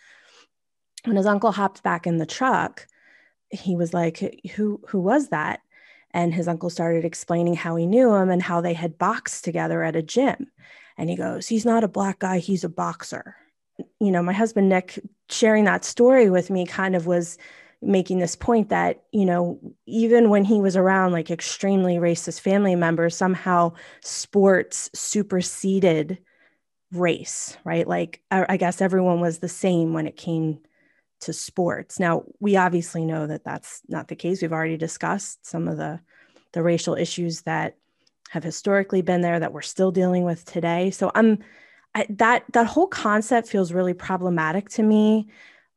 when 1.06 1.18
his 1.18 1.26
uncle 1.26 1.52
hopped 1.52 1.84
back 1.84 2.08
in 2.08 2.18
the 2.18 2.26
truck 2.26 2.88
he 3.54 3.76
was 3.76 3.94
like, 3.94 4.42
who 4.56 4.82
who 4.88 5.00
was 5.00 5.30
that? 5.30 5.62
And 6.12 6.34
his 6.34 6.48
uncle 6.48 6.70
started 6.70 7.06
explaining 7.06 7.56
how 7.56 7.76
he 7.76 7.86
knew 7.86 8.14
him 8.14 8.30
and 8.30 8.42
how 8.42 8.62
they 8.62 8.74
had 8.74 8.98
boxed 8.98 9.44
together 9.44 9.84
at 9.84 9.96
a 9.96 10.02
gym. 10.02 10.48
And 10.98 11.10
he 11.10 11.16
goes, 11.16 11.48
he's 11.48 11.66
not 11.66 11.84
a 11.84 11.88
black 11.88 12.20
guy, 12.20 12.40
he's 12.40 12.64
a 12.64 12.70
boxer. 12.70 13.36
You 14.00 14.12
know, 14.12 14.22
my 14.22 14.34
husband 14.34 14.70
Nick 14.70 15.00
sharing 15.30 15.64
that 15.64 15.86
story 15.86 16.30
with 16.30 16.50
me 16.50 16.66
kind 16.66 16.96
of 16.96 17.08
was 17.08 17.38
making 17.86 18.20
this 18.20 18.36
point 18.36 18.70
that, 18.70 19.04
you 19.12 19.26
know, 19.26 19.60
even 19.86 20.30
when 20.30 20.44
he 20.44 20.60
was 20.62 20.76
around 20.76 21.12
like 21.12 21.30
extremely 21.30 21.96
racist 21.96 22.42
family 22.42 22.76
members, 22.76 23.16
somehow 23.16 23.74
sports 24.02 24.90
superseded 24.94 26.20
race, 26.92 27.58
right? 27.64 27.88
Like 27.88 28.22
I, 28.32 28.58
guess 28.58 28.82
everyone 28.82 29.20
was 29.20 29.40
the 29.40 29.50
same 29.50 29.94
when 29.94 30.08
it 30.08 30.18
came 30.18 30.60
to 31.22 31.34
sports. 31.34 32.00
Now, 32.00 32.24
we 32.40 32.56
obviously 32.56 33.06
know 33.06 33.28
that 33.28 33.44
that's 33.44 33.82
not 33.88 34.08
the 34.08 34.16
case. 34.16 34.42
We've 34.42 34.54
already 34.54 34.78
discussed 34.78 35.46
some 35.46 35.68
of 35.68 35.78
the, 35.78 36.00
the 36.52 36.64
racial 36.64 36.96
issues 36.96 37.42
that 37.42 37.78
have 38.30 38.44
historically 38.44 39.02
been 39.02 39.22
there 39.22 39.40
that 39.40 39.54
we're 39.54 39.62
still 39.62 39.92
dealing 39.92 40.24
with 40.24 40.46
today. 40.46 40.92
So 40.92 41.12
I'm 41.14 41.40
I, 41.96 42.08
that 42.10 42.44
that 42.54 42.66
whole 42.66 42.88
concept 42.88 43.48
feels 43.48 43.72
really 43.72 43.94
problematic 43.94 44.70
to 44.70 44.84
me. 44.84 45.30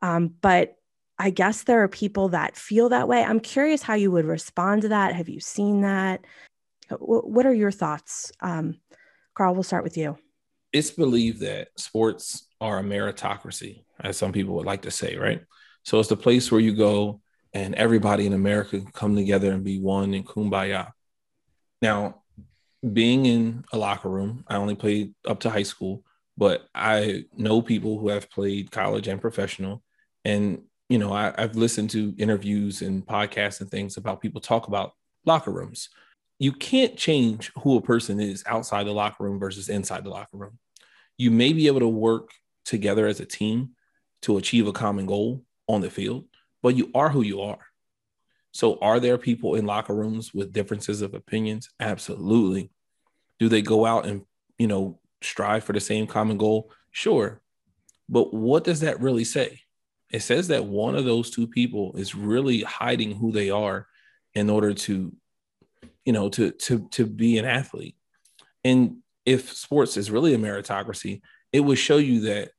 Um, 0.03 0.35
but 0.41 0.77
I 1.19 1.31
guess 1.31 1.63
there 1.63 1.83
are 1.83 1.89
people 1.89 2.29
that 2.31 2.57
feel 2.57 2.91
that 2.91 3.09
way. 3.09 3.25
I'm 3.25 3.41
curious 3.41 3.83
how 3.83 3.95
you 3.95 4.11
would 4.11 4.27
respond 4.27 4.83
to 4.83 4.89
that. 4.89 5.15
Have 5.15 5.29
you 5.29 5.41
seen 5.41 5.83
that? 5.83 6.25
what 6.99 7.47
are 7.47 7.53
your 7.53 7.73
thoughts? 7.73 8.31
Um, 8.41 8.77
Carl, 9.35 9.55
we'll 9.55 9.63
start 9.63 9.85
with 9.85 9.97
you. 9.97 10.17
It's 10.73 10.91
believed 10.91 11.41
that 11.41 11.69
sports 11.77 12.47
are 12.61 12.79
a 12.79 12.83
meritocracy 12.83 13.85
as 14.01 14.17
some 14.17 14.33
people 14.33 14.55
would 14.55 14.67
like 14.67 14.83
to 14.83 14.91
say, 14.91 15.17
right? 15.17 15.43
So 15.85 15.99
it's 15.99 16.09
the 16.09 16.17
place 16.17 16.51
where 16.51 16.61
you 16.61 16.75
go 16.75 17.21
and 17.53 17.75
everybody 17.75 18.27
in 18.27 18.33
America 18.35 18.83
come 18.93 19.17
together 19.17 19.53
and 19.53 19.65
be 19.65 19.81
one 19.81 20.15
in 20.15 20.25
kumbaya. 20.25 20.93
Now, 21.81 22.23
being 22.93 23.27
in 23.27 23.65
a 23.73 23.79
locker 23.79 24.09
room, 24.09 24.45
I 24.47 24.57
only 24.57 24.75
played 24.75 25.15
up 25.27 25.41
to 25.41 25.51
high 25.51 25.63
school, 25.63 26.05
but 26.37 26.67
I 26.75 27.25
know 27.37 27.63
people 27.63 27.99
who 27.99 28.09
have 28.09 28.31
played 28.31 28.71
college 28.71 29.09
and 29.09 29.21
professional. 29.21 29.83
And, 30.25 30.63
you 30.89 30.99
know, 30.99 31.13
I, 31.13 31.35
have 31.39 31.57
listened 31.57 31.91
to 31.91 32.15
interviews 32.19 32.83
and 32.83 33.05
podcasts 33.05 33.61
and 33.61 33.71
things 33.71 33.97
about 33.97 34.21
people 34.21 34.41
talk 34.41 34.69
about 34.69 34.93
locker 35.25 35.51
rooms. 35.51 35.89
You 36.39 36.53
can't 36.53 36.97
change 36.97 37.51
who 37.59 37.77
a 37.77 37.83
person 37.83 38.21
is 38.21 38.45
outside 38.47 38.87
the 38.87 38.93
locker 38.93 39.25
room 39.25 39.39
versus 39.39 39.69
inside 39.69 40.05
the 40.05 40.11
locker 40.11 40.37
room. 40.37 40.59
You 41.19 41.31
may 41.31 41.53
be 41.53 41.67
able 41.67 41.81
to 41.81 41.89
work 41.89 42.31
together 42.65 43.07
as 43.07 43.21
a 43.21 43.27
team 43.27 43.71
to 44.23 44.37
achieve 44.37 44.67
a 44.67 44.73
common 44.73 45.07
goal 45.07 45.45
on 45.69 45.81
the 45.81 45.91
field, 45.91 46.27
but 46.63 46.77
you 46.77 46.91
are 46.95 47.09
who 47.09 47.23
you 47.23 47.41
are. 47.41 47.59
So, 48.53 48.79
are 48.81 49.01
there 49.01 49.19
people 49.19 49.55
in 49.55 49.67
locker 49.67 49.95
rooms 49.95 50.33
with 50.33 50.53
differences 50.53 51.03
of 51.03 51.15
opinions? 51.15 51.69
Absolutely. 51.81 52.71
Do 53.39 53.49
they 53.49 53.61
go 53.61 53.85
out 53.85 54.07
and, 54.07 54.23
you 54.59 54.67
know, 54.67 54.99
strive 55.23 55.65
for 55.65 55.73
the 55.73 55.81
same 55.81 56.07
common 56.07 56.39
goal? 56.39 56.71
Sure. 56.91 57.43
But 58.09 58.33
what 58.33 58.65
does 58.65 58.81
that 58.81 59.01
really 59.01 59.25
say? 59.25 59.61
It 60.11 60.21
says 60.21 60.49
that 60.49 60.67
one 60.67 60.95
of 60.95 61.05
those 61.05 61.31
two 61.31 61.47
people 61.47 61.97
is 61.97 62.15
really 62.15 62.61
hiding 62.61 63.13
who 63.13 63.33
they 63.33 63.51
are 63.51 63.87
in 64.35 64.51
order 64.51 64.73
to, 64.75 65.13
you 66.05 66.13
know, 66.13 66.29
to 66.31 66.53
to 66.53 66.89
to 66.91 67.07
be 67.07 67.39
an 67.39 67.45
athlete. 67.45 67.97
And 68.65 68.99
if 69.25 69.53
sports 69.53 69.97
is 69.97 70.11
really 70.11 70.35
a 70.35 70.39
meritocracy, 70.39 71.23
it 71.53 71.61
would 71.61 71.79
show 71.79 71.97
you 71.97 72.21
that 72.21 72.51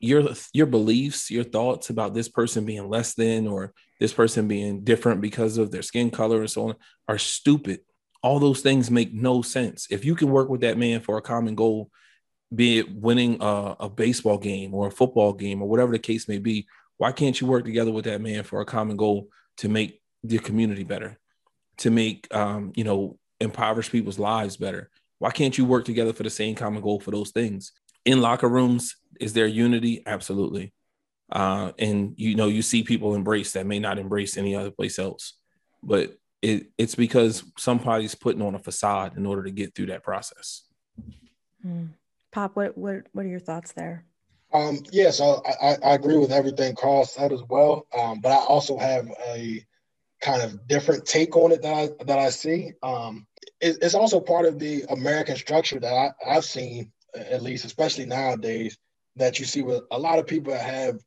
your 0.00 0.30
your 0.52 0.66
beliefs, 0.66 1.30
your 1.30 1.44
thoughts 1.44 1.90
about 1.90 2.14
this 2.14 2.28
person 2.28 2.64
being 2.64 2.88
less 2.88 3.14
than 3.14 3.46
or 3.46 3.72
this 4.00 4.12
person 4.12 4.48
being 4.48 4.82
different 4.82 5.20
because 5.20 5.58
of 5.58 5.70
their 5.70 5.82
skin 5.82 6.10
color 6.10 6.40
and 6.40 6.50
so 6.50 6.70
on 6.70 6.74
are 7.06 7.18
stupid. 7.18 7.80
All 8.22 8.38
those 8.38 8.62
things 8.62 8.90
make 8.90 9.12
no 9.12 9.42
sense. 9.42 9.86
If 9.90 10.04
you 10.04 10.14
can 10.14 10.30
work 10.30 10.48
with 10.48 10.62
that 10.62 10.78
man 10.78 11.00
for 11.00 11.18
a 11.18 11.22
common 11.22 11.54
goal, 11.54 11.90
be 12.54 12.78
it 12.78 12.94
winning 12.94 13.38
a, 13.40 13.76
a 13.80 13.88
baseball 13.88 14.38
game 14.38 14.74
or 14.74 14.88
a 14.88 14.92
football 14.92 15.32
game 15.32 15.62
or 15.62 15.68
whatever 15.68 15.92
the 15.92 15.98
case 15.98 16.28
may 16.28 16.38
be, 16.38 16.66
why 16.96 17.12
can't 17.12 17.40
you 17.40 17.46
work 17.46 17.64
together 17.64 17.92
with 17.92 18.04
that 18.04 18.20
man 18.20 18.42
for 18.42 18.60
a 18.60 18.66
common 18.66 18.96
goal 18.96 19.28
to 19.58 19.68
make 19.68 20.00
the 20.24 20.38
community 20.38 20.84
better, 20.84 21.18
to 21.78 21.90
make 21.90 22.32
um, 22.34 22.72
you 22.74 22.84
know 22.84 23.18
impoverished 23.40 23.92
people's 23.92 24.18
lives 24.18 24.56
better? 24.56 24.90
Why 25.18 25.30
can't 25.30 25.56
you 25.56 25.64
work 25.64 25.84
together 25.84 26.12
for 26.12 26.22
the 26.22 26.30
same 26.30 26.54
common 26.54 26.82
goal 26.82 27.00
for 27.00 27.10
those 27.10 27.30
things? 27.30 27.72
in 28.04 28.20
locker 28.20 28.48
rooms 28.48 28.96
is 29.18 29.32
there 29.32 29.46
unity 29.46 30.02
absolutely 30.06 30.72
uh, 31.32 31.72
and 31.78 32.14
you 32.16 32.34
know 32.34 32.48
you 32.48 32.62
see 32.62 32.82
people 32.82 33.14
embrace 33.14 33.52
that 33.52 33.66
may 33.66 33.78
not 33.78 33.98
embrace 33.98 34.36
any 34.36 34.54
other 34.54 34.70
place 34.70 34.98
else 34.98 35.34
but 35.82 36.14
it, 36.42 36.68
it's 36.78 36.94
because 36.94 37.44
somebody's 37.58 38.14
putting 38.14 38.42
on 38.42 38.54
a 38.54 38.58
facade 38.58 39.16
in 39.16 39.26
order 39.26 39.42
to 39.42 39.50
get 39.50 39.74
through 39.74 39.86
that 39.86 40.02
process 40.02 40.62
mm. 41.64 41.88
Pop 42.32 42.56
what, 42.56 42.76
what 42.76 43.02
what 43.12 43.24
are 43.24 43.28
your 43.28 43.40
thoughts 43.40 43.72
there 43.72 44.04
um, 44.52 44.82
yeah, 44.90 45.10
so 45.10 45.42
I, 45.62 45.76
I, 45.84 45.94
agree 45.94 46.16
with 46.16 46.32
everything 46.32 46.74
Carl 46.74 47.04
said 47.04 47.32
as 47.32 47.40
well. 47.48 47.86
Um, 47.96 48.20
but 48.20 48.32
I 48.32 48.44
also 48.46 48.76
have 48.78 49.08
a 49.28 49.64
kind 50.20 50.42
of 50.42 50.66
different 50.66 51.06
take 51.06 51.36
on 51.36 51.52
it 51.52 51.62
that 51.62 51.72
I 51.72 52.04
that 52.04 52.18
I 52.18 52.30
see. 52.30 52.72
Um, 52.82 53.28
it, 53.60 53.78
it's 53.80 53.94
also 53.94 54.18
part 54.20 54.46
of 54.46 54.58
the 54.58 54.82
American 54.90 55.36
structure 55.36 55.78
that 55.78 55.92
I, 55.92 56.10
I've 56.28 56.44
seen 56.44 56.90
at 57.14 57.42
least, 57.42 57.64
especially 57.64 58.06
nowadays, 58.06 58.76
that 59.16 59.38
you 59.38 59.44
see 59.44 59.62
with 59.62 59.84
a 59.90 59.98
lot 59.98 60.18
of 60.18 60.26
people 60.26 60.52
that 60.52 60.64
have 60.64 61.00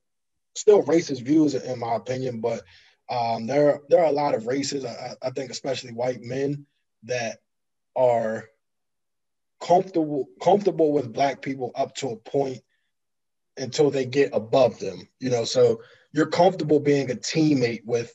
still 0.56 0.84
racist 0.84 1.24
views, 1.24 1.56
in 1.56 1.80
my 1.80 1.96
opinion, 1.96 2.40
but 2.40 2.64
um, 3.10 3.46
there 3.46 3.82
there 3.90 4.00
are 4.00 4.10
a 4.10 4.12
lot 4.12 4.36
of 4.36 4.48
races. 4.48 4.86
I, 4.86 5.16
I 5.22 5.30
think, 5.32 5.52
especially 5.52 5.92
white 5.92 6.22
men, 6.22 6.66
that 7.04 7.40
are 7.96 8.50
comfortable 9.64 10.28
comfortable 10.42 10.92
with 10.92 11.14
black 11.14 11.42
people 11.42 11.72
up 11.76 11.96
to 11.96 12.10
a 12.10 12.16
point 12.18 12.60
until 13.58 13.90
they 13.90 14.06
get 14.06 14.32
above 14.34 14.80
them. 14.80 15.08
You 15.20 15.30
know, 15.30 15.46
so 15.46 15.82
you're 16.12 16.28
comfortable 16.28 16.80
being 16.80 17.10
a 17.10 17.16
teammate 17.16 17.86
with 17.86 18.14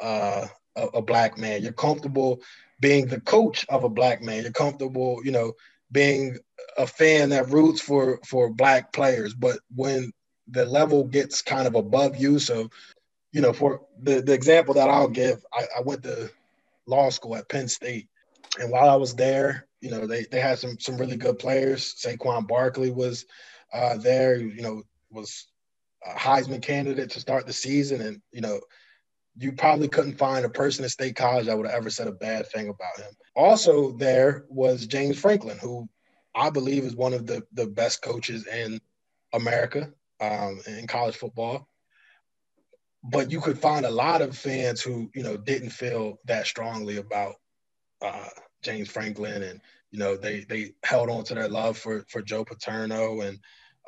uh, 0.00 0.46
a, 0.76 0.86
a 0.94 1.02
black 1.02 1.38
man. 1.38 1.62
You're 1.62 1.72
comfortable 1.72 2.40
being 2.80 3.06
the 3.06 3.20
coach 3.20 3.64
of 3.68 3.84
a 3.84 3.88
black 3.88 4.22
man. 4.22 4.42
You're 4.42 4.52
comfortable, 4.52 5.20
you 5.24 5.32
know, 5.32 5.52
being 5.90 6.38
a 6.76 6.86
fan 6.86 7.30
that 7.30 7.50
roots 7.50 7.80
for 7.80 8.20
for 8.26 8.52
black 8.52 8.92
players, 8.92 9.34
but 9.34 9.58
when 9.74 10.12
the 10.50 10.64
level 10.64 11.04
gets 11.04 11.42
kind 11.42 11.66
of 11.66 11.74
above 11.74 12.16
you, 12.16 12.38
so 12.38 12.68
you 13.32 13.40
know, 13.42 13.52
for 13.52 13.82
the, 14.02 14.22
the 14.22 14.32
example 14.32 14.74
that 14.74 14.88
I'll 14.88 15.08
give, 15.08 15.44
I, 15.52 15.64
I 15.78 15.82
went 15.82 16.02
to 16.04 16.30
law 16.86 17.10
school 17.10 17.36
at 17.36 17.48
Penn 17.48 17.68
State, 17.68 18.08
and 18.58 18.70
while 18.70 18.88
I 18.88 18.96
was 18.96 19.14
there, 19.14 19.66
you 19.80 19.90
know, 19.90 20.06
they 20.06 20.24
they 20.30 20.40
had 20.40 20.58
some 20.58 20.78
some 20.80 20.96
really 20.96 21.16
good 21.16 21.38
players. 21.38 21.94
Saquon 21.94 22.46
Barkley 22.46 22.90
was 22.90 23.26
uh, 23.72 23.96
there, 23.96 24.36
you 24.36 24.62
know, 24.62 24.82
was 25.10 25.46
a 26.04 26.18
Heisman 26.18 26.62
candidate 26.62 27.10
to 27.10 27.20
start 27.20 27.46
the 27.46 27.52
season, 27.52 28.00
and 28.00 28.20
you 28.32 28.40
know, 28.40 28.60
you 29.36 29.52
probably 29.52 29.88
couldn't 29.88 30.18
find 30.18 30.44
a 30.44 30.50
person 30.50 30.84
at 30.84 30.90
State 30.90 31.16
College 31.16 31.46
that 31.46 31.56
would 31.56 31.66
have 31.66 31.76
ever 31.76 31.90
said 31.90 32.08
a 32.08 32.12
bad 32.12 32.48
thing 32.48 32.68
about 32.68 32.98
him. 32.98 33.12
Also, 33.36 33.92
there 33.92 34.44
was 34.48 34.86
James 34.86 35.18
Franklin, 35.18 35.58
who 35.58 35.88
I 36.34 36.50
believe 36.50 36.84
is 36.84 36.96
one 36.96 37.14
of 37.14 37.26
the, 37.26 37.44
the 37.52 37.66
best 37.66 38.02
coaches 38.02 38.46
in 38.46 38.80
America 39.32 39.92
um, 40.20 40.60
in 40.66 40.86
college 40.86 41.16
football. 41.16 41.68
But 43.04 43.30
you 43.30 43.40
could 43.40 43.58
find 43.58 43.86
a 43.86 43.90
lot 43.90 44.22
of 44.22 44.36
fans 44.36 44.80
who, 44.80 45.10
you 45.14 45.22
know, 45.22 45.36
didn't 45.36 45.70
feel 45.70 46.18
that 46.26 46.46
strongly 46.46 46.96
about 46.96 47.36
uh, 48.02 48.28
James 48.62 48.88
Franklin, 48.88 49.42
and 49.42 49.60
you 49.90 49.98
know, 49.98 50.16
they 50.16 50.40
they 50.40 50.72
held 50.84 51.10
on 51.10 51.24
to 51.24 51.34
their 51.34 51.48
love 51.48 51.78
for 51.78 52.04
for 52.08 52.22
Joe 52.22 52.44
Paterno, 52.44 53.20
and 53.20 53.38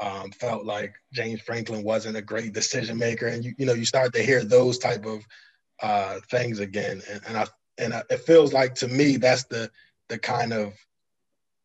um, 0.00 0.30
felt 0.32 0.64
like 0.64 0.94
James 1.12 1.40
Franklin 1.40 1.82
wasn't 1.82 2.16
a 2.16 2.22
great 2.22 2.52
decision 2.52 2.98
maker, 2.98 3.26
and 3.26 3.44
you 3.44 3.54
you 3.58 3.66
know, 3.66 3.74
you 3.74 3.84
start 3.84 4.12
to 4.14 4.22
hear 4.22 4.44
those 4.44 4.78
type 4.78 5.04
of 5.06 5.22
uh, 5.82 6.20
things 6.30 6.61
again, 6.61 7.02
and, 7.11 7.20
and 7.26 7.36
I 7.36 7.46
and 7.78 7.94
I, 7.94 8.02
it 8.11 8.20
feels 8.20 8.52
like 8.52 8.74
to 8.76 8.88
me 8.88 9.16
that's 9.16 9.44
the 9.44 9.70
the 10.08 10.18
kind 10.18 10.52
of 10.52 10.74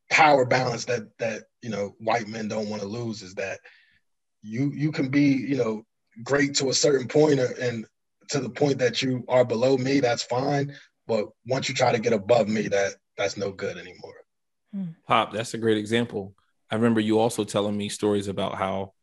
power 0.09 0.45
balance 0.45 0.85
that 0.85 1.17
that 1.17 1.43
you 1.61 1.69
know 1.69 1.95
white 1.99 2.27
men 2.27 2.47
don't 2.47 2.69
want 2.69 2.81
to 2.81 2.87
lose 2.87 3.21
is 3.21 3.35
that 3.35 3.59
you 4.41 4.71
you 4.73 4.91
can 4.91 5.09
be 5.09 5.23
you 5.23 5.57
know 5.57 5.83
great 6.23 6.55
to 6.55 6.69
a 6.69 6.73
certain 6.73 7.07
point 7.07 7.39
and 7.39 7.85
to 8.29 8.39
the 8.39 8.49
point 8.49 8.77
that 8.77 9.01
you 9.01 9.23
are 9.27 9.43
below 9.43 9.77
me 9.77 9.99
that's 9.99 10.23
fine 10.23 10.73
but 11.07 11.27
once 11.45 11.69
you 11.69 11.75
try 11.75 11.91
to 11.91 11.99
get 11.99 12.13
above 12.13 12.47
me 12.47 12.67
that 12.67 12.93
that's 13.17 13.37
no 13.37 13.51
good 13.51 13.77
anymore 13.77 14.15
hmm. 14.73 14.85
pop 15.07 15.31
that's 15.33 15.53
a 15.53 15.57
great 15.57 15.77
example 15.77 16.33
i 16.71 16.75
remember 16.75 16.99
you 16.99 17.19
also 17.19 17.43
telling 17.43 17.75
me 17.75 17.89
stories 17.89 18.27
about 18.27 18.55
how 18.55 18.93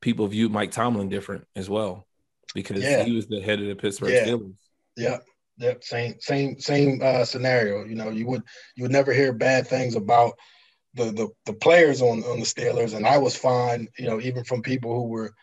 people 0.00 0.26
viewed 0.26 0.52
mike 0.52 0.70
tomlin 0.70 1.08
different 1.08 1.46
as 1.56 1.68
well 1.68 2.06
because 2.54 2.82
yeah. 2.82 3.04
he 3.04 3.14
was 3.14 3.26
the 3.28 3.40
head 3.40 3.60
of 3.60 3.66
the 3.66 3.74
pittsburgh 3.74 4.12
yeah. 4.12 4.24
steelers 4.26 4.54
yeah 4.96 5.18
Yep, 5.60 5.84
same 5.84 6.14
same 6.20 6.58
same 6.58 7.00
uh, 7.02 7.24
scenario. 7.26 7.84
You 7.84 7.94
know, 7.94 8.08
you 8.08 8.26
would 8.26 8.42
you 8.76 8.82
would 8.82 8.92
never 8.92 9.12
hear 9.12 9.32
bad 9.34 9.66
things 9.66 9.94
about 9.94 10.32
the 10.94 11.04
the, 11.12 11.28
the 11.44 11.52
players 11.52 12.00
on, 12.00 12.24
on 12.24 12.40
the 12.40 12.46
Steelers, 12.46 12.94
and 12.94 13.06
I 13.06 13.18
was 13.18 13.36
fine. 13.36 13.86
You 13.98 14.06
know, 14.06 14.20
even 14.22 14.42
from 14.42 14.62
people 14.62 14.94
who 14.94 15.08
were 15.08 15.34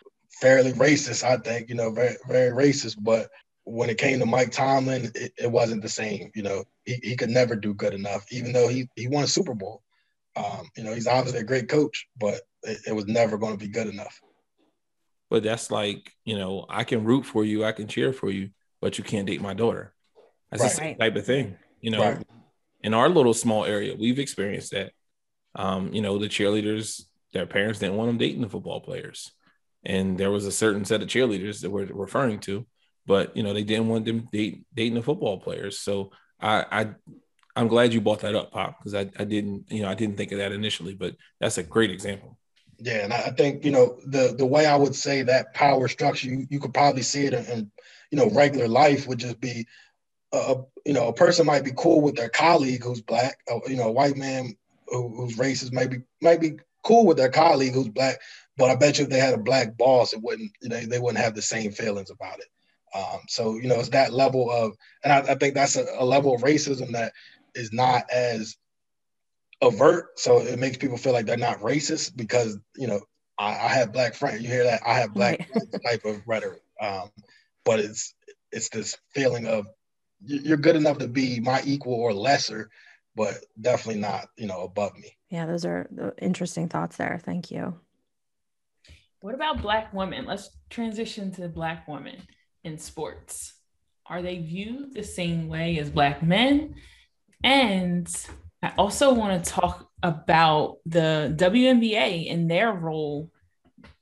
fairly 0.41 0.73
racist. 0.73 1.23
I 1.23 1.37
think 1.37 1.69
you 1.69 1.75
know 1.75 1.91
very 1.91 2.15
very 2.27 2.49
racist, 2.49 2.97
but 2.99 3.29
when 3.67 3.89
it 3.89 3.97
came 3.97 4.19
to 4.19 4.25
Mike 4.25 4.51
Tomlin, 4.51 5.11
it, 5.13 5.33
it 5.37 5.51
wasn't 5.51 5.81
the 5.81 5.89
same. 5.89 6.31
You 6.33 6.43
know, 6.43 6.63
he, 6.85 6.95
he 7.03 7.15
could 7.15 7.29
never 7.29 7.55
do 7.55 7.73
good 7.73 7.93
enough, 7.93 8.25
even 8.31 8.53
though 8.53 8.67
he 8.67 8.89
he 8.95 9.07
won 9.07 9.25
a 9.25 9.27
Super 9.27 9.53
Bowl. 9.53 9.83
Um, 10.35 10.69
you 10.77 10.83
know, 10.83 10.93
he's 10.93 11.07
obviously 11.07 11.41
a 11.41 11.45
great 11.45 11.67
coach, 11.67 12.07
but 12.17 12.41
it, 12.63 12.77
it 12.87 12.91
was 12.93 13.07
never 13.07 13.37
going 13.37 13.57
to 13.57 13.63
be 13.63 13.71
good 13.71 13.87
enough. 13.87 14.21
But 15.29 15.43
that's 15.43 15.69
like, 15.69 16.13
you 16.23 16.37
know, 16.37 16.65
I 16.69 16.85
can 16.85 17.03
root 17.03 17.25
for 17.25 17.43
you, 17.43 17.65
I 17.65 17.73
can 17.73 17.87
cheer 17.87 18.13
for 18.13 18.29
you, 18.29 18.51
but 18.79 18.97
you 18.97 19.03
can't 19.03 19.27
date 19.27 19.41
my 19.41 19.53
daughter. 19.53 19.93
That's 20.49 20.63
right. 20.63 20.69
the 20.69 20.75
same 20.75 20.97
type 20.97 21.15
of 21.15 21.25
thing. 21.25 21.57
You 21.81 21.91
know, 21.91 21.99
right. 21.99 22.25
in 22.81 22.93
our 22.93 23.09
little 23.09 23.33
small 23.33 23.65
area, 23.65 23.95
we've 23.95 24.19
experienced 24.19 24.71
that. 24.71 24.91
Um, 25.55 25.91
you 25.91 26.01
know, 26.01 26.17
the 26.19 26.27
cheerleaders, 26.27 27.03
their 27.33 27.47
parents 27.47 27.79
didn't 27.79 27.97
want 27.97 28.09
them 28.09 28.17
dating 28.17 28.41
the 28.41 28.49
football 28.49 28.79
players. 28.79 29.31
And 29.83 30.17
there 30.17 30.31
was 30.31 30.45
a 30.45 30.51
certain 30.51 30.85
set 30.85 31.01
of 31.01 31.07
cheerleaders 31.07 31.61
that 31.61 31.71
we're 31.71 31.85
referring 31.85 32.39
to, 32.41 32.65
but 33.07 33.35
you 33.35 33.41
know, 33.41 33.53
they 33.53 33.63
didn't 33.63 33.87
want 33.87 34.05
them 34.05 34.27
date, 34.31 34.65
dating 34.75 34.95
the 34.95 35.01
football 35.01 35.39
players. 35.39 35.79
So 35.79 36.11
I, 36.39 36.65
I 36.69 36.87
I'm 37.55 37.67
glad 37.67 37.91
you 37.91 38.01
brought 38.01 38.21
that 38.21 38.35
up, 38.35 38.51
Pop, 38.51 38.77
because 38.77 38.93
I, 38.93 39.09
I 39.17 39.23
didn't, 39.23 39.71
you 39.71 39.81
know, 39.81 39.89
I 39.89 39.95
didn't 39.95 40.17
think 40.17 40.31
of 40.31 40.37
that 40.37 40.51
initially, 40.51 40.93
but 40.93 41.15
that's 41.39 41.57
a 41.57 41.63
great 41.63 41.89
example. 41.89 42.37
Yeah, 42.79 43.03
and 43.03 43.11
I 43.11 43.31
think 43.31 43.65
you 43.65 43.71
know 43.71 43.97
the 44.05 44.35
the 44.37 44.45
way 44.45 44.67
I 44.67 44.75
would 44.75 44.93
say 44.93 45.23
that 45.23 45.55
power 45.55 45.87
structure, 45.87 46.29
you, 46.29 46.45
you 46.51 46.59
could 46.59 46.75
probably 46.75 47.01
see 47.01 47.25
it 47.25 47.33
in, 47.33 47.45
in 47.45 47.71
you 48.11 48.17
know 48.19 48.29
regular 48.29 48.67
life 48.67 49.07
would 49.07 49.17
just 49.17 49.41
be 49.41 49.65
a 50.31 50.57
you 50.85 50.93
know 50.93 51.07
a 51.07 51.13
person 51.13 51.47
might 51.47 51.63
be 51.63 51.71
cool 51.75 52.01
with 52.01 52.15
their 52.15 52.29
colleague 52.29 52.83
who's 52.83 53.01
black, 53.01 53.39
uh, 53.49 53.59
you 53.67 53.77
know, 53.77 53.87
a 53.87 53.91
white 53.91 54.17
man 54.17 54.55
who, 54.89 55.09
who's 55.15 55.37
racist 55.37 55.73
might 55.73 55.89
be 55.89 55.97
might 56.21 56.39
be 56.39 56.57
cool 56.83 57.07
with 57.07 57.17
their 57.17 57.31
colleague 57.31 57.73
who's 57.73 57.89
black, 57.89 58.19
but 58.57 58.69
I 58.69 58.75
bet 58.75 58.99
you 58.99 59.05
if 59.05 59.09
they 59.09 59.19
had 59.19 59.33
a 59.33 59.39
black 59.39 59.75
boss, 59.75 60.13
it 60.13 60.21
wouldn't 60.21 60.51
know 60.61 60.79
they 60.79 60.99
wouldn't 60.99 61.23
have 61.23 61.33
the 61.33 61.41
same 61.41 61.71
feelings 61.71 62.11
about 62.11 62.37
it. 62.37 62.47
Um, 62.93 63.19
so 63.27 63.55
you 63.55 63.67
know 63.67 63.79
it's 63.79 63.89
that 63.89 64.13
level 64.13 64.49
of, 64.49 64.73
and 65.03 65.11
I, 65.13 65.33
I 65.33 65.35
think 65.35 65.53
that's 65.53 65.75
a, 65.75 65.85
a, 65.97 66.05
level 66.05 66.33
of 66.33 66.41
racism 66.41 66.91
that 66.93 67.13
is 67.53 67.73
not 67.73 68.09
as 68.09 68.55
overt. 69.61 70.19
So 70.19 70.39
it 70.39 70.59
makes 70.59 70.77
people 70.77 70.97
feel 70.97 71.13
like 71.13 71.25
they're 71.25 71.37
not 71.37 71.59
racist 71.59 72.15
because 72.15 72.57
you 72.75 72.87
know 72.87 73.01
I, 73.37 73.49
I 73.49 73.67
have 73.69 73.91
black 73.91 74.15
friends. 74.15 74.41
You 74.41 74.49
hear 74.49 74.63
that? 74.63 74.81
I 74.85 74.93
have 74.95 75.13
black 75.13 75.49
right. 75.53 75.83
type 75.85 76.05
of 76.05 76.21
rhetoric, 76.25 76.61
um, 76.81 77.09
but 77.65 77.79
it's 77.79 78.13
it's 78.51 78.69
this 78.69 78.97
feeling 79.13 79.47
of 79.47 79.67
you're 80.23 80.57
good 80.57 80.75
enough 80.75 80.97
to 80.99 81.07
be 81.07 81.39
my 81.39 81.61
equal 81.65 81.93
or 81.93 82.13
lesser, 82.13 82.69
but 83.15 83.35
definitely 83.59 84.01
not, 84.01 84.29
you 84.37 84.47
know, 84.47 84.61
above 84.61 84.95
me. 84.95 85.15
Yeah, 85.29 85.45
those 85.45 85.65
are 85.65 86.13
interesting 86.19 86.69
thoughts 86.69 86.97
there. 86.97 87.19
Thank 87.23 87.51
you. 87.51 87.79
What 89.19 89.35
about 89.35 89.61
Black 89.61 89.93
women? 89.93 90.25
Let's 90.25 90.51
transition 90.69 91.31
to 91.33 91.49
Black 91.49 91.87
women 91.87 92.21
in 92.67 92.77
sports. 92.77 93.53
Are 94.05 94.21
they 94.21 94.37
viewed 94.37 94.93
the 94.93 95.03
same 95.03 95.47
way 95.47 95.79
as 95.79 95.89
Black 95.89 96.21
men? 96.21 96.75
And 97.43 98.07
I 98.61 98.73
also 98.77 99.13
want 99.13 99.43
to 99.43 99.51
talk 99.51 99.89
about 100.03 100.77
the 100.85 101.33
WNBA 101.35 102.31
and 102.31 102.49
their 102.49 102.71
role 102.71 103.31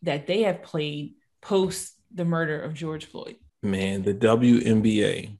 that 0.01 0.27
they 0.27 0.43
have 0.43 0.63
played 0.63 1.15
post 1.41 1.93
the 2.13 2.25
murder 2.25 2.59
of 2.59 2.73
George 2.73 3.05
Floyd. 3.05 3.37
Man, 3.63 4.03
the 4.03 4.13
WNBA 4.13 5.37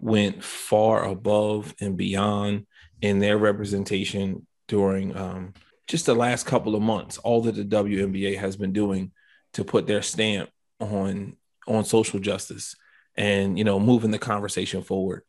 went 0.00 0.44
far 0.44 1.04
above 1.04 1.74
and 1.80 1.96
beyond 1.96 2.66
in 3.00 3.18
their 3.18 3.38
representation 3.38 4.46
during 4.68 5.16
um, 5.16 5.54
just 5.86 6.06
the 6.06 6.14
last 6.14 6.46
couple 6.46 6.74
of 6.74 6.82
months. 6.82 7.18
All 7.18 7.42
that 7.42 7.54
the 7.54 7.64
WNBA 7.64 8.38
has 8.38 8.56
been 8.56 8.72
doing 8.72 9.12
to 9.54 9.64
put 9.64 9.86
their 9.86 10.02
stamp 10.02 10.50
on 10.80 11.36
on 11.66 11.84
social 11.84 12.20
justice 12.20 12.76
and 13.16 13.58
you 13.58 13.64
know 13.64 13.80
moving 13.80 14.10
the 14.10 14.18
conversation 14.18 14.82
forward. 14.82 15.22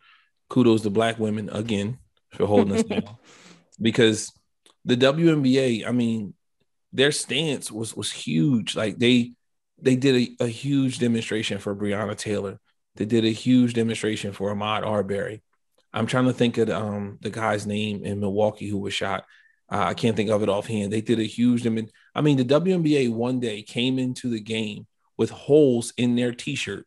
Kudos 0.49 0.81
to 0.81 0.89
Black 0.89 1.19
women 1.19 1.49
again 1.49 1.99
for 2.31 2.45
holding 2.45 2.75
us 2.75 2.83
down 2.83 3.17
because 3.81 4.31
the 4.85 4.95
WNBA, 4.95 5.85
I 5.85 5.91
mean, 5.91 6.33
their 6.93 7.11
stance 7.11 7.71
was 7.71 7.95
was 7.95 8.11
huge. 8.11 8.75
Like 8.75 8.97
they 8.97 9.33
they 9.79 9.95
did 9.95 10.15
a, 10.39 10.45
a 10.45 10.47
huge 10.47 10.99
demonstration 10.99 11.59
for 11.59 11.75
Breonna 11.75 12.17
Taylor. 12.17 12.59
They 12.95 13.05
did 13.05 13.25
a 13.25 13.29
huge 13.29 13.73
demonstration 13.73 14.33
for 14.33 14.53
Ahmaud 14.53 14.85
Arbery. 14.85 15.43
I'm 15.93 16.07
trying 16.07 16.25
to 16.25 16.33
think 16.33 16.57
of 16.57 16.69
um, 16.69 17.17
the 17.21 17.29
guy's 17.29 17.67
name 17.67 18.03
in 18.03 18.19
Milwaukee 18.19 18.67
who 18.67 18.79
was 18.79 18.93
shot. 18.93 19.25
Uh, 19.69 19.83
I 19.83 19.93
can't 19.93 20.15
think 20.15 20.29
of 20.29 20.41
it 20.41 20.49
offhand. 20.49 20.91
They 20.91 21.01
did 21.01 21.19
a 21.19 21.23
huge. 21.23 21.65
I 21.67 21.69
mean, 21.69 22.37
the 22.37 22.45
WNBA 22.45 23.11
one 23.11 23.39
day 23.39 23.61
came 23.61 23.99
into 23.99 24.29
the 24.29 24.39
game 24.39 24.87
with 25.17 25.29
holes 25.29 25.93
in 25.97 26.15
their 26.15 26.33
T-shirt 26.33 26.85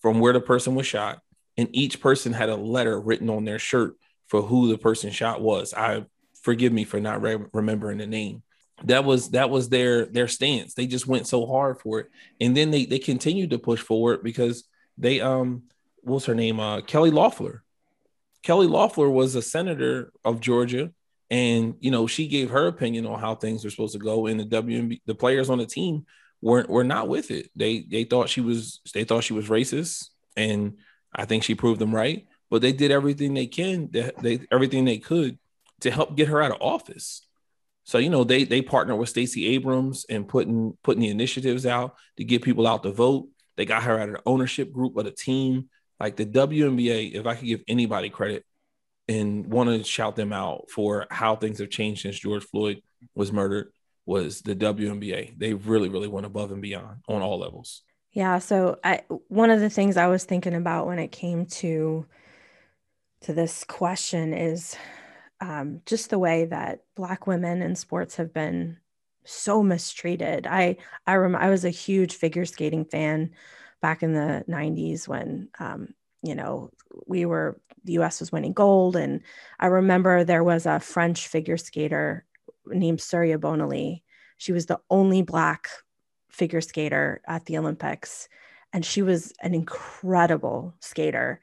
from 0.00 0.20
where 0.20 0.32
the 0.32 0.40
person 0.40 0.74
was 0.74 0.86
shot, 0.86 1.20
and 1.56 1.68
each 1.72 2.00
person 2.00 2.32
had 2.32 2.48
a 2.48 2.56
letter 2.56 3.00
written 3.00 3.30
on 3.30 3.44
their 3.44 3.58
shirt 3.58 3.94
for 4.28 4.42
who 4.42 4.68
the 4.68 4.78
person 4.78 5.10
shot 5.10 5.40
was. 5.40 5.74
I 5.74 6.04
forgive 6.42 6.72
me 6.72 6.84
for 6.84 7.00
not 7.00 7.22
re- 7.22 7.38
remembering 7.52 7.98
the 7.98 8.06
name. 8.06 8.42
That 8.84 9.04
was 9.04 9.30
that 9.30 9.50
was 9.50 9.68
their 9.68 10.06
their 10.06 10.28
stance. 10.28 10.72
They 10.72 10.86
just 10.86 11.06
went 11.06 11.26
so 11.26 11.46
hard 11.46 11.80
for 11.80 12.00
it, 12.00 12.06
and 12.40 12.56
then 12.56 12.70
they 12.70 12.86
they 12.86 12.98
continued 12.98 13.50
to 13.50 13.58
push 13.58 13.80
forward 13.80 14.22
because 14.22 14.64
they 14.96 15.20
um 15.20 15.64
what's 16.02 16.24
her 16.24 16.34
name? 16.34 16.58
Uh 16.58 16.80
Kelly 16.80 17.10
Loeffler. 17.10 17.62
Kelly 18.42 18.66
Loeffler 18.66 19.10
was 19.10 19.34
a 19.34 19.42
senator 19.42 20.12
of 20.24 20.40
Georgia, 20.40 20.92
and 21.30 21.74
you 21.80 21.90
know 21.90 22.06
she 22.06 22.26
gave 22.26 22.48
her 22.50 22.68
opinion 22.68 23.04
on 23.04 23.20
how 23.20 23.34
things 23.34 23.66
are 23.66 23.70
supposed 23.70 23.92
to 23.92 23.98
go. 23.98 24.26
And 24.26 24.40
the 24.40 24.46
WNB, 24.46 25.02
the 25.04 25.14
players 25.14 25.50
on 25.50 25.58
the 25.58 25.66
team 25.66 26.06
weren't 26.42 26.70
were 26.70 26.84
not 26.84 27.08
with 27.08 27.30
it. 27.30 27.50
They 27.54 27.80
they 27.80 28.04
thought 28.04 28.28
she 28.28 28.40
was 28.40 28.80
they 28.94 29.04
thought 29.04 29.24
she 29.24 29.32
was 29.32 29.48
racist, 29.48 30.08
and 30.36 30.78
I 31.14 31.24
think 31.24 31.44
she 31.44 31.54
proved 31.54 31.80
them 31.80 31.94
right. 31.94 32.26
But 32.50 32.62
they 32.62 32.72
did 32.72 32.90
everything 32.90 33.34
they 33.34 33.46
can, 33.46 33.88
they, 33.92 34.10
they 34.20 34.40
everything 34.50 34.84
they 34.84 34.98
could 34.98 35.38
to 35.80 35.90
help 35.90 36.16
get 36.16 36.28
her 36.28 36.42
out 36.42 36.50
of 36.52 36.60
office. 36.60 37.26
So 37.84 37.98
you 37.98 38.10
know 38.10 38.24
they 38.24 38.44
they 38.44 38.62
partnered 38.62 38.98
with 38.98 39.08
Stacey 39.08 39.46
Abrams 39.54 40.06
and 40.08 40.28
putting 40.28 40.76
putting 40.82 41.02
the 41.02 41.08
initiatives 41.08 41.66
out 41.66 41.96
to 42.16 42.24
get 42.24 42.42
people 42.42 42.66
out 42.66 42.82
to 42.84 42.92
vote. 42.92 43.28
They 43.56 43.64
got 43.64 43.82
her 43.82 43.98
out 43.98 44.08
of 44.08 44.14
the 44.16 44.22
ownership 44.26 44.72
group 44.72 44.96
of 44.96 45.04
the 45.04 45.10
team. 45.10 45.68
Like 45.98 46.16
the 46.16 46.24
WNBA, 46.24 47.14
if 47.14 47.26
I 47.26 47.34
could 47.34 47.46
give 47.46 47.62
anybody 47.68 48.08
credit 48.08 48.44
and 49.06 49.46
want 49.46 49.68
to 49.68 49.84
shout 49.84 50.16
them 50.16 50.32
out 50.32 50.70
for 50.70 51.06
how 51.10 51.36
things 51.36 51.58
have 51.58 51.68
changed 51.68 52.02
since 52.02 52.18
George 52.18 52.44
Floyd 52.44 52.80
was 53.14 53.32
murdered, 53.32 53.72
was 54.06 54.42
the 54.42 54.56
WNBA. 54.56 55.38
They 55.38 55.54
really, 55.54 55.88
really 55.88 56.08
went 56.08 56.26
above 56.26 56.52
and 56.52 56.62
beyond 56.62 56.98
on 57.08 57.22
all 57.22 57.38
levels. 57.38 57.82
Yeah. 58.12 58.38
So 58.38 58.78
I 58.82 59.02
one 59.28 59.50
of 59.50 59.60
the 59.60 59.70
things 59.70 59.96
I 59.96 60.08
was 60.08 60.24
thinking 60.24 60.54
about 60.54 60.86
when 60.86 60.98
it 60.98 61.12
came 61.12 61.46
to 61.46 62.06
to 63.22 63.32
this 63.32 63.64
question 63.64 64.32
is 64.32 64.76
um, 65.40 65.80
just 65.86 66.10
the 66.10 66.18
way 66.18 66.46
that 66.46 66.80
Black 66.96 67.26
women 67.26 67.62
in 67.62 67.76
sports 67.76 68.16
have 68.16 68.32
been 68.32 68.78
so 69.24 69.62
mistreated. 69.62 70.46
I 70.46 70.76
I 71.06 71.14
rem- 71.14 71.36
I 71.36 71.50
was 71.50 71.64
a 71.64 71.70
huge 71.70 72.14
figure 72.14 72.44
skating 72.44 72.84
fan 72.84 73.30
back 73.80 74.02
in 74.02 74.12
the 74.12 74.44
90s 74.48 75.06
when 75.06 75.48
um, 75.58 75.94
you 76.22 76.34
know 76.34 76.70
we 77.06 77.24
were 77.24 77.60
the 77.84 77.94
us 77.98 78.20
was 78.20 78.30
winning 78.30 78.52
gold 78.52 78.96
and 78.96 79.22
i 79.58 79.66
remember 79.66 80.22
there 80.22 80.44
was 80.44 80.66
a 80.66 80.80
french 80.80 81.28
figure 81.28 81.56
skater 81.56 82.26
named 82.70 83.00
surya 83.00 83.38
bonaly. 83.38 84.02
She 84.38 84.52
was 84.52 84.66
the 84.66 84.80
only 84.90 85.22
black 85.22 85.68
figure 86.30 86.60
skater 86.60 87.20
at 87.26 87.44
the 87.46 87.58
olympics 87.58 88.28
and 88.72 88.84
she 88.84 89.02
was 89.02 89.32
an 89.42 89.52
incredible 89.52 90.74
skater. 90.80 91.40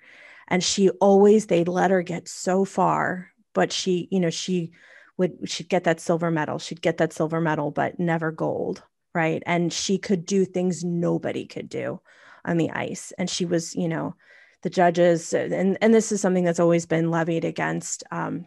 And 0.47 0.63
she 0.63 0.89
always 0.89 1.47
they'd 1.47 1.67
let 1.67 1.91
her 1.91 2.01
get 2.01 2.27
so 2.27 2.63
far 2.65 3.31
but 3.53 3.71
she 3.71 4.07
you 4.11 4.19
know 4.19 4.29
she 4.29 4.71
would 5.17 5.37
she'd 5.49 5.67
get 5.69 5.83
that 5.83 5.99
silver 5.99 6.31
medal 6.31 6.59
she'd 6.59 6.81
get 6.81 6.97
that 6.97 7.11
silver 7.11 7.41
medal 7.41 7.71
but 7.71 7.99
never 7.99 8.31
gold 8.31 8.83
right? 9.13 9.41
And 9.47 9.73
she 9.73 9.97
could 9.97 10.27
do 10.27 10.45
things 10.45 10.83
nobody 10.83 11.47
could 11.47 11.69
do 11.69 11.99
on 12.45 12.57
the 12.57 12.69
ice. 12.69 13.11
And 13.17 13.29
she 13.29 13.45
was 13.45 13.75
you 13.75 13.87
know 13.87 14.15
the 14.63 14.69
judges 14.69 15.33
and 15.33 15.77
and 15.81 15.93
this 15.93 16.11
is 16.11 16.21
something 16.21 16.43
that's 16.43 16.59
always 16.59 16.85
been 16.85 17.11
levied 17.11 17.45
against 17.45 18.03
um, 18.11 18.45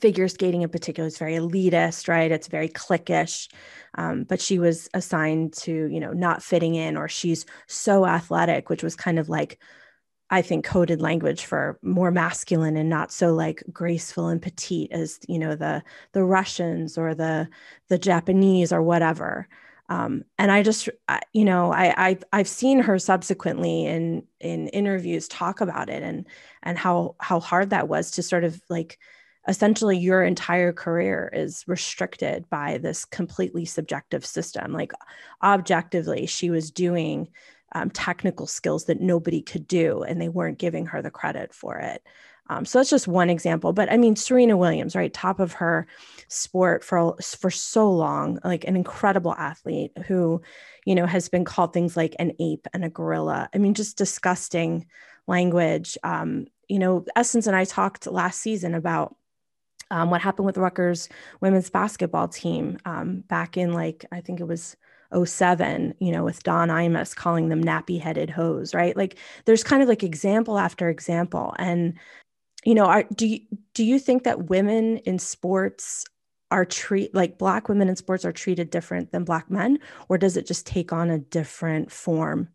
figure 0.00 0.28
skating 0.28 0.62
in 0.62 0.68
particular 0.68 1.06
is 1.06 1.18
very 1.18 1.34
elitist 1.34 2.08
right 2.08 2.32
it's 2.32 2.48
very 2.48 2.68
cliquish 2.68 3.48
um, 3.96 4.24
but 4.24 4.40
she 4.40 4.58
was 4.58 4.88
assigned 4.94 5.52
to 5.52 5.86
you 5.86 6.00
know 6.00 6.12
not 6.12 6.42
fitting 6.42 6.74
in 6.74 6.96
or 6.96 7.08
she's 7.08 7.46
so 7.66 8.06
athletic 8.06 8.68
which 8.68 8.82
was 8.82 8.96
kind 8.96 9.18
of 9.18 9.28
like 9.28 9.58
I 10.30 10.42
think 10.42 10.64
coded 10.64 11.00
language 11.00 11.44
for 11.44 11.78
more 11.82 12.10
masculine 12.10 12.76
and 12.76 12.88
not 12.88 13.12
so 13.12 13.34
like 13.34 13.62
graceful 13.72 14.28
and 14.28 14.40
petite 14.40 14.90
as 14.90 15.20
you 15.28 15.38
know 15.38 15.54
the 15.54 15.82
the 16.12 16.24
Russians 16.24 16.96
or 16.96 17.14
the 17.14 17.48
the 17.88 17.98
Japanese 17.98 18.72
or 18.72 18.82
whatever. 18.82 19.48
Um, 19.90 20.24
and 20.38 20.50
I 20.50 20.62
just 20.62 20.88
you 21.32 21.44
know 21.44 21.72
I 21.72 21.94
I've, 22.08 22.24
I've 22.32 22.48
seen 22.48 22.80
her 22.80 22.98
subsequently 22.98 23.86
in 23.86 24.26
in 24.40 24.68
interviews 24.68 25.28
talk 25.28 25.60
about 25.60 25.90
it 25.90 26.02
and 26.02 26.26
and 26.62 26.78
how 26.78 27.16
how 27.20 27.38
hard 27.38 27.70
that 27.70 27.88
was 27.88 28.12
to 28.12 28.22
sort 28.22 28.44
of 28.44 28.60
like 28.70 28.98
essentially 29.46 29.98
your 29.98 30.22
entire 30.22 30.72
career 30.72 31.30
is 31.32 31.64
restricted 31.66 32.48
by 32.50 32.78
this 32.78 33.04
completely 33.04 33.64
subjective 33.64 34.24
system 34.24 34.72
like 34.72 34.92
objectively 35.42 36.26
she 36.26 36.50
was 36.50 36.70
doing 36.70 37.28
um, 37.74 37.90
technical 37.90 38.46
skills 38.46 38.84
that 38.84 39.00
nobody 39.00 39.42
could 39.42 39.66
do, 39.66 40.02
and 40.02 40.20
they 40.20 40.28
weren't 40.28 40.58
giving 40.58 40.86
her 40.86 41.02
the 41.02 41.10
credit 41.10 41.52
for 41.52 41.76
it. 41.78 42.02
Um, 42.50 42.64
so 42.64 42.78
that's 42.78 42.90
just 42.90 43.08
one 43.08 43.30
example. 43.30 43.72
But 43.72 43.90
I 43.90 43.96
mean, 43.96 44.16
Serena 44.16 44.56
Williams, 44.56 44.94
right, 44.94 45.12
top 45.12 45.40
of 45.40 45.54
her 45.54 45.86
sport 46.28 46.84
for 46.84 47.16
for 47.20 47.50
so 47.50 47.90
long, 47.90 48.38
like 48.44 48.64
an 48.64 48.76
incredible 48.76 49.34
athlete 49.34 49.92
who, 50.06 50.42
you 50.84 50.94
know, 50.94 51.06
has 51.06 51.28
been 51.28 51.44
called 51.44 51.72
things 51.72 51.96
like 51.96 52.14
an 52.18 52.32
ape 52.38 52.66
and 52.72 52.84
a 52.84 52.90
gorilla. 52.90 53.48
I 53.54 53.58
mean, 53.58 53.74
just 53.74 53.96
disgusting 53.96 54.86
language. 55.26 55.96
Um, 56.04 56.46
you 56.68 56.78
know, 56.78 57.06
Essence 57.16 57.46
and 57.46 57.56
I 57.56 57.64
talked 57.64 58.06
last 58.06 58.40
season 58.40 58.74
about 58.74 59.16
um, 59.90 60.10
what 60.10 60.20
happened 60.20 60.46
with 60.46 60.58
Rutgers 60.58 61.08
women's 61.40 61.70
basketball 61.70 62.28
team 62.28 62.78
um, 62.84 63.20
back 63.28 63.56
in 63.56 63.72
like 63.72 64.04
I 64.12 64.20
think 64.20 64.40
it 64.40 64.48
was 64.48 64.76
07, 65.24 65.94
you 66.00 66.10
know, 66.10 66.24
with 66.24 66.42
Don 66.42 66.68
Imus 66.68 67.14
calling 67.14 67.48
them 67.48 67.62
nappy 67.62 68.00
headed 68.00 68.30
hoes, 68.30 68.74
right? 68.74 68.96
Like 68.96 69.18
there's 69.44 69.62
kind 69.62 69.82
of 69.82 69.88
like 69.88 70.02
example 70.02 70.58
after 70.58 70.88
example. 70.88 71.54
And, 71.58 71.98
you 72.64 72.74
know, 72.74 72.86
are, 72.86 73.04
do 73.14 73.26
you, 73.26 73.40
do 73.74 73.84
you 73.84 73.98
think 73.98 74.24
that 74.24 74.48
women 74.48 74.98
in 74.98 75.18
sports 75.18 76.04
are 76.50 76.64
treat 76.64 77.14
like 77.14 77.38
black 77.38 77.68
women 77.68 77.88
in 77.88 77.96
sports 77.96 78.24
are 78.24 78.32
treated 78.32 78.70
different 78.70 79.12
than 79.12 79.24
black 79.24 79.50
men, 79.50 79.78
or 80.08 80.18
does 80.18 80.36
it 80.36 80.46
just 80.46 80.66
take 80.66 80.92
on 80.92 81.10
a 81.10 81.18
different 81.18 81.90
form 81.90 82.48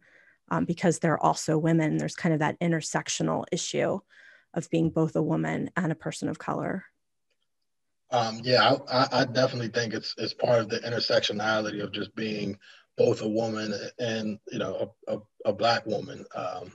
um, 0.51 0.65
because 0.65 0.99
they're 0.99 1.21
also 1.21 1.57
women? 1.57 1.97
There's 1.97 2.15
kind 2.15 2.33
of 2.33 2.39
that 2.39 2.59
intersectional 2.59 3.45
issue 3.51 3.99
of 4.53 4.69
being 4.69 4.89
both 4.89 5.15
a 5.15 5.23
woman 5.23 5.69
and 5.75 5.91
a 5.91 5.95
person 5.95 6.29
of 6.29 6.39
color. 6.39 6.85
Um, 8.11 8.39
yeah, 8.43 8.75
I, 8.91 9.07
I, 9.11 9.25
definitely 9.25 9.67
think 9.67 9.93
it's 9.93 10.15
it's 10.17 10.33
part 10.33 10.59
of 10.59 10.69
the 10.69 10.79
intersectionality 10.79 11.83
of 11.83 11.91
just 11.91 12.15
being 12.15 12.57
both 12.97 13.21
a 13.21 13.27
woman 13.27 13.73
and 13.99 14.39
you 14.51 14.57
know 14.57 14.91
a, 15.07 15.15
a, 15.15 15.19
a 15.45 15.53
black 15.53 15.85
woman. 15.85 16.25
Um, 16.35 16.73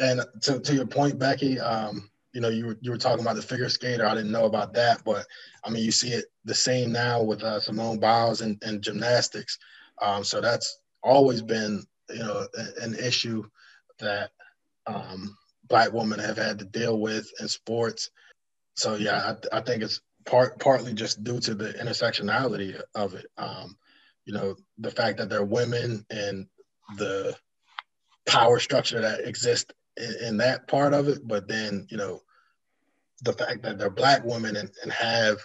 and 0.00 0.22
to, 0.42 0.60
to 0.60 0.74
your 0.74 0.86
point, 0.86 1.18
Becky, 1.18 1.60
um, 1.60 2.10
you 2.32 2.40
know 2.40 2.48
you 2.48 2.66
were, 2.66 2.78
you 2.80 2.90
were 2.90 2.98
talking 2.98 3.22
about 3.22 3.36
the 3.36 3.42
figure 3.42 3.68
skater. 3.68 4.06
I 4.06 4.14
didn't 4.14 4.32
know 4.32 4.46
about 4.46 4.72
that, 4.74 5.04
but 5.04 5.26
I 5.62 5.70
mean 5.70 5.84
you 5.84 5.92
see 5.92 6.08
it 6.08 6.26
the 6.44 6.54
same 6.54 6.90
now 6.90 7.22
with 7.22 7.42
uh, 7.42 7.60
Simone 7.60 8.00
Biles 8.00 8.40
and, 8.40 8.60
and 8.62 8.82
gymnastics. 8.82 9.58
Um, 10.00 10.24
so 10.24 10.40
that's 10.40 10.78
always 11.02 11.42
been 11.42 11.84
you 12.08 12.20
know 12.20 12.46
an 12.80 12.94
issue 12.94 13.44
that 13.98 14.30
um, 14.86 15.36
black 15.68 15.92
women 15.92 16.18
have 16.18 16.36
had 16.36 16.58
to 16.58 16.64
deal 16.64 16.98
with 16.98 17.30
in 17.40 17.48
sports. 17.48 18.10
So 18.74 18.96
yeah, 18.96 19.34
I, 19.52 19.58
I 19.58 19.60
think 19.60 19.82
it's 19.82 20.00
part 20.24 20.58
partly 20.58 20.94
just 20.94 21.22
due 21.22 21.40
to 21.40 21.54
the 21.54 21.72
intersectionality 21.74 22.80
of 22.94 23.14
it. 23.14 23.26
Um, 23.36 23.76
you 24.24 24.32
know, 24.32 24.56
the 24.78 24.90
fact 24.90 25.18
that 25.18 25.28
they're 25.28 25.44
women 25.44 26.04
and 26.10 26.46
the 26.96 27.36
power 28.26 28.58
structure 28.58 29.00
that 29.00 29.20
exists 29.20 29.72
in, 29.96 30.14
in, 30.26 30.36
that 30.38 30.66
part 30.66 30.94
of 30.94 31.08
it, 31.08 31.26
but 31.26 31.46
then 31.46 31.86
you 31.90 31.96
know, 31.96 32.20
the 33.22 33.32
fact 33.32 33.62
that 33.62 33.78
they're 33.78 33.90
black 33.90 34.24
women 34.24 34.56
and, 34.56 34.70
and 34.82 34.92
have 34.92 35.38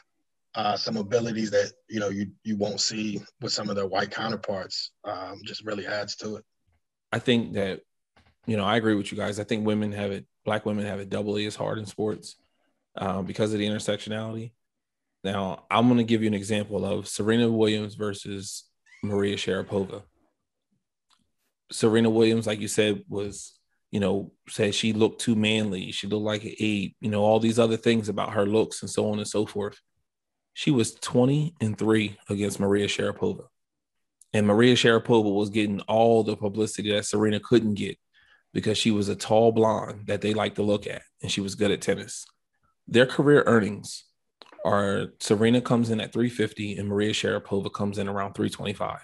uh, 0.55 0.75
some 0.75 0.97
abilities 0.97 1.51
that 1.51 1.71
you 1.89 1.99
know 1.99 2.09
you 2.09 2.27
you 2.43 2.57
won't 2.57 2.81
see 2.81 3.21
with 3.41 3.53
some 3.53 3.69
of 3.69 3.75
their 3.75 3.85
white 3.85 4.11
counterparts 4.11 4.91
um, 5.03 5.39
just 5.43 5.63
really 5.63 5.85
adds 5.85 6.15
to 6.15 6.37
it. 6.37 6.45
I 7.11 7.19
think 7.19 7.53
that 7.53 7.81
you 8.45 8.57
know 8.57 8.65
I 8.65 8.77
agree 8.77 8.95
with 8.95 9.11
you 9.11 9.17
guys. 9.17 9.39
I 9.39 9.43
think 9.43 9.65
women 9.65 9.91
have 9.91 10.11
it, 10.11 10.25
black 10.45 10.65
women 10.65 10.85
have 10.85 10.99
it 10.99 11.09
doubly 11.09 11.45
as 11.45 11.55
hard 11.55 11.77
in 11.77 11.85
sports 11.85 12.35
uh, 12.97 13.21
because 13.21 13.53
of 13.53 13.59
the 13.59 13.67
intersectionality. 13.67 14.51
Now, 15.23 15.65
I'm 15.69 15.87
going 15.87 15.97
to 15.97 16.03
give 16.03 16.21
you 16.21 16.27
an 16.27 16.33
example 16.33 16.85
of 16.85 17.07
Serena 17.07 17.49
Williams 17.49 17.95
versus 17.95 18.65
Maria 19.03 19.35
Sharapova. 19.35 20.03
Serena 21.71 22.09
Williams, 22.09 22.47
like 22.47 22.59
you 22.59 22.67
said, 22.67 23.03
was, 23.09 23.59
you 23.91 23.99
know, 23.99 24.31
said 24.47 24.73
she 24.73 24.93
looked 24.93 25.21
too 25.21 25.35
manly. 25.35 25.91
She 25.91 26.07
looked 26.07 26.23
like 26.23 26.43
an 26.43 26.55
ape, 26.59 26.95
you 27.01 27.09
know, 27.09 27.21
all 27.21 27.39
these 27.39 27.59
other 27.59 27.77
things 27.77 28.09
about 28.09 28.33
her 28.33 28.45
looks 28.45 28.81
and 28.81 28.89
so 28.89 29.11
on 29.11 29.19
and 29.19 29.27
so 29.27 29.45
forth. 29.45 29.79
She 30.53 30.71
was 30.71 30.95
20 30.95 31.55
and 31.61 31.77
three 31.77 32.17
against 32.29 32.59
Maria 32.59 32.87
Sharapova. 32.87 33.45
And 34.33 34.47
Maria 34.47 34.75
Sharapova 34.75 35.33
was 35.33 35.49
getting 35.49 35.81
all 35.81 36.23
the 36.23 36.37
publicity 36.37 36.91
that 36.91 37.05
Serena 37.05 37.39
couldn't 37.39 37.75
get 37.75 37.97
because 38.53 38.77
she 38.77 38.91
was 38.91 39.09
a 39.09 39.15
tall 39.15 39.51
blonde 39.51 40.07
that 40.07 40.21
they 40.21 40.33
liked 40.33 40.55
to 40.55 40.63
look 40.63 40.87
at 40.87 41.01
and 41.21 41.31
she 41.31 41.41
was 41.41 41.55
good 41.55 41.71
at 41.71 41.81
tennis. 41.81 42.25
Their 42.87 43.05
career 43.05 43.43
earnings 43.45 44.05
are 44.65 45.07
Serena 45.19 45.61
comes 45.61 45.89
in 45.89 46.01
at 46.01 46.13
350 46.13 46.77
and 46.77 46.87
Maria 46.87 47.11
Sharapova 47.11 47.71
comes 47.71 47.97
in 47.97 48.07
around 48.07 48.33
325. 48.33 48.99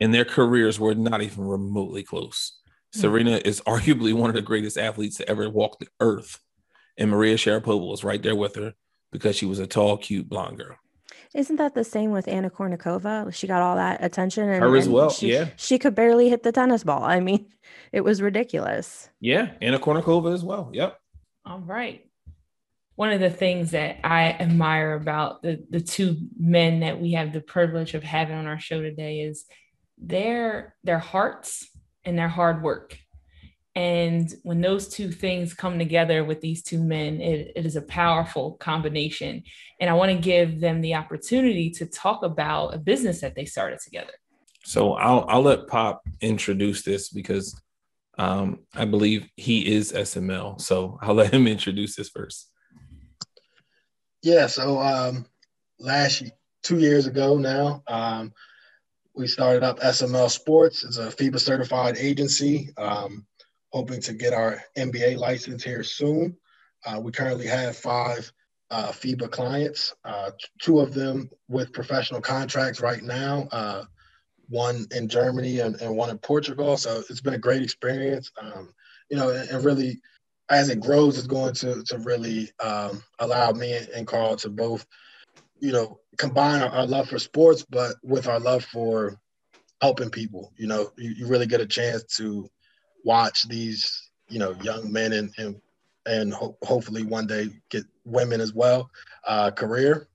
And 0.00 0.14
their 0.14 0.24
careers 0.24 0.78
were 0.78 0.94
not 0.94 1.22
even 1.22 1.44
remotely 1.44 2.02
close. 2.02 2.52
Mm-hmm. 2.92 3.00
Serena 3.00 3.40
is 3.44 3.60
arguably 3.66 4.12
one 4.12 4.30
of 4.30 4.36
the 4.36 4.42
greatest 4.42 4.78
athletes 4.78 5.16
to 5.16 5.28
ever 5.28 5.48
walk 5.50 5.78
the 5.78 5.88
earth. 6.00 6.38
And 6.96 7.10
Maria 7.10 7.36
Sharapova 7.36 7.88
was 7.88 8.04
right 8.04 8.22
there 8.22 8.36
with 8.36 8.54
her 8.56 8.74
because 9.12 9.36
she 9.36 9.46
was 9.46 9.58
a 9.58 9.66
tall, 9.66 9.96
cute 9.96 10.28
blonde 10.28 10.58
girl. 10.58 10.76
Isn't 11.34 11.56
that 11.56 11.74
the 11.74 11.84
same 11.84 12.12
with 12.12 12.28
Anna 12.28 12.48
Kournikova? 12.48 13.34
She 13.34 13.46
got 13.46 13.60
all 13.60 13.76
that 13.76 14.02
attention 14.02 14.48
and 14.48 14.62
her 14.62 14.76
as 14.76 14.88
well. 14.88 15.10
She, 15.10 15.32
yeah. 15.32 15.48
She 15.56 15.78
could 15.78 15.94
barely 15.94 16.30
hit 16.30 16.42
the 16.42 16.52
tennis 16.52 16.84
ball. 16.84 17.02
I 17.02 17.20
mean, 17.20 17.48
it 17.92 18.02
was 18.02 18.22
ridiculous. 18.22 19.10
Yeah. 19.20 19.50
Anna 19.60 19.78
Kournikova 19.78 20.32
as 20.32 20.42
well. 20.42 20.70
Yep. 20.72 20.98
All 21.44 21.60
right 21.60 22.05
one 22.96 23.12
of 23.12 23.20
the 23.20 23.30
things 23.30 23.70
that 23.70 23.98
I 24.02 24.30
admire 24.30 24.94
about 24.94 25.42
the 25.42 25.62
the 25.70 25.80
two 25.80 26.16
men 26.38 26.80
that 26.80 27.00
we 27.00 27.12
have 27.12 27.32
the 27.32 27.40
privilege 27.40 27.94
of 27.94 28.02
having 28.02 28.36
on 28.36 28.46
our 28.46 28.58
show 28.58 28.80
today 28.80 29.20
is 29.20 29.44
their 29.98 30.74
their 30.82 30.98
hearts 30.98 31.68
and 32.04 32.18
their 32.18 32.28
hard 32.28 32.62
work. 32.62 32.98
And 33.74 34.32
when 34.42 34.62
those 34.62 34.88
two 34.88 35.12
things 35.12 35.52
come 35.52 35.78
together 35.78 36.24
with 36.24 36.40
these 36.40 36.62
two 36.62 36.82
men, 36.82 37.20
it, 37.20 37.52
it 37.54 37.66
is 37.66 37.76
a 37.76 37.82
powerful 37.82 38.52
combination. 38.52 39.42
And 39.78 39.90
I 39.90 39.92
want 39.92 40.12
to 40.12 40.18
give 40.18 40.60
them 40.60 40.80
the 40.80 40.94
opportunity 40.94 41.68
to 41.72 41.84
talk 41.84 42.22
about 42.22 42.74
a 42.74 42.78
business 42.78 43.20
that 43.20 43.34
they 43.34 43.44
started 43.44 43.80
together. 43.80 44.12
So 44.64 44.94
I'll 44.94 45.26
I'll 45.28 45.42
let 45.42 45.66
Pop 45.68 46.02
introduce 46.22 46.82
this 46.82 47.10
because 47.10 47.60
um, 48.18 48.60
I 48.74 48.86
believe 48.86 49.28
he 49.36 49.74
is 49.74 49.92
SML. 49.92 50.58
So 50.58 50.98
I'll 51.02 51.14
let 51.14 51.34
him 51.34 51.46
introduce 51.46 51.96
this 51.96 52.08
first. 52.08 52.50
Yeah, 54.26 54.48
so 54.48 54.80
um, 54.80 55.24
last 55.78 56.24
two 56.64 56.80
years 56.80 57.06
ago 57.06 57.38
now, 57.38 57.84
um, 57.86 58.32
we 59.14 59.28
started 59.28 59.62
up 59.62 59.78
SML 59.78 60.28
Sports. 60.28 60.82
It's 60.82 60.98
a 60.98 61.12
FIBA 61.12 61.38
certified 61.38 61.96
agency, 61.96 62.70
um, 62.76 63.24
hoping 63.70 64.00
to 64.00 64.12
get 64.14 64.32
our 64.32 64.60
NBA 64.76 65.18
license 65.18 65.62
here 65.62 65.84
soon. 65.84 66.36
Uh, 66.84 66.98
we 66.98 67.12
currently 67.12 67.46
have 67.46 67.76
five 67.76 68.32
uh, 68.72 68.88
FIBA 68.88 69.30
clients, 69.30 69.94
uh, 70.04 70.32
two 70.60 70.80
of 70.80 70.92
them 70.92 71.30
with 71.46 71.72
professional 71.72 72.20
contracts 72.20 72.80
right 72.80 73.04
now. 73.04 73.46
Uh, 73.52 73.84
one 74.48 74.88
in 74.90 75.08
Germany 75.08 75.60
and, 75.60 75.76
and 75.76 75.96
one 75.96 76.10
in 76.10 76.18
Portugal. 76.18 76.76
So 76.76 77.00
it's 77.08 77.20
been 77.20 77.34
a 77.34 77.38
great 77.38 77.62
experience. 77.62 78.32
Um, 78.42 78.74
you 79.08 79.16
know, 79.16 79.30
and, 79.30 79.48
and, 79.50 79.64
really, 79.64 80.00
as 80.48 80.68
it 80.68 80.80
grows, 80.80 81.18
it's 81.18 81.26
going 81.26 81.54
to 81.54 81.82
to 81.84 81.98
really 81.98 82.50
um, 82.62 83.02
allow 83.18 83.52
me 83.52 83.78
and 83.94 84.06
Carl 84.06 84.36
to 84.36 84.48
both, 84.48 84.86
you 85.60 85.72
know, 85.72 85.98
combine 86.18 86.62
our, 86.62 86.68
our, 86.70 86.86
love 86.86 87.08
for 87.08 87.18
sports, 87.18 87.64
but 87.68 87.96
with 88.02 88.28
our 88.28 88.40
love 88.40 88.64
for 88.64 89.18
helping 89.80 90.10
people. 90.10 90.52
You 90.56 90.68
know, 90.68 90.92
you, 90.96 91.10
you 91.10 91.26
really 91.26 91.46
get 91.46 91.60
a 91.60 91.66
chance 91.66 92.04
to 92.16 92.48
watch 93.04 93.48
these, 93.48 94.10
you 94.28 94.38
know, 94.38 94.52
young 94.62 94.92
men 94.92 95.12
and 95.12 95.30
and, 95.38 95.60
and 96.06 96.32
ho- 96.32 96.58
hopefully 96.62 97.02
one 97.02 97.26
day 97.26 97.48
get 97.70 97.84
women 98.04 98.40
as 98.40 98.52
well, 98.52 98.90
uh, 99.26 99.50
career 99.50 100.08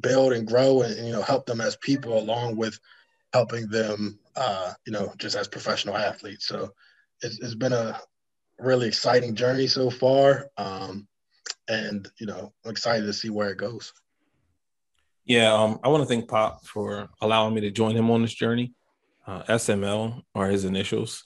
build 0.00 0.32
and 0.32 0.46
grow 0.46 0.82
and, 0.82 0.94
and 0.94 1.06
you 1.06 1.12
know 1.12 1.22
help 1.22 1.44
them 1.46 1.60
as 1.60 1.76
people 1.76 2.16
along 2.16 2.56
with 2.56 2.78
helping 3.32 3.66
them, 3.68 4.18
uh, 4.36 4.72
you 4.86 4.92
know, 4.92 5.12
just 5.16 5.36
as 5.36 5.48
professional 5.48 5.96
athletes. 5.96 6.46
So 6.46 6.70
it's, 7.22 7.38
it's 7.40 7.54
been 7.54 7.72
a 7.72 7.98
really 8.58 8.88
exciting 8.88 9.34
journey 9.34 9.66
so 9.66 9.90
far. 9.90 10.50
Um, 10.56 11.06
and, 11.68 12.08
you 12.18 12.26
know, 12.26 12.52
I'm 12.64 12.70
excited 12.70 13.06
to 13.06 13.12
see 13.12 13.30
where 13.30 13.50
it 13.50 13.58
goes. 13.58 13.92
Yeah, 15.24 15.52
um, 15.52 15.78
I 15.84 15.88
want 15.88 16.02
to 16.02 16.08
thank 16.08 16.28
Pop 16.28 16.66
for 16.66 17.08
allowing 17.20 17.54
me 17.54 17.60
to 17.62 17.70
join 17.70 17.96
him 17.96 18.10
on 18.10 18.22
this 18.22 18.34
journey. 18.34 18.72
Uh, 19.26 19.42
SML 19.44 20.22
are 20.34 20.48
his 20.48 20.64
initials. 20.64 21.24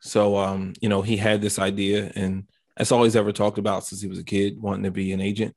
So, 0.00 0.36
um, 0.36 0.74
you 0.80 0.88
know, 0.88 1.02
he 1.02 1.16
had 1.16 1.40
this 1.40 1.58
idea, 1.58 2.12
and 2.14 2.46
that's 2.76 2.92
all 2.92 3.04
he's 3.04 3.16
ever 3.16 3.32
talked 3.32 3.58
about 3.58 3.84
since 3.84 4.02
he 4.02 4.08
was 4.08 4.18
a 4.18 4.24
kid, 4.24 4.60
wanting 4.60 4.84
to 4.84 4.90
be 4.90 5.12
an 5.12 5.20
agent. 5.20 5.56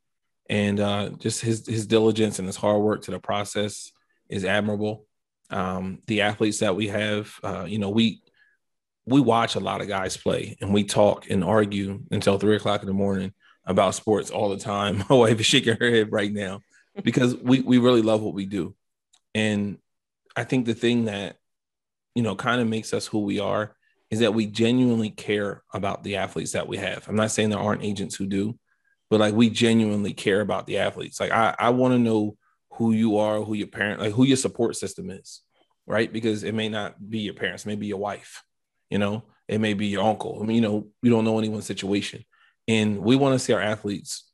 And 0.49 0.79
uh, 0.79 1.09
just 1.19 1.41
his 1.41 1.67
his 1.67 1.85
diligence 1.85 2.39
and 2.39 2.47
his 2.47 2.55
hard 2.55 2.81
work 2.81 3.03
to 3.03 3.11
the 3.11 3.19
process 3.19 3.91
is 4.29 4.45
admirable 4.45 5.05
um, 5.51 5.99
the 6.07 6.21
athletes 6.21 6.59
that 6.59 6.75
we 6.75 6.87
have. 6.87 7.33
Uh, 7.43 7.65
you 7.67 7.77
know, 7.77 7.89
we 7.89 8.20
we 9.05 9.19
watch 9.19 9.55
a 9.55 9.59
lot 9.59 9.81
of 9.81 9.87
guys 9.87 10.17
play 10.17 10.57
and 10.61 10.73
we 10.73 10.83
talk 10.83 11.29
and 11.29 11.43
argue 11.43 12.01
until 12.11 12.37
three 12.37 12.55
o'clock 12.55 12.81
in 12.81 12.87
the 12.87 12.93
morning 12.93 13.33
about 13.65 13.95
sports 13.95 14.29
all 14.31 14.49
the 14.49 14.57
time. 14.57 15.03
My 15.09 15.15
wife 15.15 15.39
is 15.39 15.45
shaking 15.45 15.77
her 15.77 15.89
head 15.89 16.11
right 16.11 16.31
now 16.31 16.61
because 17.03 17.35
we 17.35 17.61
we 17.61 17.77
really 17.77 18.01
love 18.01 18.21
what 18.21 18.33
we 18.33 18.45
do, 18.45 18.75
and 19.33 19.77
I 20.35 20.43
think 20.43 20.65
the 20.65 20.73
thing 20.73 21.05
that 21.05 21.37
you 22.15 22.23
know 22.23 22.35
kind 22.35 22.61
of 22.61 22.67
makes 22.67 22.93
us 22.93 23.07
who 23.07 23.19
we 23.19 23.39
are 23.39 23.75
is 24.09 24.19
that 24.19 24.33
we 24.33 24.45
genuinely 24.45 25.09
care 25.09 25.63
about 25.73 26.03
the 26.03 26.17
athletes 26.17 26.51
that 26.51 26.67
we 26.67 26.77
have. 26.77 27.07
I'm 27.07 27.15
not 27.15 27.31
saying 27.31 27.49
there 27.49 27.59
aren't 27.59 27.83
agents 27.83 28.15
who 28.15 28.25
do, 28.25 28.59
but 29.09 29.21
like 29.21 29.33
we 29.33 29.49
genuinely 29.49 30.13
care 30.13 30.41
about 30.41 30.67
the 30.67 30.79
athletes. 30.79 31.19
Like 31.19 31.31
I 31.31 31.55
I 31.57 31.69
want 31.69 31.93
to 31.93 31.99
know 31.99 32.37
who 32.73 32.91
you 32.91 33.17
are, 33.17 33.41
who 33.41 33.53
your 33.53 33.67
parent, 33.67 34.01
like 34.01 34.13
who 34.13 34.25
your 34.25 34.37
support 34.37 34.75
system 34.75 35.09
is, 35.09 35.41
right? 35.85 36.11
Because 36.11 36.43
it 36.43 36.53
may 36.53 36.69
not 36.69 37.09
be 37.09 37.19
your 37.19 37.33
parents, 37.33 37.65
maybe 37.65 37.87
your 37.87 37.99
wife, 37.99 38.43
you 38.91 38.99
know, 38.99 39.23
it 39.47 39.59
may 39.59 39.73
be 39.73 39.87
your 39.87 40.03
uncle. 40.03 40.39
I 40.41 40.45
mean, 40.45 40.55
you 40.55 40.61
know, 40.61 40.87
we 41.01 41.09
don't 41.09 41.25
know 41.25 41.39
anyone's 41.39 41.65
situation. 41.65 42.23
And 42.67 42.99
we 42.99 43.15
want 43.15 43.33
to 43.33 43.39
see 43.39 43.53
our 43.53 43.61
athletes 43.61 44.29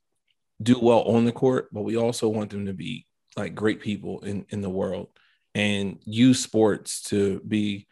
do 0.62 0.78
well 0.80 1.02
on 1.04 1.26
the 1.26 1.32
court, 1.32 1.70
but 1.72 1.84
we 1.84 1.96
also 1.96 2.28
want 2.28 2.50
them 2.50 2.66
to 2.66 2.74
be 2.74 3.06
like 3.36 3.56
great 3.56 3.80
people 3.80 4.20
in, 4.22 4.46
in 4.50 4.62
the 4.62 4.70
world 4.70 5.08
and 5.56 6.00
use 6.06 6.42
sports 6.42 7.04
to 7.04 7.40
be 7.48 7.88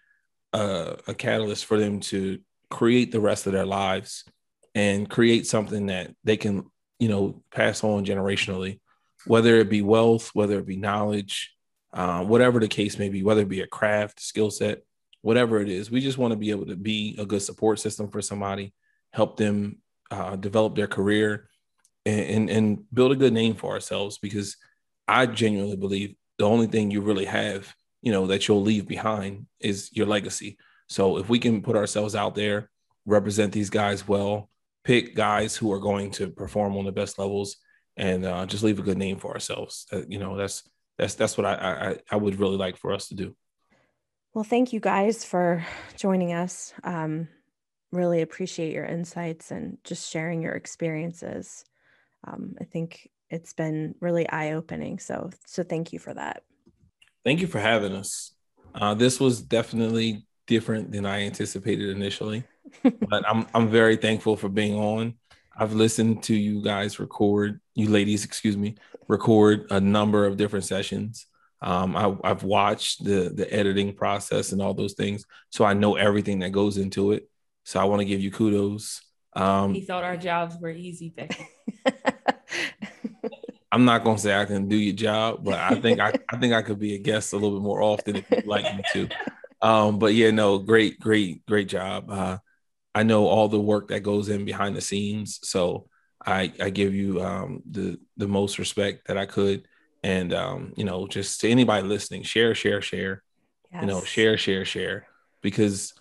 a, 0.52 0.98
a 1.08 1.14
catalyst 1.14 1.66
for 1.66 1.80
them 1.80 2.00
to 2.02 2.40
create 2.70 3.12
the 3.12 3.20
rest 3.20 3.48
of 3.48 3.54
their 3.54 3.66
lives 3.66 4.26
and 4.74 5.10
create 5.10 5.48
something 5.48 5.86
that 5.86 6.14
they 6.24 6.36
can, 6.36 6.66
you 7.00 7.08
know, 7.08 7.42
pass 7.52 7.84
on 7.84 8.04
generationally 8.06 8.80
whether 9.26 9.56
it 9.58 9.70
be 9.70 9.82
wealth, 9.82 10.30
whether 10.34 10.60
it 10.60 10.66
be 10.66 10.78
knowledge, 10.78 11.54
uh, 11.94 12.24
whatever 12.24 12.60
the 12.60 12.68
case 12.68 12.98
may 12.98 13.10
be, 13.10 13.24
whether 13.24 13.42
it 13.42 13.50
be 13.50 13.62
a 13.62 13.68
craft, 13.68 14.20
skill 14.20 14.52
set, 14.52 14.84
whatever 15.26 15.60
it 15.60 15.70
is. 15.70 15.90
We 15.90 16.02
just 16.02 16.20
want 16.20 16.34
to 16.34 16.38
be 16.38 16.52
able 16.52 16.68
to 16.68 16.76
be 16.76 17.16
a 17.18 17.26
good 17.26 17.42
support 17.42 17.80
system 17.80 18.10
for 18.10 18.22
somebody, 18.22 18.76
help 19.12 19.38
them 19.38 19.80
uh, 20.12 20.36
develop 20.36 20.76
their 20.76 20.86
career, 20.86 21.48
and, 22.06 22.20
and, 22.20 22.50
and 22.52 22.94
build 22.94 23.12
a 23.12 23.16
good 23.16 23.34
name 23.34 23.56
for 23.56 23.72
ourselves. 23.74 24.20
Because 24.20 24.56
I 25.08 25.26
genuinely 25.26 25.78
believe 25.78 26.14
the 26.38 26.46
only 26.46 26.68
thing 26.68 26.92
you 26.92 27.02
really 27.02 27.26
have, 27.26 27.74
you 28.04 28.12
know, 28.12 28.28
that 28.28 28.48
you'll 28.48 28.62
leave 28.62 28.88
behind 28.88 29.48
is 29.60 29.90
your 29.94 30.06
legacy. 30.06 30.60
So 30.90 31.18
if 31.18 31.28
we 31.28 31.40
can 31.40 31.64
put 31.64 31.76
ourselves 31.76 32.14
out 32.14 32.36
there, 32.36 32.70
represent 33.08 33.52
these 33.52 33.72
guys 33.72 34.08
well, 34.08 34.52
pick 34.84 35.16
guys 35.16 35.56
who 35.56 35.74
are 35.74 35.80
going 35.80 36.12
to 36.12 36.30
perform 36.30 36.78
on 36.78 36.86
the 36.86 36.92
best 36.92 37.18
levels 37.18 37.58
and 37.98 38.26
uh, 38.26 38.46
just 38.46 38.64
leave 38.64 38.78
a 38.78 38.84
good 38.84 39.00
name 39.00 39.18
for 39.18 39.34
ourselves. 39.34 39.88
Uh, 39.92 40.02
you 40.08 40.20
know, 40.20 40.38
that's 40.38 40.70
that's 41.00 41.16
that's 41.16 41.36
what 41.36 41.48
I, 41.48 41.56
I 41.56 41.98
I 42.12 42.16
would 42.16 42.40
really 42.40 42.58
like 42.58 42.78
for 42.78 42.94
us 42.94 43.08
to 43.08 43.16
do. 43.16 43.36
Well, 44.36 44.44
thank 44.44 44.74
you 44.74 44.82
guys 44.82 45.24
for 45.24 45.66
joining 45.96 46.34
us. 46.34 46.74
Um, 46.84 47.30
really 47.94 48.22
appreciate 48.22 48.74
your 48.74 48.84
insights 48.84 49.50
and 49.50 49.78
just 49.86 50.12
sharing 50.12 50.42
your 50.42 50.52
experiences. 50.52 51.64
Um, 52.28 52.56
I 52.60 52.66
think 52.66 53.10
it's 53.30 53.54
been 53.54 53.96
really 54.02 54.28
eye 54.28 54.52
opening. 54.52 55.00
So 55.00 55.30
so 55.46 55.64
thank 55.64 55.94
you 55.94 56.00
for 56.00 56.14
that. 56.14 56.44
Thank 57.24 57.40
you 57.40 57.48
for 57.48 57.60
having 57.60 57.94
us. 57.94 58.34
Uh, 58.74 58.94
this 58.94 59.22
was 59.22 59.42
definitely 59.42 60.28
different 60.48 60.92
than 60.92 61.06
I 61.06 61.22
anticipated 61.22 61.90
initially, 61.92 62.44
but 62.84 63.24
I'm 63.26 63.48
I'm 63.54 63.70
very 63.70 63.96
thankful 63.96 64.36
for 64.36 64.50
being 64.50 64.76
on. 64.76 65.14
I've 65.58 65.72
listened 65.72 66.24
to 66.24 66.36
you 66.36 66.62
guys 66.62 67.00
record, 67.00 67.62
you 67.74 67.88
ladies, 67.88 68.26
excuse 68.26 68.58
me, 68.58 68.76
record 69.08 69.68
a 69.72 69.80
number 69.80 70.26
of 70.26 70.36
different 70.36 70.66
sessions. 70.66 71.26
Um, 71.62 71.96
I, 71.96 72.28
have 72.28 72.44
watched 72.44 73.04
the 73.04 73.32
the 73.34 73.52
editing 73.52 73.94
process 73.94 74.52
and 74.52 74.62
all 74.62 74.74
those 74.74 74.94
things, 74.94 75.26
so 75.50 75.66
I 75.66 75.74
know 75.74 75.96
everything 75.96 76.40
that 76.40 76.52
goes 76.52 76.78
into 76.78 77.12
it. 77.14 77.30
So 77.64 77.80
I 77.80 77.86
want 77.86 78.02
to 78.02 78.06
give 78.06 78.22
you 78.22 78.32
kudos. 78.32 79.02
Um, 79.34 79.74
he 79.74 79.82
thought 79.82 80.04
our 80.04 80.18
jobs 80.18 80.58
were 80.60 80.70
easy, 80.70 81.10
Becky. 81.16 81.48
I'm 83.72 83.84
not 83.84 84.04
gonna 84.04 84.18
say 84.18 84.34
I 84.34 84.46
can 84.46 84.70
do 84.70 84.78
your 84.78 84.96
job, 84.96 85.44
but 85.44 85.56
I 85.56 85.76
think 85.76 86.00
I, 86.00 86.14
I 86.32 86.38
think 86.38 86.54
I 86.54 86.62
could 86.62 86.80
be 86.80 86.96
a 86.96 87.00
guest 87.00 87.34
a 87.34 87.36
little 87.36 87.60
bit 87.60 87.64
more 87.64 87.82
often 87.82 88.18
if 88.18 88.32
you'd 88.32 88.46
like 88.46 88.64
me 88.76 88.84
to. 88.94 89.10
Um, 89.62 90.00
but 90.00 90.14
yeah, 90.14 90.32
no, 90.32 90.60
great, 90.60 91.00
great, 91.00 91.46
great 91.46 91.68
job. 91.68 92.10
Uh, 92.10 92.38
I 92.94 93.04
know 93.04 93.28
all 93.28 93.50
the 93.50 93.60
work 93.60 93.90
that 93.90 94.04
goes 94.04 94.30
in 94.30 94.46
behind 94.46 94.76
the 94.76 94.82
scenes. 94.82 95.40
So 95.44 95.90
I, 96.26 96.54
I 96.62 96.70
give 96.70 96.94
you 96.94 97.22
um, 97.22 97.62
the 97.70 98.00
the 98.16 98.28
most 98.28 98.60
respect 98.60 99.08
that 99.08 99.18
I 99.18 99.26
could, 99.26 99.68
and 100.06 100.34
um, 100.34 100.72
you 100.76 100.84
know, 100.84 101.08
just 101.08 101.42
to 101.42 101.50
anybody 101.50 101.86
listening, 101.88 102.22
share, 102.22 102.54
share, 102.54 102.80
share. 102.80 103.24
Yes. 103.74 103.82
You 103.82 103.88
know, 103.88 104.04
share, 104.04 104.38
share, 104.38 104.64
share, 104.64 105.08
because 105.42 105.96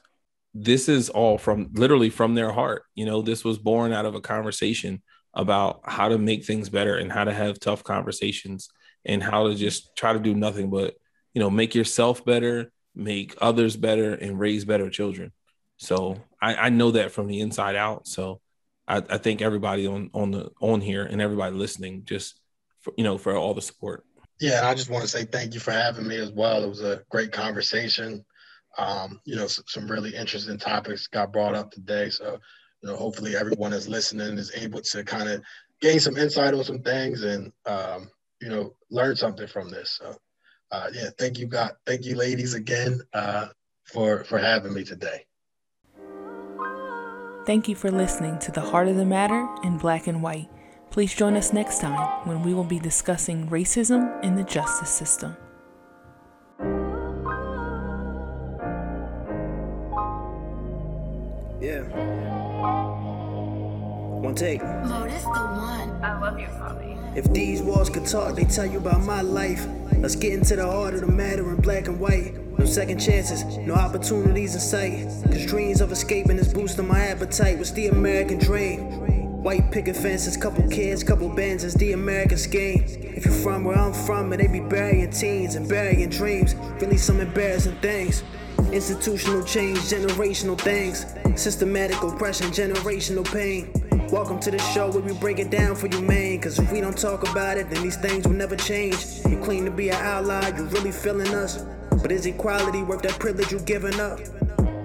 this 0.52 0.90
is 0.90 1.08
all 1.08 1.38
from 1.38 1.70
literally 1.72 2.10
from 2.10 2.34
their 2.34 2.52
heart. 2.52 2.82
You 2.94 3.06
know, 3.06 3.22
this 3.22 3.44
was 3.44 3.56
born 3.56 3.94
out 3.94 4.04
of 4.04 4.14
a 4.14 4.20
conversation 4.20 5.02
about 5.32 5.80
how 5.84 6.10
to 6.10 6.18
make 6.18 6.44
things 6.44 6.68
better 6.68 6.98
and 6.98 7.10
how 7.10 7.24
to 7.24 7.32
have 7.32 7.58
tough 7.58 7.82
conversations 7.82 8.68
and 9.06 9.22
how 9.22 9.48
to 9.48 9.54
just 9.54 9.96
try 9.96 10.12
to 10.12 10.18
do 10.18 10.34
nothing 10.34 10.68
but 10.70 10.94
you 11.32 11.40
know 11.40 11.48
make 11.48 11.74
yourself 11.74 12.26
better, 12.26 12.70
make 12.94 13.34
others 13.40 13.74
better, 13.74 14.12
and 14.12 14.38
raise 14.38 14.66
better 14.66 14.90
children. 14.90 15.32
So 15.78 16.20
I, 16.42 16.54
I 16.54 16.68
know 16.68 16.90
that 16.90 17.10
from 17.10 17.26
the 17.26 17.40
inside 17.40 17.74
out. 17.74 18.06
So 18.06 18.42
I, 18.86 18.98
I 18.98 19.16
thank 19.16 19.40
everybody 19.40 19.86
on 19.86 20.10
on 20.12 20.30
the 20.30 20.50
on 20.60 20.82
here 20.82 21.06
and 21.06 21.22
everybody 21.22 21.56
listening 21.56 22.02
just 22.04 22.38
for, 22.84 22.92
you 22.96 23.04
know 23.04 23.18
for 23.18 23.34
all 23.34 23.54
the 23.54 23.62
support. 23.62 24.04
Yeah, 24.40 24.58
and 24.58 24.66
I 24.66 24.74
just 24.74 24.90
want 24.90 25.02
to 25.02 25.08
say 25.08 25.24
thank 25.24 25.54
you 25.54 25.60
for 25.60 25.70
having 25.70 26.06
me 26.06 26.16
as 26.16 26.30
well. 26.30 26.62
It 26.62 26.68
was 26.68 26.82
a 26.82 27.02
great 27.10 27.32
conversation. 27.32 28.24
Um, 28.76 29.20
you 29.24 29.36
know, 29.36 29.46
some, 29.46 29.64
some 29.68 29.90
really 29.90 30.14
interesting 30.14 30.58
topics 30.58 31.06
got 31.06 31.32
brought 31.32 31.54
up 31.54 31.70
today. 31.70 32.10
So, 32.10 32.38
you 32.82 32.88
know, 32.88 32.96
hopefully 32.96 33.36
everyone 33.36 33.72
is 33.72 33.88
listening 33.88 34.36
is 34.36 34.52
able 34.54 34.80
to 34.80 35.04
kind 35.04 35.28
of 35.28 35.42
gain 35.80 36.00
some 36.00 36.16
insight 36.16 36.54
on 36.54 36.64
some 36.64 36.82
things 36.82 37.22
and 37.22 37.52
um, 37.66 38.10
you 38.40 38.48
know 38.48 38.74
learn 38.90 39.16
something 39.16 39.46
from 39.46 39.70
this. 39.70 39.98
So, 40.00 40.16
uh, 40.72 40.90
yeah, 40.92 41.10
thank 41.18 41.38
you, 41.38 41.46
God, 41.46 41.72
thank 41.86 42.04
you, 42.04 42.16
ladies, 42.16 42.54
again 42.54 43.00
uh, 43.12 43.48
for 43.84 44.24
for 44.24 44.38
having 44.38 44.74
me 44.74 44.84
today. 44.84 45.24
Thank 47.46 47.68
you 47.68 47.74
for 47.74 47.90
listening 47.90 48.38
to 48.38 48.50
The 48.50 48.62
Heart 48.62 48.88
of 48.88 48.96
the 48.96 49.04
Matter 49.04 49.46
in 49.62 49.76
Black 49.76 50.06
and 50.06 50.22
White. 50.22 50.48
Please 50.94 51.12
join 51.12 51.36
us 51.36 51.52
next 51.52 51.80
time 51.80 52.24
when 52.24 52.44
we 52.44 52.54
will 52.54 52.62
be 52.62 52.78
discussing 52.78 53.48
racism 53.48 54.22
in 54.22 54.36
the 54.36 54.44
justice 54.44 54.90
system. 54.90 55.36
Yeah. 61.60 61.80
One 64.20 64.36
take. 64.36 64.62
Mo, 64.62 65.04
that's 65.08 65.24
the 65.24 65.30
one. 65.30 65.90
I 66.00 66.16
love 66.20 66.38
you, 66.38 66.46
Bobby. 66.60 66.96
If 67.16 67.24
these 67.32 67.60
walls 67.60 67.90
could 67.90 68.06
talk, 68.06 68.36
they 68.36 68.44
tell 68.44 68.66
you 68.66 68.78
about 68.78 69.02
my 69.02 69.20
life. 69.20 69.66
Let's 69.96 70.14
get 70.14 70.32
into 70.32 70.54
the 70.54 70.64
heart 70.64 70.94
of 70.94 71.00
the 71.00 71.08
matter 71.08 71.50
in 71.50 71.56
black 71.56 71.88
and 71.88 71.98
white. 71.98 72.34
No 72.56 72.66
second 72.66 73.00
chances, 73.00 73.42
no 73.58 73.74
opportunities 73.74 74.54
in 74.54 74.60
sight. 74.60 75.06
Cause 75.24 75.44
dreams 75.44 75.80
of 75.80 75.90
escaping 75.90 76.38
is 76.38 76.54
boosting 76.54 76.86
my 76.86 77.00
appetite. 77.00 77.58
What's 77.58 77.72
the 77.72 77.88
American 77.88 78.38
dream? 78.38 79.23
White 79.44 79.70
picket 79.70 79.94
fences, 79.94 80.38
couple 80.38 80.66
kids, 80.70 81.04
couple 81.04 81.28
bands, 81.28 81.64
it's 81.64 81.74
the 81.74 81.92
American 81.92 82.38
scheme. 82.38 82.82
If 82.86 83.26
you're 83.26 83.34
from 83.34 83.62
where 83.62 83.76
I'm 83.76 83.92
from, 83.92 84.32
and 84.32 84.40
they 84.40 84.46
be 84.46 84.60
burying 84.60 85.10
teens 85.10 85.54
and 85.54 85.68
burying 85.68 86.08
dreams, 86.08 86.54
really 86.80 86.96
some 86.96 87.20
embarrassing 87.20 87.76
things. 87.82 88.22
Institutional 88.72 89.44
change, 89.44 89.80
generational 89.80 90.58
things. 90.58 91.04
Systematic 91.38 92.02
oppression, 92.02 92.52
generational 92.52 93.30
pain. 93.34 93.70
Welcome 94.10 94.40
to 94.40 94.50
the 94.50 94.58
show 94.72 94.90
where 94.90 95.02
we 95.02 95.12
break 95.12 95.38
it 95.38 95.50
down 95.50 95.76
for 95.76 95.88
you, 95.88 96.00
man. 96.00 96.40
Cause 96.40 96.58
if 96.58 96.72
we 96.72 96.80
don't 96.80 96.96
talk 96.96 97.28
about 97.28 97.58
it, 97.58 97.68
then 97.68 97.82
these 97.82 97.96
things 97.96 98.26
will 98.26 98.32
never 98.32 98.56
change. 98.56 98.96
You 99.28 99.38
claim 99.40 99.66
to 99.66 99.70
be 99.70 99.90
an 99.90 99.96
ally, 99.96 100.56
you're 100.56 100.64
really 100.68 100.90
feeling 100.90 101.34
us. 101.34 101.62
But 101.90 102.12
is 102.12 102.24
equality 102.24 102.82
worth 102.82 103.02
that 103.02 103.18
privilege 103.18 103.52
you're 103.52 103.60
giving 103.60 104.00
up? 104.00 104.20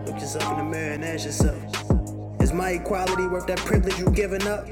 Look 0.05 0.19
yourself 0.19 0.51
in 0.51 0.57
the 0.57 0.63
mirror 0.65 0.95
and 0.95 1.05
ask 1.05 1.27
yourself. 1.27 1.98
Is 2.49 2.55
my 2.55 2.71
equality 2.71 3.27
worth 3.27 3.45
that 3.45 3.59
privilege 3.59 3.99
you 3.99 4.09
giving 4.09 4.47
up? 4.47 4.65